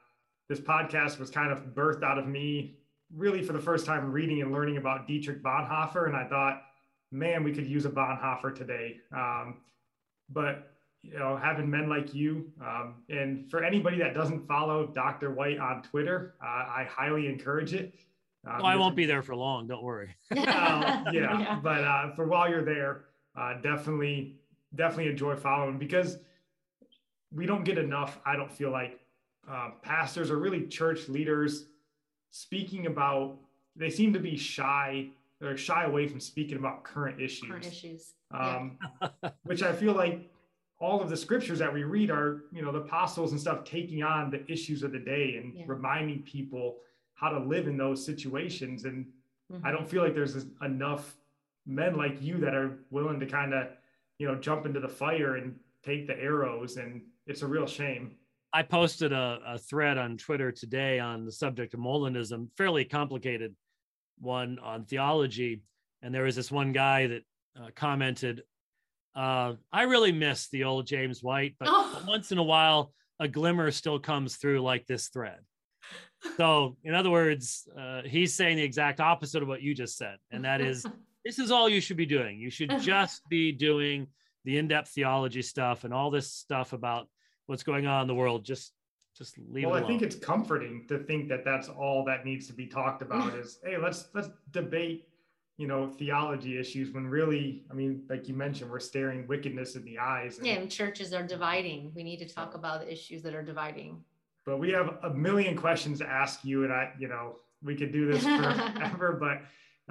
this 0.48 0.60
podcast 0.60 1.18
was 1.18 1.30
kind 1.30 1.52
of 1.52 1.74
birthed 1.74 2.02
out 2.02 2.18
of 2.18 2.26
me 2.26 2.78
really 3.14 3.42
for 3.42 3.52
the 3.52 3.60
first 3.60 3.86
time 3.86 4.10
reading 4.10 4.42
and 4.42 4.52
learning 4.52 4.78
about 4.78 5.06
Dietrich 5.06 5.42
Bonhoeffer. 5.42 6.06
And 6.06 6.16
I 6.16 6.24
thought, 6.24 6.62
man, 7.10 7.44
we 7.44 7.52
could 7.52 7.66
use 7.66 7.84
a 7.84 7.90
Bonhoeffer 7.90 8.54
today. 8.54 8.96
Um, 9.14 9.58
but 10.30 10.72
you 11.02 11.18
know, 11.18 11.36
having 11.36 11.68
men 11.68 11.88
like 11.88 12.14
you, 12.14 12.52
um, 12.60 13.02
and 13.08 13.50
for 13.50 13.64
anybody 13.64 13.98
that 13.98 14.14
doesn't 14.14 14.46
follow 14.46 14.86
Dr. 14.86 15.32
White 15.32 15.58
on 15.58 15.82
Twitter, 15.82 16.34
uh, 16.42 16.46
I 16.46 16.86
highly 16.88 17.26
encourage 17.26 17.74
it. 17.74 17.94
Uh, 18.46 18.58
well, 18.58 18.66
I 18.66 18.76
won't 18.76 18.96
be 18.96 19.06
there 19.06 19.22
for 19.22 19.34
long. 19.34 19.66
Don't 19.66 19.82
worry. 19.82 20.14
uh, 20.30 20.36
yeah, 20.36 21.02
yeah, 21.12 21.60
but 21.62 21.84
uh, 21.84 22.14
for 22.14 22.26
while 22.26 22.48
you're 22.48 22.64
there, 22.64 23.04
uh, 23.36 23.54
definitely, 23.60 24.36
definitely 24.74 25.10
enjoy 25.10 25.36
following 25.36 25.78
because 25.78 26.18
we 27.34 27.46
don't 27.46 27.64
get 27.64 27.78
enough. 27.78 28.18
I 28.24 28.36
don't 28.36 28.50
feel 28.50 28.70
like 28.70 29.00
uh, 29.50 29.70
pastors 29.82 30.30
or 30.30 30.38
really 30.38 30.66
church 30.66 31.08
leaders 31.08 31.66
speaking 32.30 32.86
about. 32.86 33.36
They 33.74 33.90
seem 33.90 34.12
to 34.12 34.18
be 34.18 34.36
shy 34.36 35.08
or 35.42 35.56
shy 35.56 35.84
away 35.84 36.06
from 36.06 36.20
speaking 36.20 36.58
about 36.58 36.84
current 36.84 37.20
issues. 37.20 37.48
Current 37.48 37.66
issues. 37.66 38.14
Um, 38.30 38.78
yeah. 39.00 39.30
which 39.44 39.62
I 39.62 39.72
feel 39.72 39.92
like 39.94 40.30
all 40.82 41.00
of 41.00 41.08
the 41.08 41.16
scriptures 41.16 41.58
that 41.60 41.72
we 41.72 41.84
read 41.84 42.10
are, 42.10 42.44
you 42.52 42.60
know, 42.60 42.72
the 42.72 42.80
apostles 42.80 43.30
and 43.30 43.40
stuff 43.40 43.64
taking 43.64 44.02
on 44.02 44.30
the 44.30 44.44
issues 44.50 44.82
of 44.82 44.92
the 44.92 44.98
day 44.98 45.36
and 45.36 45.54
yeah. 45.54 45.64
reminding 45.66 46.22
people 46.22 46.78
how 47.14 47.28
to 47.28 47.38
live 47.38 47.68
in 47.68 47.76
those 47.76 48.04
situations. 48.04 48.84
And 48.84 49.06
mm-hmm. 49.52 49.64
I 49.64 49.70
don't 49.70 49.88
feel 49.88 50.02
like 50.02 50.14
there's 50.14 50.44
enough 50.60 51.14
men 51.66 51.96
like 51.96 52.20
you 52.20 52.38
that 52.38 52.54
are 52.54 52.78
willing 52.90 53.20
to 53.20 53.26
kind 53.26 53.54
of, 53.54 53.68
you 54.22 54.28
know, 54.28 54.36
jump 54.36 54.66
into 54.66 54.78
the 54.78 54.88
fire 54.88 55.34
and 55.34 55.56
take 55.82 56.06
the 56.06 56.16
arrows. 56.16 56.76
And 56.76 57.02
it's 57.26 57.42
a 57.42 57.46
real 57.46 57.66
shame. 57.66 58.12
I 58.52 58.62
posted 58.62 59.12
a, 59.12 59.40
a 59.44 59.58
thread 59.58 59.98
on 59.98 60.16
Twitter 60.16 60.52
today 60.52 61.00
on 61.00 61.24
the 61.24 61.32
subject 61.32 61.74
of 61.74 61.80
Molinism, 61.80 62.46
fairly 62.56 62.84
complicated 62.84 63.56
one 64.20 64.60
on 64.60 64.84
theology. 64.84 65.64
And 66.02 66.14
there 66.14 66.22
was 66.22 66.36
this 66.36 66.52
one 66.52 66.70
guy 66.70 67.08
that 67.08 67.22
uh, 67.60 67.70
commented, 67.74 68.42
uh, 69.16 69.54
I 69.72 69.82
really 69.82 70.12
miss 70.12 70.48
the 70.50 70.64
old 70.64 70.86
James 70.86 71.20
White, 71.20 71.56
but 71.58 71.68
oh. 71.68 72.04
once 72.06 72.30
in 72.30 72.38
a 72.38 72.44
while, 72.44 72.92
a 73.18 73.26
glimmer 73.26 73.72
still 73.72 73.98
comes 73.98 74.36
through 74.36 74.60
like 74.60 74.86
this 74.86 75.08
thread. 75.08 75.40
So, 76.36 76.76
in 76.84 76.94
other 76.94 77.10
words, 77.10 77.66
uh, 77.76 78.02
he's 78.04 78.36
saying 78.36 78.56
the 78.56 78.62
exact 78.62 79.00
opposite 79.00 79.42
of 79.42 79.48
what 79.48 79.62
you 79.62 79.74
just 79.74 79.96
said. 79.96 80.18
And 80.30 80.44
that 80.44 80.60
is, 80.60 80.86
this 81.24 81.38
is 81.38 81.50
all 81.50 81.68
you 81.68 81.80
should 81.80 81.96
be 81.96 82.06
doing. 82.06 82.38
You 82.38 82.50
should 82.50 82.80
just 82.80 83.28
be 83.28 83.52
doing 83.52 84.08
the 84.44 84.58
in 84.58 84.68
depth 84.68 84.88
theology 84.88 85.42
stuff 85.42 85.84
and 85.84 85.94
all 85.94 86.10
this 86.10 86.30
stuff 86.30 86.72
about 86.72 87.08
what's 87.46 87.62
going 87.62 87.86
on 87.86 88.02
in 88.02 88.08
the 88.08 88.14
world. 88.14 88.44
Just 88.44 88.72
just 89.16 89.36
leave 89.50 89.66
well 89.66 89.74
i 89.74 89.86
think 89.86 90.02
it's 90.02 90.16
comforting 90.16 90.86
to 90.88 90.98
think 90.98 91.28
that 91.28 91.44
that's 91.44 91.68
all 91.68 92.04
that 92.04 92.24
needs 92.24 92.46
to 92.46 92.52
be 92.52 92.66
talked 92.66 93.02
about 93.06 93.34
is 93.34 93.58
hey 93.64 93.76
let's 93.76 94.06
let's 94.14 94.30
debate 94.52 95.08
you 95.58 95.66
know 95.66 95.86
theology 95.86 96.58
issues 96.58 96.90
when 96.92 97.06
really 97.06 97.64
i 97.70 97.74
mean 97.74 98.02
like 98.08 98.26
you 98.26 98.34
mentioned 98.34 98.70
we're 98.70 98.80
staring 98.80 99.26
wickedness 99.26 99.76
in 99.76 99.84
the 99.84 99.98
eyes 99.98 100.38
and, 100.38 100.46
yeah 100.46 100.54
and 100.54 100.70
churches 100.70 101.12
are 101.12 101.26
dividing 101.26 101.92
we 101.94 102.02
need 102.02 102.18
to 102.18 102.28
talk 102.28 102.54
about 102.54 102.80
the 102.80 102.90
issues 102.90 103.22
that 103.22 103.34
are 103.34 103.42
dividing 103.42 104.02
but 104.46 104.58
we 104.58 104.70
have 104.70 104.98
a 105.02 105.10
million 105.10 105.56
questions 105.56 105.98
to 105.98 106.08
ask 106.08 106.44
you 106.44 106.64
and 106.64 106.72
i 106.72 106.90
you 106.98 107.06
know 107.06 107.36
we 107.62 107.76
could 107.76 107.92
do 107.92 108.10
this 108.10 108.22
forever 108.22 109.18
but 109.20 109.42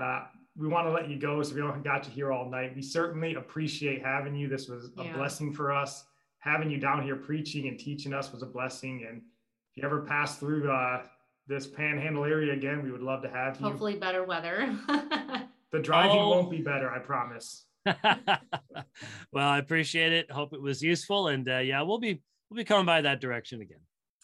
uh, 0.02 0.24
we 0.58 0.68
want 0.68 0.86
to 0.86 0.92
let 0.92 1.10
you 1.10 1.18
go 1.18 1.42
so 1.42 1.56
we 1.56 1.62
don't 1.62 1.84
got 1.84 2.06
you 2.06 2.12
here 2.12 2.32
all 2.32 2.50
night 2.50 2.76
we 2.76 2.82
certainly 2.82 3.36
appreciate 3.36 4.04
having 4.04 4.36
you 4.36 4.48
this 4.48 4.68
was 4.68 4.92
a 4.98 5.04
yeah. 5.04 5.16
blessing 5.16 5.54
for 5.54 5.72
us 5.72 6.06
having 6.42 6.70
you 6.70 6.78
down 6.78 7.04
here 7.04 7.16
preaching 7.16 7.68
and 7.68 7.80
teaching 7.80 8.14
us 8.14 8.32
was 8.32 8.42
a 8.42 8.48
blessing. 8.48 9.06
And 9.08 9.20
if 9.20 9.78
you 9.78 9.84
ever 9.84 10.02
pass 10.02 10.38
through 10.38 10.70
uh, 10.70 11.04
this 11.48 11.66
panhandle 11.66 12.26
area 12.26 12.54
again, 12.54 12.84
we 12.84 12.92
would 12.92 13.02
love 13.02 13.22
to 13.22 13.30
have 13.30 13.60
you. 13.60 13.66
Hopefully, 13.66 13.96
better 13.96 14.26
weather. 14.26 14.76
the 15.72 15.80
driving 15.80 16.18
oh. 16.18 16.30
won't 16.30 16.52
be 16.52 16.62
better, 16.62 16.92
I 16.92 17.00
promise. 17.00 17.66
well, 19.32 19.48
I 19.48 19.60
appreciate 19.60 20.12
it. 20.12 20.30
Hope 20.30 20.54
it 20.54 20.62
was 20.62 20.84
useful, 20.84 21.30
and 21.30 21.48
uh, 21.50 21.60
yeah, 21.60 21.82
we'll 21.82 22.00
be 22.00 22.22
we'll 22.50 22.58
be 22.58 22.64
coming 22.64 22.86
by 22.86 23.02
that 23.02 23.22
direction 23.22 23.62
again. 23.62 23.80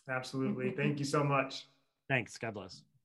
Absolutely. 0.09 0.71
Thank 0.71 0.99
you 0.99 1.05
so 1.05 1.23
much. 1.23 1.67
Thanks. 2.07 2.37
God 2.37 2.53
bless. 2.53 2.75
God 2.75 2.83
bless. 2.83 2.96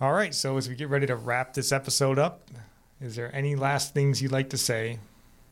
All 0.00 0.12
right. 0.12 0.34
So 0.34 0.56
as 0.56 0.68
we 0.68 0.74
get 0.74 0.88
ready 0.88 1.06
to 1.06 1.16
wrap 1.16 1.54
this 1.54 1.72
episode 1.72 2.18
up, 2.18 2.48
is 3.00 3.16
there 3.16 3.34
any 3.34 3.56
last 3.56 3.94
things 3.94 4.22
you'd 4.22 4.32
like 4.32 4.50
to 4.50 4.58
say 4.58 4.98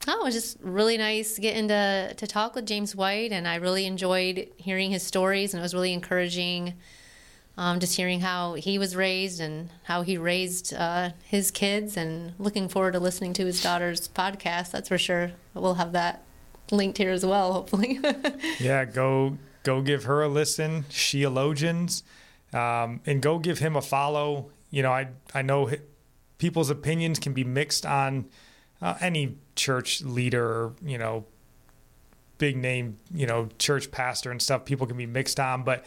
Oh, 0.09 0.21
it 0.21 0.25
was 0.25 0.35
just 0.35 0.59
really 0.61 0.97
nice 0.97 1.39
getting 1.39 1.69
to 1.69 2.15
to 2.15 2.27
talk 2.27 2.55
with 2.55 2.67
James 2.67 2.95
White, 2.95 3.33
and 3.33 3.49
I 3.49 3.57
really 3.57 3.87
enjoyed 3.87 4.49
hearing 4.57 4.91
his 4.93 5.03
stories, 5.03 5.53
and 5.53 5.61
it 5.61 5.63
was 5.63 5.75
really 5.75 5.93
encouraging. 5.93 6.75
Um, 7.59 7.81
just 7.81 7.97
hearing 7.97 8.21
how 8.21 8.53
he 8.53 8.79
was 8.79 8.95
raised 8.95 9.41
and 9.41 9.71
how 9.85 10.03
he 10.03 10.19
raised 10.19 10.75
uh, 10.75 11.11
his 11.25 11.51
kids, 11.51 11.97
and 11.97 12.35
looking 12.39 12.69
forward 12.69 12.93
to 12.93 13.01
listening 13.01 13.33
to 13.33 13.47
his 13.47 13.63
daughter's 13.63 14.09
podcast. 14.09 14.73
That's 14.73 14.89
for 14.89 14.99
sure. 14.99 15.33
We'll 15.55 15.75
have 15.75 15.93
that 15.93 16.23
linked 16.71 16.99
here 16.99 17.11
as 17.11 17.25
well, 17.25 17.55
hopefully. 17.55 17.99
yeah, 18.61 18.85
go 18.85 19.39
go 19.65 19.81
give 19.81 20.05
her 20.05 20.23
a 20.23 20.29
listen, 20.29 20.85
Sheologians, 20.91 22.03
um, 22.53 23.01
and 23.07 23.21
go 23.21 23.39
give 23.39 23.59
him 23.59 23.77
a 23.77 23.83
follow. 23.83 24.51
You 24.71 24.83
know, 24.83 24.93
I 24.93 25.09
I 25.35 25.43
know 25.43 25.71
people's 26.39 26.71
opinions 26.71 27.19
can 27.19 27.33
be 27.33 27.45
mixed 27.45 27.87
on 27.87 28.27
uh, 28.83 28.95
any 29.01 29.37
church 29.55 30.03
leader 30.03 30.45
or 30.45 30.73
you 30.85 30.99
know 30.99 31.25
big 32.39 32.57
name 32.57 32.99
you 33.15 33.27
know 33.27 33.49
church 33.59 33.91
pastor 33.91 34.31
and 34.31 34.43
stuff 34.43 34.65
people 34.65 34.87
can 34.87 34.97
be 34.97 35.07
mixed 35.07 35.41
on 35.41 35.63
but 35.63 35.85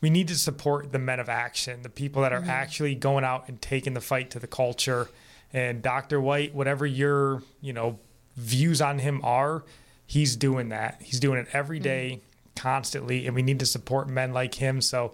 we 0.00 0.08
need 0.08 0.28
to 0.28 0.36
support 0.36 0.92
the 0.92 0.98
men 0.98 1.18
of 1.18 1.28
action 1.28 1.82
the 1.82 1.88
people 1.88 2.22
that 2.22 2.32
are 2.32 2.40
mm-hmm. 2.40 2.50
actually 2.50 2.94
going 2.94 3.24
out 3.24 3.48
and 3.48 3.60
taking 3.60 3.94
the 3.94 4.00
fight 4.00 4.30
to 4.30 4.38
the 4.38 4.46
culture 4.46 5.08
and 5.52 5.82
dr 5.82 6.20
white 6.20 6.54
whatever 6.54 6.86
your 6.86 7.42
you 7.60 7.72
know 7.72 7.98
views 8.36 8.80
on 8.80 9.00
him 9.00 9.20
are 9.24 9.64
he's 10.06 10.36
doing 10.36 10.68
that 10.68 11.00
he's 11.02 11.18
doing 11.18 11.38
it 11.40 11.48
every 11.52 11.80
day, 11.80 12.12
mm-hmm. 12.12 12.54
constantly 12.54 13.26
and 13.26 13.34
we 13.34 13.42
need 13.42 13.58
to 13.58 13.66
support 13.66 14.08
men 14.08 14.32
like 14.32 14.54
him 14.54 14.80
so 14.80 15.12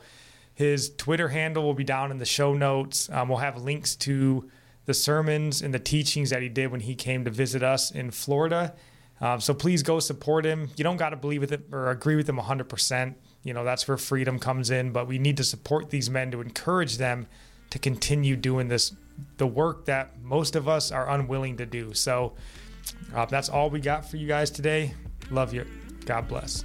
his 0.55 0.91
twitter 0.97 1.29
handle 1.29 1.63
will 1.63 1.75
be 1.75 1.85
down 1.85 2.11
in 2.11 2.19
the 2.19 2.25
show 2.25 2.55
notes 2.55 3.09
um, 3.11 3.29
we'll 3.29 3.39
have 3.39 3.61
links 3.63 3.97
to 3.97 4.49
the 4.87 4.95
sermons 4.95 5.63
and 5.63 5.73
the 5.73 5.79
teachings 5.79 6.31
that 6.31 6.43
he 6.43 6.49
did 6.49 6.71
when 6.71 6.81
he 6.81 6.95
came 6.95 7.25
to 7.25 7.31
visit 7.31 7.63
us 7.63 7.91
in 7.91 8.11
Florida. 8.11 8.75
Um, 9.21 9.41
so 9.41 9.55
please 9.55 9.83
go 9.83 10.01
support 10.01 10.45
him. 10.45 10.71
You 10.77 10.85
don't 10.85 10.97
got 10.97 11.11
to 11.11 11.17
believe 11.17 11.41
with 11.41 11.53
it 11.53 11.69
or 11.73 11.91
agree 11.91 12.17
with 12.17 12.29
him 12.29 12.37
100%. 12.37 13.15
You 13.43 13.55
know, 13.55 13.65
that's 13.65 13.87
where 13.89 13.97
freedom 13.97 14.39
comes 14.39 14.71
in. 14.71 14.93
But 14.93 15.07
we 15.07 15.19
need 15.19 15.37
to 15.39 15.45
support 15.45 15.91
these 15.91 16.11
men 16.11 16.31
to 16.33 16.41
encourage 16.41 16.99
them 16.99 17.27
to 17.71 17.79
continue 17.79 18.37
doing 18.37 18.69
this, 18.69 18.95
the 19.39 19.47
work 19.47 19.87
that 19.87 20.21
most 20.23 20.57
of 20.57 20.69
us 20.69 20.93
are 20.93 21.09
unwilling 21.09 21.57
to 21.57 21.67
do. 21.67 21.95
So 21.95 22.35
uh, 23.15 23.25
that's 23.27 23.49
all 23.49 23.71
we 23.71 23.81
got 23.81 24.09
for 24.09 24.17
you 24.17 24.27
guys 24.27 24.51
today. 24.51 24.95
Love 25.31 25.55
you. 25.55 25.67
God 26.05 26.29
bless. 26.29 26.65